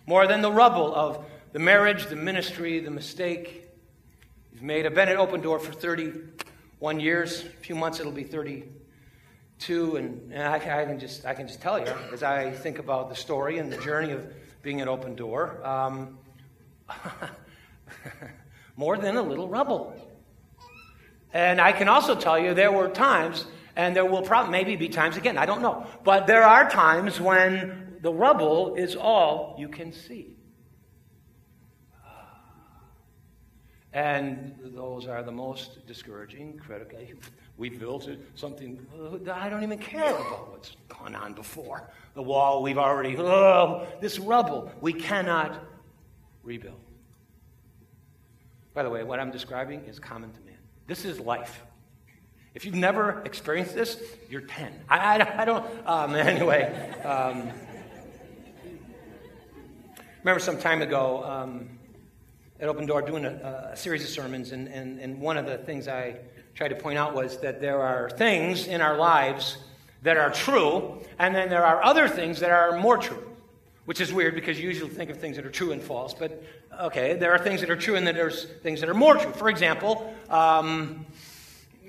more 0.05 0.27
than 0.27 0.41
the 0.41 0.51
rubble 0.51 0.93
of 0.93 1.25
the 1.53 1.59
marriage, 1.59 2.07
the 2.07 2.15
ministry, 2.15 2.79
the 2.79 2.89
mistake 2.89 3.69
you've 4.51 4.63
made. 4.63 4.87
I've 4.87 4.95
been 4.95 5.07
at 5.07 5.17
Open 5.17 5.39
Door 5.39 5.59
for 5.59 5.71
31 5.71 6.99
years. 6.99 7.43
A 7.43 7.45
few 7.45 7.75
months 7.75 7.99
it'll 7.99 8.11
be 8.11 8.23
32, 8.23 9.95
and, 9.95 10.33
and 10.33 10.41
I, 10.41 10.55
I, 10.55 10.85
can 10.85 10.97
just 10.97 11.25
I 11.25 11.35
can 11.35 11.47
just 11.47 11.61
tell 11.61 11.79
you 11.79 11.93
as 12.11 12.23
I 12.23 12.49
think 12.49 12.79
about 12.79 13.09
the 13.09 13.15
story 13.15 13.59
and 13.59 13.71
the 13.71 13.77
journey 13.77 14.11
of 14.13 14.25
being 14.63 14.81
at 14.81 14.87
Open 14.87 15.13
Door. 15.13 15.63
Um, 15.63 16.17
more 18.75 18.97
than 18.97 19.15
a 19.15 19.21
little 19.21 19.47
rubble. 19.47 19.95
And 21.33 21.61
I 21.61 21.71
can 21.71 21.87
also 21.87 22.15
tell 22.15 22.39
you 22.39 22.55
there 22.55 22.71
were 22.71 22.89
times, 22.89 23.45
and 23.75 23.95
there 23.95 24.05
will 24.05 24.23
probably 24.23 24.51
maybe 24.51 24.75
be 24.75 24.89
times 24.89 25.17
again, 25.17 25.37
I 25.37 25.45
don't 25.45 25.61
know, 25.61 25.85
but 26.03 26.25
there 26.25 26.43
are 26.43 26.67
times 26.67 27.21
when 27.21 27.97
the 28.01 28.11
rubble 28.11 28.73
is 28.73 28.95
all 28.95 29.55
you 29.59 29.67
can 29.67 29.93
see. 29.93 30.33
And 33.93 34.55
those 34.75 35.05
are 35.07 35.21
the 35.21 35.31
most 35.31 35.85
discouraging, 35.85 36.57
critical. 36.57 36.99
We've 37.57 37.79
built 37.79 38.09
something, 38.33 38.85
I 39.31 39.49
don't 39.49 39.61
even 39.61 39.77
care 39.77 40.15
about 40.15 40.51
what's 40.51 40.75
gone 40.89 41.13
on 41.13 41.33
before. 41.33 41.87
The 42.15 42.23
wall 42.23 42.63
we've 42.63 42.79
already, 42.79 43.15
oh, 43.17 43.87
this 44.01 44.17
rubble, 44.17 44.71
we 44.81 44.93
cannot 44.93 45.63
rebuild. 46.41 46.79
By 48.73 48.81
the 48.81 48.89
way, 48.89 49.03
what 49.03 49.19
I'm 49.19 49.29
describing 49.29 49.81
is 49.85 49.99
common 49.99 50.31
to 50.31 50.41
man. 50.41 50.57
This 50.87 51.05
is 51.05 51.19
life. 51.19 51.61
If 52.55 52.65
you've 52.65 52.75
never 52.75 53.21
experienced 53.25 53.75
this, 53.75 54.01
you're 54.27 54.41
10. 54.41 54.73
I, 54.89 55.19
I, 55.19 55.41
I 55.41 55.45
don't, 55.45 55.65
um, 55.87 56.15
anyway. 56.15 56.91
Um, 57.03 57.49
remember 60.23 60.39
some 60.39 60.57
time 60.57 60.81
ago 60.81 61.23
um, 61.23 61.72
at 62.63 62.69
Open 62.69 62.85
Door 62.85 63.01
doing 63.01 63.25
a, 63.25 63.71
a 63.73 63.75
series 63.75 64.03
of 64.03 64.09
sermons, 64.09 64.53
and, 64.53 64.69
and, 64.69 64.97
and 64.97 65.19
one 65.19 65.35
of 65.35 65.45
the 65.45 65.57
things 65.57 65.89
I 65.89 66.15
tried 66.55 66.69
to 66.69 66.75
point 66.75 66.97
out 66.97 67.13
was 67.13 67.37
that 67.39 67.59
there 67.59 67.81
are 67.81 68.09
things 68.09 68.67
in 68.67 68.79
our 68.79 68.95
lives 68.95 69.57
that 70.03 70.15
are 70.15 70.31
true, 70.31 71.01
and 71.19 71.35
then 71.35 71.49
there 71.49 71.65
are 71.65 71.83
other 71.83 72.07
things 72.07 72.39
that 72.39 72.51
are 72.51 72.79
more 72.79 72.97
true 72.97 73.21
which 73.85 73.99
is 73.99 74.13
weird 74.13 74.33
because 74.33 74.57
you 74.57 74.69
usually 74.69 74.89
think 74.89 75.09
of 75.09 75.17
things 75.17 75.35
that 75.35 75.45
are 75.45 75.51
true 75.51 75.73
and 75.73 75.81
false. 75.81 76.13
But 76.13 76.41
okay, 76.83 77.15
there 77.15 77.33
are 77.33 77.37
things 77.37 77.59
that 77.59 77.69
are 77.69 77.75
true 77.75 77.95
and 77.95 78.07
then 78.07 78.15
there's 78.15 78.45
things 78.45 78.79
that 78.79 78.89
are 78.89 78.93
more 78.93 79.17
true. 79.17 79.33
For 79.33 79.49
example, 79.49 80.15
um, 80.29 81.05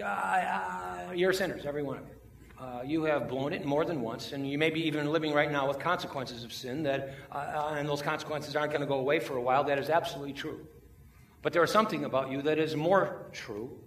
uh, 0.01 0.05
uh, 0.05 1.13
you're 1.15 1.33
sinners, 1.33 1.67
every 1.67 1.85
one 1.85 1.99
of 1.99 2.03
you. 2.03 2.14
Uh, 2.65 2.81
you 2.83 3.05
have 3.05 3.29
blown 3.29 3.53
it 3.53 3.67
more 3.67 3.85
than 3.85 4.01
once, 4.01 4.33
and 4.33 4.49
you 4.49 4.57
may 4.57 4.71
be 4.71 4.87
even 4.87 5.13
living 5.13 5.35
right 5.35 5.53
now 5.53 5.69
with 5.69 5.79
consequences 5.79 6.45
of 6.45 6.53
sin 6.53 6.83
that, 6.83 7.15
uh, 7.31 7.35
uh, 7.35 7.75
and 7.77 7.87
those 7.87 8.01
consequences 8.01 8.57
aren't 8.57 8.73
going 8.73 8.81
to 8.81 8.87
go 8.87 8.99
away 8.99 9.21
for 9.21 9.37
a 9.37 9.41
while. 9.41 9.65
That 9.65 9.79
is 9.79 9.91
absolutely 9.91 10.33
true. 10.33 10.67
But 11.43 11.53
there 11.53 11.63
is 11.63 11.71
something 11.71 12.07
about 12.07 12.31
you 12.31 12.41
that 12.41 12.59
is 12.59 12.75
more 12.75 13.27
true. 13.33 13.79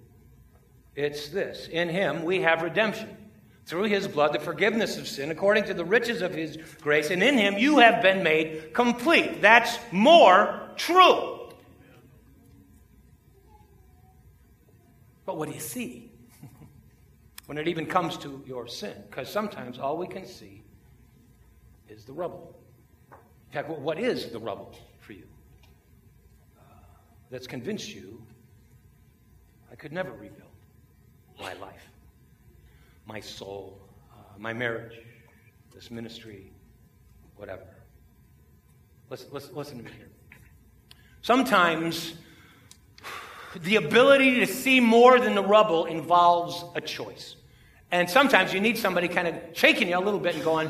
It's 0.96 1.30
this: 1.30 1.68
in 1.68 1.90
Him 1.90 2.24
we 2.24 2.42
have 2.42 2.62
redemption 2.62 3.10
through 3.66 3.86
his 3.86 4.08
blood 4.08 4.34
the 4.34 4.40
forgiveness 4.40 4.98
of 4.98 5.08
sin 5.08 5.32
according 5.32 5.64
to 5.66 5.74
the 5.74 5.84
riches 5.84 6.22
of 6.22 6.36
his 6.36 6.58
grace, 6.80 7.10
and 7.10 7.24
in 7.24 7.36
him 7.36 7.58
you 7.58 7.80
have 7.80 8.04
been 8.04 8.22
made 8.22 8.76
complete. 8.76 9.42
That's 9.42 9.80
more 9.92 10.70
true. 10.76 11.50
But 15.26 15.36
what 15.36 15.50
do 15.50 15.56
you 15.56 15.62
see? 15.62 16.07
When 17.48 17.58
it 17.58 17.68
even 17.68 17.86
comes 17.86 18.18
to 18.18 18.42
your 18.46 18.68
sin, 18.68 18.94
because 19.10 19.30
sometimes 19.30 19.80
all 19.80 19.98
we 19.98 20.08
can 20.08 20.26
see 20.26 20.64
is 21.90 22.06
the 22.06 22.14
rubble. 22.14 22.58
In 23.12 23.54
fact, 23.54 23.70
what 23.70 24.00
is 24.00 24.32
the 24.32 24.40
rubble 24.40 24.76
for 25.00 25.14
you 25.14 25.24
uh, 26.58 26.62
that's 27.32 27.48
convinced 27.48 27.94
you 27.94 28.22
I 29.72 29.76
could 29.76 29.92
never 29.92 30.12
rebuild 30.12 30.44
my 31.40 31.54
life? 31.54 31.88
my 33.08 33.20
soul, 33.22 33.80
uh, 34.12 34.38
my 34.38 34.54
marriage, 34.54 35.00
this 35.74 35.90
ministry, 35.90 36.52
whatever. 37.38 37.64
Listen, 39.10 39.30
listen, 39.32 39.56
listen 39.56 39.78
to 39.78 39.84
me 39.86 39.92
here. 39.98 40.10
Sometimes 41.22 42.16
the 43.56 43.78
ability 43.78 44.42
to 44.42 44.46
see 44.46 44.80
more 44.80 45.20
than 45.20 45.36
the 45.36 45.42
rubble 45.42 45.86
involves 45.86 46.66
a 46.76 46.82
choice. 46.82 47.37
And 47.92 48.10
sometimes 48.10 48.54
you 48.54 48.60
need 48.60 48.78
somebody 48.78 49.08
kind 49.08 49.28
of 49.28 49.36
shaking 49.54 49.90
you 49.90 49.98
a 49.98 50.02
little 50.02 50.20
bit 50.20 50.36
and 50.36 50.44
going, 50.44 50.70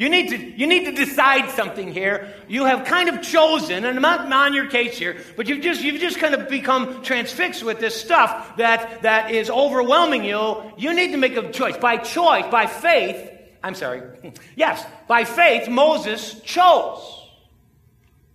you 0.00 0.08
need 0.08 0.30
to, 0.30 0.38
you 0.38 0.66
need 0.66 0.86
to 0.86 0.92
decide 0.92 1.50
something 1.50 1.92
here. 1.92 2.32
You 2.48 2.64
have 2.64 2.86
kind 2.86 3.10
of 3.10 3.20
chosen, 3.20 3.84
and 3.84 3.96
I'm 3.98 4.30
not 4.30 4.32
on 4.32 4.54
your 4.54 4.66
case 4.66 4.96
here, 4.96 5.18
but 5.36 5.46
you've 5.46 5.60
just, 5.60 5.82
you've 5.82 6.00
just 6.00 6.18
kind 6.18 6.34
of 6.34 6.48
become 6.48 7.02
transfixed 7.02 7.62
with 7.62 7.80
this 7.80 8.00
stuff 8.00 8.56
that, 8.56 9.02
that 9.02 9.30
is 9.30 9.50
overwhelming 9.50 10.24
you. 10.24 10.72
You 10.78 10.94
need 10.94 11.12
to 11.12 11.18
make 11.18 11.36
a 11.36 11.52
choice. 11.52 11.76
By 11.76 11.98
choice, 11.98 12.50
by 12.50 12.66
faith, 12.66 13.30
I'm 13.62 13.74
sorry. 13.74 14.02
Yes, 14.56 14.84
by 15.06 15.24
faith, 15.24 15.68
Moses 15.68 16.40
chose. 16.40 17.18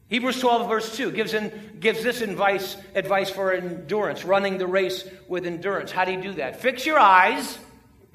Hebrews 0.09 0.39
12, 0.39 0.69
verse 0.69 0.95
2 0.95 1.11
gives, 1.13 1.33
in, 1.33 1.77
gives 1.79 2.03
this 2.03 2.21
advice, 2.21 2.77
advice 2.93 3.31
for 3.31 3.51
endurance, 3.51 4.23
running 4.23 4.59
the 4.59 4.67
race 4.67 5.03
with 5.27 5.47
endurance. 5.47 5.91
How 5.91 6.05
do 6.05 6.11
you 6.11 6.21
do 6.21 6.33
that? 6.33 6.61
Fix 6.61 6.85
your 6.85 6.99
eyes 6.99 7.57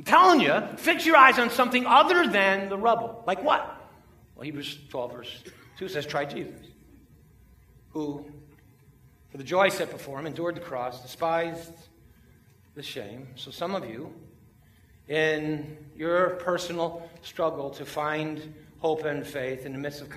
I'm 0.00 0.04
telling 0.04 0.40
you, 0.40 0.62
fix 0.78 1.04
your 1.04 1.16
eyes 1.16 1.38
on 1.38 1.50
something 1.50 1.84
other 1.84 2.26
than 2.26 2.70
the 2.70 2.78
rubble. 2.78 3.22
Like 3.26 3.44
what? 3.44 3.60
Well, 4.34 4.44
Hebrews 4.44 4.78
12, 4.88 5.12
verse 5.12 5.44
2 5.76 5.88
says, 5.88 6.06
Try 6.06 6.24
Jesus, 6.24 6.58
who, 7.90 8.24
for 9.30 9.36
the 9.36 9.44
joy 9.44 9.68
set 9.68 9.90
before 9.90 10.18
him, 10.18 10.26
endured 10.26 10.56
the 10.56 10.60
cross, 10.60 11.02
despised 11.02 11.74
the 12.74 12.82
shame. 12.82 13.28
So 13.34 13.50
some 13.50 13.74
of 13.74 13.90
you, 13.90 14.10
in 15.06 15.76
your 15.94 16.30
personal 16.36 17.06
struggle 17.20 17.68
to 17.68 17.84
find 17.84 18.54
hope 18.78 19.04
and 19.04 19.26
faith 19.26 19.66
in 19.66 19.72
the 19.72 19.78
midst 19.78 20.00
of 20.00 20.08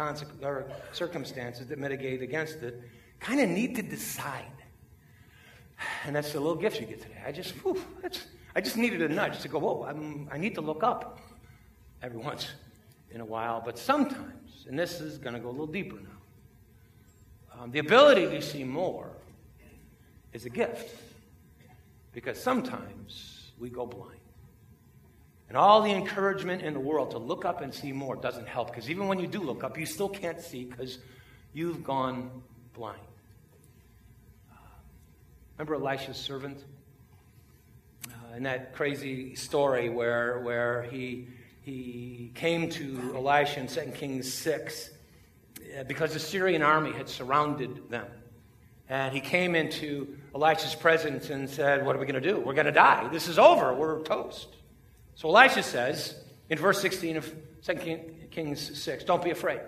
circumstances 0.93 1.67
that 1.67 1.77
mitigate 1.77 2.21
against 2.21 2.63
it, 2.63 2.81
kind 3.19 3.41
of 3.41 3.49
need 3.49 3.75
to 3.75 3.81
decide. 3.81 4.45
And 6.05 6.15
that's 6.15 6.31
the 6.31 6.39
little 6.39 6.55
gift 6.55 6.79
you 6.79 6.85
get 6.85 7.01
today. 7.01 7.21
I 7.27 7.33
just, 7.33 7.51
whew, 7.55 7.83
that's 8.01 8.27
I 8.55 8.61
just 8.61 8.77
needed 8.77 9.01
a 9.01 9.09
nudge 9.09 9.39
to 9.41 9.47
go, 9.47 9.59
whoa, 9.59 9.83
I'm, 9.83 10.29
i 10.31 10.37
need 10.37 10.55
to 10.55 10.61
look 10.61 10.83
up 10.83 11.19
every 12.01 12.19
once 12.19 12.49
in 13.11 13.21
a 13.21 13.25
while. 13.25 13.61
But 13.63 13.79
sometimes, 13.79 14.65
and 14.67 14.77
this 14.77 15.01
is 15.01 15.17
going 15.17 15.33
to 15.33 15.39
go 15.39 15.49
a 15.49 15.51
little 15.51 15.67
deeper 15.67 15.95
now, 15.95 17.61
um, 17.61 17.71
the 17.71 17.79
ability 17.79 18.27
to 18.27 18.41
see 18.41 18.63
more 18.63 19.09
is 20.33 20.45
a 20.45 20.49
gift. 20.49 20.95
Because 22.13 22.41
sometimes 22.41 23.51
we 23.57 23.69
go 23.69 23.85
blind. 23.87 24.19
And 25.49 25.57
all 25.57 25.81
the 25.81 25.91
encouragement 25.91 26.61
in 26.61 26.73
the 26.73 26.79
world 26.79 27.11
to 27.11 27.17
look 27.17 27.45
up 27.45 27.61
and 27.61 27.73
see 27.73 27.91
more 27.91 28.15
doesn't 28.15 28.47
help. 28.47 28.69
Because 28.69 28.89
even 28.89 29.07
when 29.07 29.19
you 29.19 29.27
do 29.27 29.41
look 29.41 29.63
up, 29.63 29.77
you 29.77 29.85
still 29.85 30.09
can't 30.09 30.39
see 30.39 30.65
because 30.65 30.99
you've 31.53 31.83
gone 31.83 32.29
blind. 32.73 32.99
Uh, 34.51 34.55
remember 35.57 35.75
Elisha's 35.75 36.17
servant? 36.17 36.63
In 38.35 38.43
that 38.43 38.73
crazy 38.73 39.35
story 39.35 39.89
where, 39.89 40.39
where 40.39 40.83
he, 40.83 41.27
he 41.61 42.31
came 42.33 42.69
to 42.71 43.13
Elisha 43.15 43.59
in 43.59 43.67
2 43.67 43.81
Kings 43.95 44.33
6 44.33 44.89
uh, 45.79 45.83
because 45.83 46.13
the 46.13 46.19
Syrian 46.19 46.63
army 46.63 46.91
had 46.91 47.07
surrounded 47.07 47.89
them. 47.89 48.07
And 48.89 49.13
he 49.13 49.21
came 49.21 49.55
into 49.55 50.17
Elisha's 50.35 50.75
presence 50.75 51.29
and 51.29 51.49
said, 51.49 51.85
What 51.85 51.95
are 51.95 51.99
we 51.99 52.05
going 52.05 52.21
to 52.21 52.33
do? 52.33 52.39
We're 52.39 52.53
going 52.53 52.65
to 52.65 52.71
die. 52.71 53.07
This 53.09 53.27
is 53.27 53.39
over. 53.39 53.73
We're 53.73 54.01
toast. 54.01 54.47
So 55.15 55.29
Elisha 55.29 55.63
says 55.63 56.15
in 56.49 56.57
verse 56.57 56.81
16 56.81 57.17
of 57.17 57.33
2 57.63 57.99
Kings 58.31 58.81
6, 58.81 59.03
Don't 59.05 59.23
be 59.23 59.31
afraid. 59.31 59.61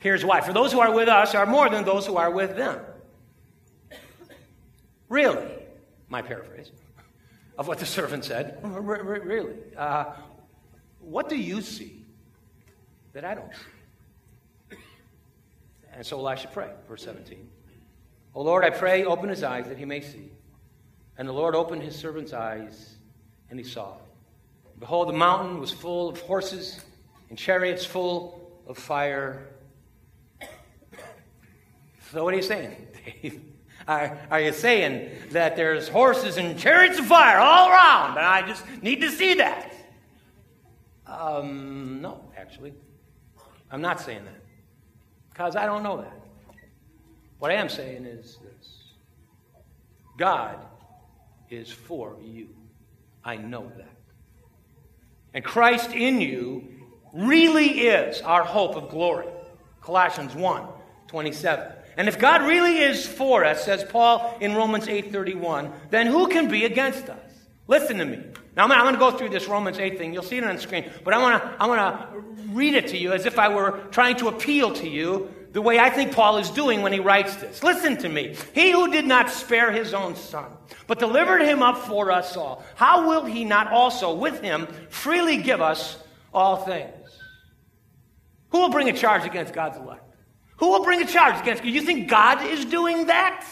Here's 0.00 0.24
why. 0.24 0.42
For 0.42 0.52
those 0.52 0.72
who 0.72 0.80
are 0.80 0.92
with 0.92 1.08
us 1.08 1.34
are 1.34 1.46
more 1.46 1.68
than 1.68 1.84
those 1.84 2.06
who 2.06 2.16
are 2.16 2.30
with 2.30 2.56
them. 2.56 2.80
Really, 5.08 5.48
my 6.08 6.22
paraphrase 6.22 6.70
of 7.58 7.66
what 7.66 7.78
the 7.78 7.86
servant 7.86 8.24
said. 8.24 8.60
Really? 8.62 9.56
Uh, 9.76 10.14
what 11.00 11.28
do 11.28 11.36
you 11.36 11.60
see 11.60 12.04
that 13.12 13.24
I 13.24 13.34
don't 13.34 13.50
see? 14.70 14.78
And 15.92 16.06
so 16.06 16.18
Elisha 16.20 16.46
prayed, 16.48 16.70
verse 16.88 17.02
17. 17.02 17.48
O 18.34 18.42
Lord, 18.42 18.64
I 18.64 18.70
pray, 18.70 19.04
open 19.04 19.28
his 19.28 19.42
eyes 19.42 19.66
that 19.66 19.76
he 19.76 19.84
may 19.84 20.00
see. 20.00 20.30
And 21.16 21.28
the 21.28 21.32
Lord 21.32 21.56
opened 21.56 21.82
his 21.82 21.96
servant's 21.96 22.32
eyes, 22.32 22.94
and 23.50 23.58
he 23.58 23.64
saw. 23.64 23.94
Behold, 24.78 25.08
the 25.08 25.14
mountain 25.14 25.58
was 25.58 25.72
full 25.72 26.08
of 26.08 26.20
horses 26.20 26.80
and 27.28 27.36
chariots 27.36 27.84
full 27.84 28.52
of 28.68 28.78
fire. 28.78 29.48
So, 32.12 32.22
what 32.22 32.32
are 32.32 32.36
you 32.36 32.42
saying, 32.44 32.86
Dave? 33.22 33.42
Are, 33.88 34.18
are 34.30 34.40
you 34.40 34.52
saying 34.52 35.08
that 35.30 35.56
there's 35.56 35.88
horses 35.88 36.36
and 36.36 36.58
chariots 36.58 36.98
of 36.98 37.06
fire 37.06 37.38
all 37.38 37.70
around, 37.70 38.18
and 38.18 38.26
I 38.26 38.46
just 38.46 38.62
need 38.82 39.00
to 39.00 39.10
see 39.10 39.34
that? 39.34 39.72
Um, 41.06 42.02
no, 42.02 42.30
actually. 42.36 42.74
I'm 43.70 43.80
not 43.80 43.98
saying 43.98 44.26
that. 44.26 44.44
Because 45.30 45.56
I 45.56 45.64
don't 45.64 45.82
know 45.82 45.96
that. 46.02 46.20
What 47.38 47.50
I 47.50 47.54
am 47.54 47.70
saying 47.70 48.04
is 48.04 48.36
this 48.42 48.92
God 50.18 50.66
is 51.48 51.70
for 51.70 52.16
you. 52.22 52.48
I 53.24 53.36
know 53.36 53.72
that. 53.78 53.96
And 55.32 55.42
Christ 55.42 55.92
in 55.92 56.20
you 56.20 56.68
really 57.14 57.80
is 57.86 58.20
our 58.20 58.44
hope 58.44 58.76
of 58.76 58.90
glory. 58.90 59.28
Colossians 59.80 60.34
1 60.34 60.66
27. 61.06 61.77
And 61.98 62.06
if 62.06 62.18
God 62.18 62.42
really 62.42 62.78
is 62.78 63.04
for 63.04 63.44
us, 63.44 63.64
says 63.64 63.82
Paul 63.82 64.38
in 64.40 64.54
Romans 64.54 64.86
8:31, 64.86 65.72
then 65.90 66.06
who 66.06 66.28
can 66.28 66.48
be 66.48 66.64
against 66.64 67.10
us? 67.10 67.18
Listen 67.66 67.98
to 67.98 68.04
me. 68.04 68.22
Now 68.56 68.64
I'm 68.64 68.70
going 68.70 68.94
to 68.94 69.00
go 69.00 69.10
through 69.10 69.30
this 69.30 69.48
Romans 69.48 69.78
8 69.78 69.98
thing. 69.98 70.14
You'll 70.14 70.22
see 70.22 70.38
it 70.38 70.44
on 70.44 70.54
the 70.54 70.62
screen, 70.62 70.90
but 71.04 71.12
I 71.12 71.18
want 71.18 71.42
to 71.42 71.56
I 71.60 71.66
want 71.66 71.80
to 71.80 72.20
read 72.52 72.74
it 72.74 72.86
to 72.88 72.96
you 72.96 73.12
as 73.12 73.26
if 73.26 73.36
I 73.36 73.48
were 73.48 73.80
trying 73.90 74.16
to 74.18 74.28
appeal 74.28 74.72
to 74.74 74.88
you 74.88 75.28
the 75.52 75.60
way 75.60 75.80
I 75.80 75.90
think 75.90 76.12
Paul 76.12 76.38
is 76.38 76.50
doing 76.50 76.82
when 76.82 76.92
he 76.92 77.00
writes 77.00 77.34
this. 77.36 77.64
Listen 77.64 77.96
to 77.98 78.08
me. 78.08 78.36
He 78.54 78.70
who 78.70 78.92
did 78.92 79.04
not 79.06 79.28
spare 79.28 79.72
his 79.72 79.92
own 79.92 80.14
son, 80.14 80.46
but 80.86 81.00
delivered 81.00 81.42
him 81.42 81.64
up 81.64 81.78
for 81.78 82.12
us 82.12 82.36
all, 82.36 82.64
how 82.76 83.08
will 83.08 83.24
he 83.24 83.44
not 83.44 83.72
also 83.72 84.14
with 84.14 84.40
him 84.40 84.68
freely 84.88 85.38
give 85.38 85.60
us 85.60 85.98
all 86.32 86.58
things? 86.58 86.94
Who 88.50 88.60
will 88.60 88.70
bring 88.70 88.88
a 88.88 88.92
charge 88.92 89.24
against 89.24 89.52
God's 89.52 89.78
elect? 89.78 90.07
Who 90.58 90.70
will 90.70 90.84
bring 90.84 91.02
a 91.02 91.06
charge 91.06 91.40
against 91.40 91.64
you? 91.64 91.72
You 91.72 91.82
think 91.82 92.08
God 92.08 92.44
is 92.44 92.64
doing 92.64 93.06
that? 93.06 93.46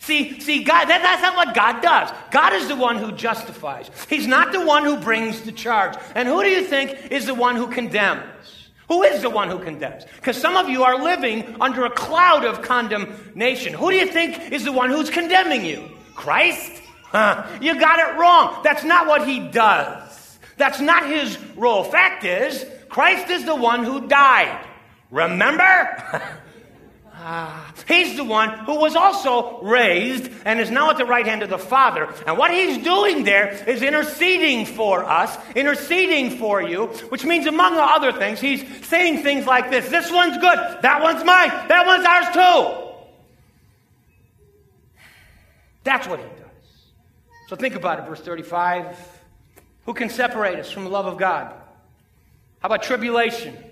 See, 0.00 0.40
see, 0.40 0.64
God, 0.64 0.86
that, 0.86 1.02
that's 1.02 1.22
not 1.22 1.36
what 1.36 1.54
God 1.54 1.82
does. 1.82 2.10
God 2.30 2.54
is 2.54 2.68
the 2.68 2.76
one 2.76 2.96
who 2.96 3.12
justifies. 3.12 3.90
He's 4.08 4.26
not 4.26 4.52
the 4.52 4.64
one 4.64 4.84
who 4.84 4.96
brings 4.96 5.42
the 5.42 5.52
charge. 5.52 5.96
And 6.14 6.26
who 6.26 6.42
do 6.42 6.48
you 6.48 6.64
think 6.64 7.10
is 7.10 7.26
the 7.26 7.34
one 7.34 7.56
who 7.56 7.66
condemns? 7.66 8.24
Who 8.88 9.02
is 9.02 9.22
the 9.22 9.30
one 9.30 9.50
who 9.50 9.58
condemns? 9.58 10.04
Because 10.16 10.36
some 10.36 10.56
of 10.56 10.68
you 10.68 10.84
are 10.84 11.02
living 11.02 11.56
under 11.60 11.84
a 11.84 11.90
cloud 11.90 12.44
of 12.44 12.62
condemnation. 12.62 13.74
Who 13.74 13.90
do 13.90 13.96
you 13.96 14.06
think 14.06 14.50
is 14.50 14.64
the 14.64 14.72
one 14.72 14.90
who's 14.90 15.10
condemning 15.10 15.64
you? 15.64 15.90
Christ? 16.14 16.82
Huh. 17.04 17.46
You 17.60 17.78
got 17.78 17.98
it 17.98 18.18
wrong. 18.18 18.62
That's 18.64 18.84
not 18.84 19.06
what 19.06 19.28
he 19.28 19.38
does. 19.48 20.38
That's 20.56 20.80
not 20.80 21.06
his 21.06 21.38
role. 21.56 21.84
Fact 21.84 22.24
is, 22.24 22.64
Christ 22.88 23.30
is 23.30 23.44
the 23.44 23.54
one 23.54 23.84
who 23.84 24.08
died. 24.08 24.66
Remember? 25.10 26.22
Ah, 27.22 27.74
he's 27.86 28.16
the 28.16 28.24
one 28.24 28.48
who 28.60 28.76
was 28.76 28.96
also 28.96 29.60
raised 29.60 30.30
and 30.46 30.58
is 30.58 30.70
now 30.70 30.88
at 30.88 30.96
the 30.96 31.04
right 31.04 31.26
hand 31.26 31.42
of 31.42 31.50
the 31.50 31.58
Father. 31.58 32.08
And 32.26 32.38
what 32.38 32.50
he's 32.50 32.82
doing 32.82 33.24
there 33.24 33.52
is 33.68 33.82
interceding 33.82 34.64
for 34.64 35.04
us, 35.04 35.36
interceding 35.54 36.38
for 36.38 36.62
you, 36.62 36.86
which 37.10 37.26
means, 37.26 37.44
among 37.44 37.76
other 37.76 38.10
things, 38.10 38.40
he's 38.40 38.64
saying 38.86 39.22
things 39.22 39.44
like 39.44 39.70
this 39.70 39.90
This 39.90 40.10
one's 40.10 40.38
good, 40.38 40.58
that 40.80 41.02
one's 41.02 41.22
mine, 41.22 41.50
that 41.68 41.84
one's 41.84 42.06
ours 42.06 42.32
too. 42.32 42.86
That's 45.84 46.08
what 46.08 46.20
he 46.20 46.24
does. 46.24 46.86
So 47.48 47.56
think 47.56 47.74
about 47.74 47.98
it, 47.98 48.06
verse 48.06 48.20
35. 48.20 48.96
Who 49.84 49.92
can 49.92 50.08
separate 50.08 50.58
us 50.58 50.70
from 50.70 50.84
the 50.84 50.90
love 50.90 51.04
of 51.04 51.18
God? 51.18 51.52
How 52.60 52.66
about 52.66 52.82
tribulation? 52.82 53.69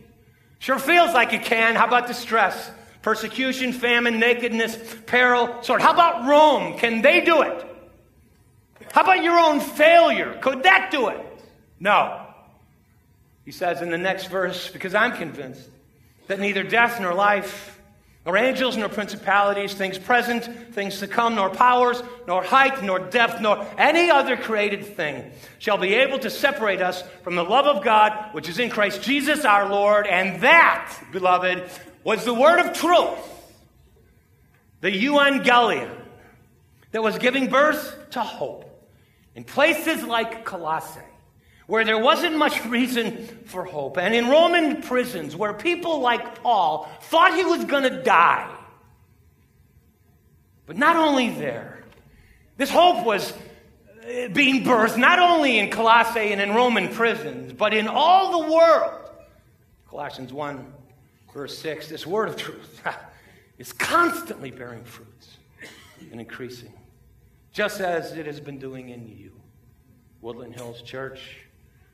Sure 0.58 0.78
feels 0.78 1.14
like 1.14 1.32
it 1.32 1.44
can. 1.44 1.74
How 1.74 1.86
about 1.86 2.06
distress? 2.06 2.70
Persecution, 3.02 3.72
famine, 3.72 4.18
nakedness, 4.18 4.76
peril, 5.06 5.62
sword. 5.62 5.80
How 5.80 5.92
about 5.92 6.28
Rome? 6.28 6.78
Can 6.78 7.00
they 7.00 7.20
do 7.20 7.42
it? 7.42 7.64
How 8.92 9.02
about 9.02 9.22
your 9.22 9.38
own 9.38 9.60
failure? 9.60 10.38
Could 10.40 10.64
that 10.64 10.90
do 10.90 11.08
it? 11.08 11.20
No. 11.78 12.26
He 13.44 13.52
says 13.52 13.80
in 13.80 13.90
the 13.90 13.98
next 13.98 14.26
verse, 14.26 14.68
because 14.68 14.94
I'm 14.94 15.16
convinced 15.16 15.68
that 16.26 16.40
neither 16.40 16.62
death 16.62 17.00
nor 17.00 17.14
life, 17.14 17.77
nor 18.28 18.36
angels 18.36 18.76
nor 18.76 18.90
principalities, 18.90 19.72
things 19.72 19.96
present, 19.96 20.74
things 20.74 20.98
to 20.98 21.08
come, 21.08 21.34
nor 21.34 21.48
powers, 21.48 22.02
nor 22.26 22.42
height, 22.42 22.82
nor 22.82 22.98
depth, 22.98 23.40
nor 23.40 23.66
any 23.78 24.10
other 24.10 24.36
created 24.36 24.84
thing 24.84 25.32
shall 25.58 25.78
be 25.78 25.94
able 25.94 26.18
to 26.18 26.28
separate 26.28 26.82
us 26.82 27.02
from 27.24 27.36
the 27.36 27.42
love 27.42 27.64
of 27.64 27.82
God 27.82 28.12
which 28.32 28.46
is 28.46 28.58
in 28.58 28.68
Christ 28.68 29.00
Jesus 29.00 29.46
our 29.46 29.70
Lord. 29.70 30.06
And 30.06 30.42
that, 30.42 30.94
beloved, 31.10 31.70
was 32.04 32.26
the 32.26 32.34
word 32.34 32.58
of 32.58 32.74
truth, 32.74 33.18
the 34.82 34.90
euangelion, 34.90 35.90
that 36.90 37.02
was 37.02 37.16
giving 37.16 37.48
birth 37.48 38.10
to 38.10 38.20
hope 38.20 38.90
in 39.36 39.42
places 39.42 40.04
like 40.04 40.44
Colossae, 40.44 41.00
where 41.68 41.84
there 41.84 41.98
wasn't 41.98 42.34
much 42.34 42.64
reason 42.64 43.26
for 43.44 43.62
hope, 43.62 43.98
and 43.98 44.14
in 44.14 44.30
Roman 44.30 44.80
prisons 44.80 45.36
where 45.36 45.52
people 45.52 46.00
like 46.00 46.42
Paul 46.42 46.88
thought 47.02 47.34
he 47.34 47.44
was 47.44 47.62
going 47.66 47.82
to 47.82 48.02
die. 48.02 48.50
But 50.64 50.78
not 50.78 50.96
only 50.96 51.28
there, 51.28 51.84
this 52.56 52.70
hope 52.70 53.04
was 53.04 53.32
uh, 53.32 54.28
being 54.28 54.64
birthed 54.64 54.96
not 54.96 55.18
only 55.18 55.58
in 55.58 55.70
Colossae 55.70 56.32
and 56.32 56.40
in 56.40 56.54
Roman 56.54 56.88
prisons, 56.88 57.52
but 57.52 57.74
in 57.74 57.86
all 57.86 58.40
the 58.40 58.50
world. 58.50 59.10
Colossians 59.90 60.32
1 60.32 60.72
verse 61.34 61.58
6, 61.58 61.88
this 61.88 62.06
word 62.06 62.30
of 62.30 62.36
truth 62.36 62.82
is 63.58 63.74
constantly 63.74 64.50
bearing 64.50 64.84
fruits 64.84 65.36
and 66.10 66.18
increasing, 66.18 66.72
just 67.52 67.82
as 67.82 68.12
it 68.12 68.24
has 68.24 68.40
been 68.40 68.58
doing 68.58 68.88
in 68.88 69.06
you, 69.06 69.32
Woodland 70.22 70.54
Hills 70.54 70.80
Church, 70.80 71.44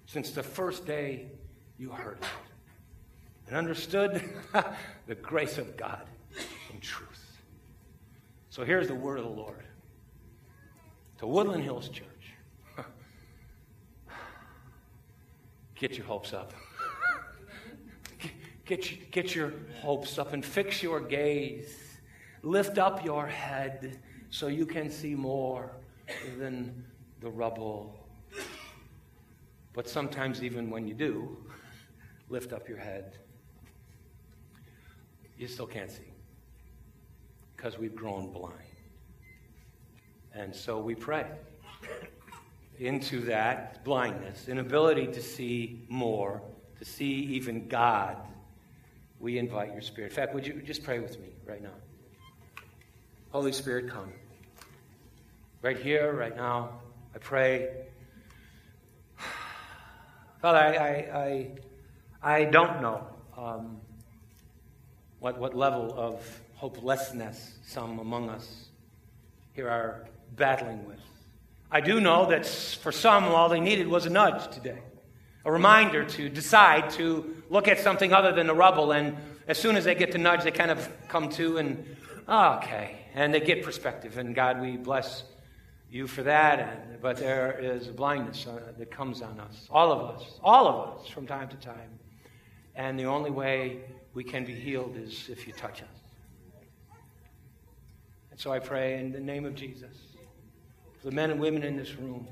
since 0.07 0.31
the 0.31 0.43
first 0.43 0.87
day 0.87 1.27
you 1.79 1.91
heard 1.91 2.19
it 2.19 2.29
and 3.49 3.57
understood 3.57 4.23
the 5.07 5.15
grace 5.15 5.59
of 5.59 5.77
God 5.77 6.07
in 6.73 6.81
truth. 6.81 7.41
So 8.51 8.65
here's 8.65 8.89
the 8.89 8.95
word 8.95 9.19
of 9.19 9.25
the 9.25 9.31
Lord 9.31 9.65
to 11.19 11.27
Woodland 11.27 11.63
Hills 11.63 11.89
Church. 11.89 12.07
Get 15.75 15.97
your 15.97 16.07
hopes 16.07 16.33
up. 16.33 16.53
Get, 18.65 19.11
get 19.11 19.35
your 19.35 19.53
hopes 19.83 20.19
up 20.19 20.33
and 20.33 20.43
fix 20.43 20.83
your 20.83 20.99
gaze. 21.01 21.77
Lift 22.43 22.79
up 22.79 23.05
your 23.05 23.27
head 23.27 23.99
so 24.31 24.47
you 24.47 24.65
can 24.65 24.91
see 24.91 25.15
more 25.15 25.73
than 26.39 26.85
the 27.21 27.29
rubble. 27.29 28.04
But 29.75 29.89
sometimes, 29.89 30.43
even 30.43 30.71
when 30.71 30.87
you 30.89 30.95
do 30.95 31.37
lift 32.29 32.53
up 32.53 32.69
your 32.69 32.79
head, 32.79 33.19
you 35.37 35.49
still 35.49 35.67
can't 35.67 35.91
see 35.91 36.13
because 37.57 37.79
we've 37.79 37.95
grown 37.95 38.33
blind. 38.33 38.55
And 40.33 40.55
so 40.55 40.81
we 40.81 40.95
pray 40.95 41.27
into 42.79 43.21
that 43.23 43.85
blindness, 43.85 44.49
inability 44.49 45.07
to 45.09 45.23
see 45.23 45.85
more, 45.89 46.43
to 46.79 46.85
see 46.85 47.07
even 47.07 47.69
God 47.69 48.17
we 49.21 49.39
invite 49.39 49.73
your 49.73 49.81
Spirit. 49.81 50.11
In 50.11 50.15
fact, 50.17 50.35
would 50.35 50.47
you 50.47 50.61
just 50.63 50.85
pray 50.85 50.99
with 50.99 51.19
me 51.19 51.29
right 51.47 51.63
now? 51.63 51.75
Holy 53.31 53.53
Spirit, 53.53 53.89
come. 53.89 54.13
Right 55.63 55.79
here, 55.79 56.13
right 56.13 56.37
now, 56.37 56.81
I 57.15 57.19
pray. 57.19 57.87
Father, 60.45 60.59
I, 60.59 61.49
I, 62.23 62.35
I, 62.37 62.45
don't 62.45 62.83
know 62.83 63.07
um, 63.35 63.81
what, 65.19 65.39
what 65.39 65.57
level 65.57 65.95
of 65.97 66.23
hopelessness 66.57 67.55
some 67.67 67.99
among 67.99 68.29
us 68.29 68.67
here 69.55 69.71
are 69.71 70.07
battling 70.37 70.85
with. 70.87 71.01
I 71.71 71.81
do 71.81 71.99
know 71.99 72.29
that 72.29 72.45
for 72.45 72.93
some, 72.93 73.25
all 73.25 73.49
they 73.49 73.59
needed 73.59 73.89
was 73.89 74.05
a 74.05 74.11
nudge 74.11 74.53
today 74.53 74.81
a 75.47 75.51
reminder 75.51 76.05
to 76.05 76.29
decide 76.29 76.91
to 76.91 77.43
look 77.49 77.67
at 77.67 77.81
something 77.81 78.13
other 78.13 78.33
than 78.33 78.47
the 78.47 78.55
rubble. 78.55 78.93
And 78.93 79.17
as 79.49 79.57
soon 79.57 79.77
as 79.77 79.85
they 79.85 79.95
get 79.95 80.13
to 80.13 80.19
nudge, 80.19 80.45
they 80.45 80.51
kind 80.51 80.71
of 80.71 80.87
come 81.09 81.31
to 81.31 81.57
and, 81.57 81.97
oh, 82.29 82.57
okay. 82.57 82.99
And 83.15 83.33
they 83.33 83.41
get 83.41 83.63
perspective. 83.63 84.19
And 84.19 84.35
God, 84.35 84.61
we 84.61 84.77
bless 84.77 85.25
you 85.95 86.09
for 86.09 86.25
that. 86.25 86.59
And, 86.59 87.01
but 87.01 87.17
there 87.17 87.57
is 87.59 87.89
a 87.89 87.93
blindness 87.93 88.47
uh, 88.47 88.73
that 88.77 88.91
comes 88.91 89.23
on 89.23 89.39
us, 89.39 89.69
all 89.71 89.93
of 89.93 90.17
us, 90.17 90.41
all 90.43 90.67
of 90.67 90.99
us 90.99 91.09
from 91.09 91.27
time 91.27 91.49
to 91.49 91.57
time. 91.57 91.99
And 92.75 92.99
the 92.99 93.05
only 93.05 93.31
way 93.31 93.83
we 94.13 94.25
can 94.25 94.45
be 94.45 94.55
healed 94.55 94.97
is 94.97 95.29
if 95.29 95.47
you 95.47 95.53
touch 95.53 95.83
us. 95.83 95.89
And 98.33 98.41
so 98.41 98.53
I 98.53 98.59
pray 98.59 98.99
in 98.99 99.13
the 99.13 99.21
name 99.21 99.45
of 99.45 99.55
Jesus 99.55 99.97
for 101.01 101.11
the 101.11 101.15
men 101.15 101.31
and 101.31 101.39
women 101.39 101.63
in 101.63 101.77
this 101.77 101.95
room 101.95 102.27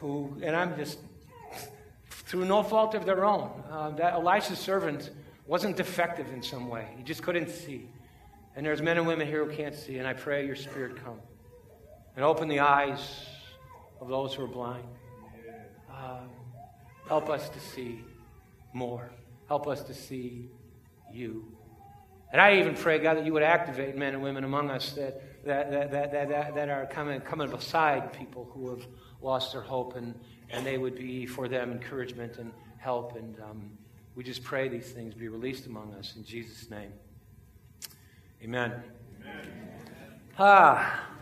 who, 0.00 0.36
and 0.42 0.56
I'm 0.56 0.76
just, 0.76 0.98
through 2.10 2.44
no 2.46 2.64
fault 2.64 2.96
of 2.96 3.06
their 3.06 3.24
own, 3.24 3.62
uh, 3.70 3.90
that 3.90 4.14
Elisha's 4.14 4.58
servant 4.58 5.10
wasn't 5.46 5.76
defective 5.76 6.32
in 6.32 6.42
some 6.42 6.68
way. 6.68 6.88
He 6.96 7.04
just 7.04 7.22
couldn't 7.22 7.50
see. 7.50 7.88
And 8.56 8.66
there's 8.66 8.82
men 8.82 8.98
and 8.98 9.06
women 9.06 9.28
here 9.28 9.44
who 9.44 9.54
can't 9.54 9.74
see, 9.74 9.98
and 9.98 10.08
I 10.08 10.12
pray 10.12 10.44
your 10.44 10.56
spirit 10.56 10.96
come 11.04 11.20
and 12.16 12.24
open 12.24 12.48
the 12.48 12.60
eyes 12.60 13.26
of 14.00 14.08
those 14.08 14.34
who 14.34 14.44
are 14.44 14.48
blind. 14.48 14.88
Uh, 15.92 16.20
help 17.06 17.28
us 17.28 17.48
to 17.50 17.60
see 17.60 18.02
more. 18.72 19.10
Help 19.48 19.68
us 19.68 19.82
to 19.82 19.94
see 19.94 20.48
you. 21.12 21.44
And 22.32 22.40
I 22.40 22.58
even 22.58 22.74
pray, 22.74 22.98
God, 22.98 23.18
that 23.18 23.24
you 23.24 23.32
would 23.34 23.42
activate 23.42 23.96
men 23.96 24.14
and 24.14 24.22
women 24.22 24.44
among 24.44 24.70
us 24.70 24.92
that, 24.92 25.44
that, 25.44 25.70
that, 25.70 25.90
that, 25.92 26.28
that, 26.28 26.54
that 26.54 26.68
are 26.68 26.86
coming, 26.86 27.20
coming 27.20 27.50
beside 27.50 28.12
people 28.12 28.50
who 28.52 28.70
have 28.70 28.86
lost 29.22 29.52
their 29.52 29.62
hope, 29.62 29.94
and, 29.94 30.14
and 30.50 30.66
they 30.66 30.78
would 30.78 30.96
be 30.96 31.26
for 31.26 31.48
them 31.48 31.70
encouragement 31.70 32.38
and 32.38 32.52
help. 32.78 33.16
And 33.16 33.38
um, 33.40 33.70
we 34.14 34.24
just 34.24 34.42
pray 34.42 34.68
these 34.68 34.90
things 34.90 35.14
be 35.14 35.28
released 35.28 35.66
among 35.66 35.94
us 35.94 36.14
in 36.16 36.24
Jesus' 36.24 36.68
name. 36.70 36.92
Amen. 38.42 38.82
Amen. 39.22 39.48
Ah. 40.38 41.12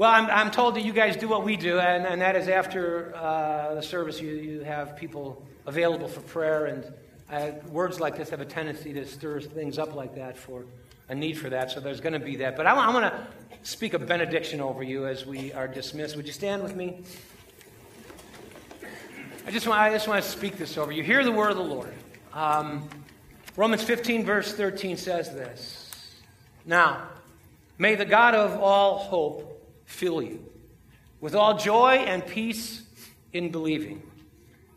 Well, 0.00 0.10
I'm, 0.10 0.30
I'm 0.30 0.50
told 0.50 0.76
that 0.76 0.80
you 0.86 0.94
guys 0.94 1.18
do 1.18 1.28
what 1.28 1.44
we 1.44 1.58
do, 1.58 1.78
and, 1.78 2.06
and 2.06 2.22
that 2.22 2.34
is 2.34 2.48
after 2.48 3.14
uh, 3.14 3.74
the 3.74 3.82
service, 3.82 4.18
you, 4.18 4.30
you 4.30 4.60
have 4.60 4.96
people 4.96 5.46
available 5.66 6.08
for 6.08 6.22
prayer. 6.22 6.64
And 6.64 6.90
I, 7.28 7.50
words 7.68 8.00
like 8.00 8.16
this 8.16 8.30
have 8.30 8.40
a 8.40 8.46
tendency 8.46 8.94
to 8.94 9.04
stir 9.04 9.42
things 9.42 9.78
up 9.78 9.94
like 9.94 10.14
that 10.14 10.38
for 10.38 10.64
a 11.10 11.14
need 11.14 11.34
for 11.34 11.50
that. 11.50 11.70
So 11.70 11.80
there's 11.80 12.00
going 12.00 12.14
to 12.14 12.18
be 12.18 12.36
that. 12.36 12.56
But 12.56 12.66
I, 12.66 12.74
I 12.76 12.88
want 12.94 13.12
to 13.12 13.26
speak 13.60 13.92
a 13.92 13.98
benediction 13.98 14.62
over 14.62 14.82
you 14.82 15.06
as 15.06 15.26
we 15.26 15.52
are 15.52 15.68
dismissed. 15.68 16.16
Would 16.16 16.26
you 16.26 16.32
stand 16.32 16.62
with 16.62 16.74
me? 16.74 17.02
I 19.46 19.50
just 19.50 19.66
want, 19.66 19.80
I 19.80 19.92
just 19.92 20.08
want 20.08 20.24
to 20.24 20.30
speak 20.30 20.56
this 20.56 20.78
over 20.78 20.92
you. 20.92 21.02
Hear 21.02 21.22
the 21.24 21.32
word 21.32 21.50
of 21.50 21.58
the 21.58 21.62
Lord. 21.62 21.92
Um, 22.32 22.88
Romans 23.54 23.82
15, 23.82 24.24
verse 24.24 24.54
13 24.54 24.96
says 24.96 25.34
this. 25.34 25.92
Now, 26.64 27.06
may 27.76 27.96
the 27.96 28.06
God 28.06 28.34
of 28.34 28.58
all 28.62 28.96
hope 28.96 29.49
fill 29.90 30.22
you 30.22 30.44
with 31.20 31.34
all 31.34 31.58
joy 31.58 31.96
and 32.06 32.26
peace 32.26 32.82
in 33.32 33.50
believing, 33.50 34.02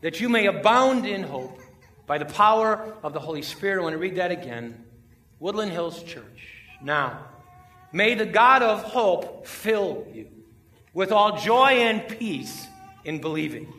that 0.02 0.20
you 0.20 0.28
may 0.28 0.48
abound 0.48 1.06
in 1.06 1.24
hope 1.24 1.60
by 2.06 2.18
the 2.18 2.26
power 2.26 2.94
of 3.04 3.14
the 3.14 3.20
Holy 3.20 3.42
Spirit. 3.42 3.80
I 3.80 3.84
want 3.84 3.94
to 3.94 4.00
read 4.00 4.16
that 4.16 4.32
again. 4.32 4.84
Woodland 5.40 5.72
Hills 5.72 6.04
Church. 6.04 6.50
Now, 6.82 7.26
may 7.92 8.16
the 8.16 8.26
God 8.26 8.62
of 8.62 8.84
hope 8.84 9.48
fill 9.48 10.06
you 10.14 10.28
with 10.94 11.12
all 11.12 11.38
joy 11.38 11.72
and 11.72 12.08
peace 12.20 12.68
in 13.06 13.22
believing, 13.22 13.72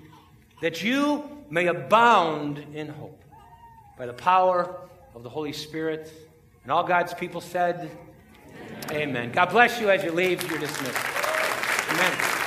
that 0.63 0.83
you 0.83 1.29
may 1.51 1.67
abound 1.67 2.59
in 2.75 2.89
hope 2.89 3.23
by 3.99 4.07
the 4.07 4.13
power 4.13 4.77
of 5.15 5.23
the 5.23 5.29
Holy 5.29 5.53
Spirit. 5.53 6.13
And 6.63 6.73
all 6.73 6.85
God's 6.85 7.15
people 7.15 7.41
said, 7.41 7.91
Amen. 8.91 9.09
Amen. 9.11 9.33
God 9.33 9.51
bless 9.51 9.81
you 9.81 9.91
as 9.91 10.03
you 10.03 10.13
leave. 10.13 10.49
You're 10.51 10.59
dismissed. 10.59 11.24
Amen. 11.91 12.44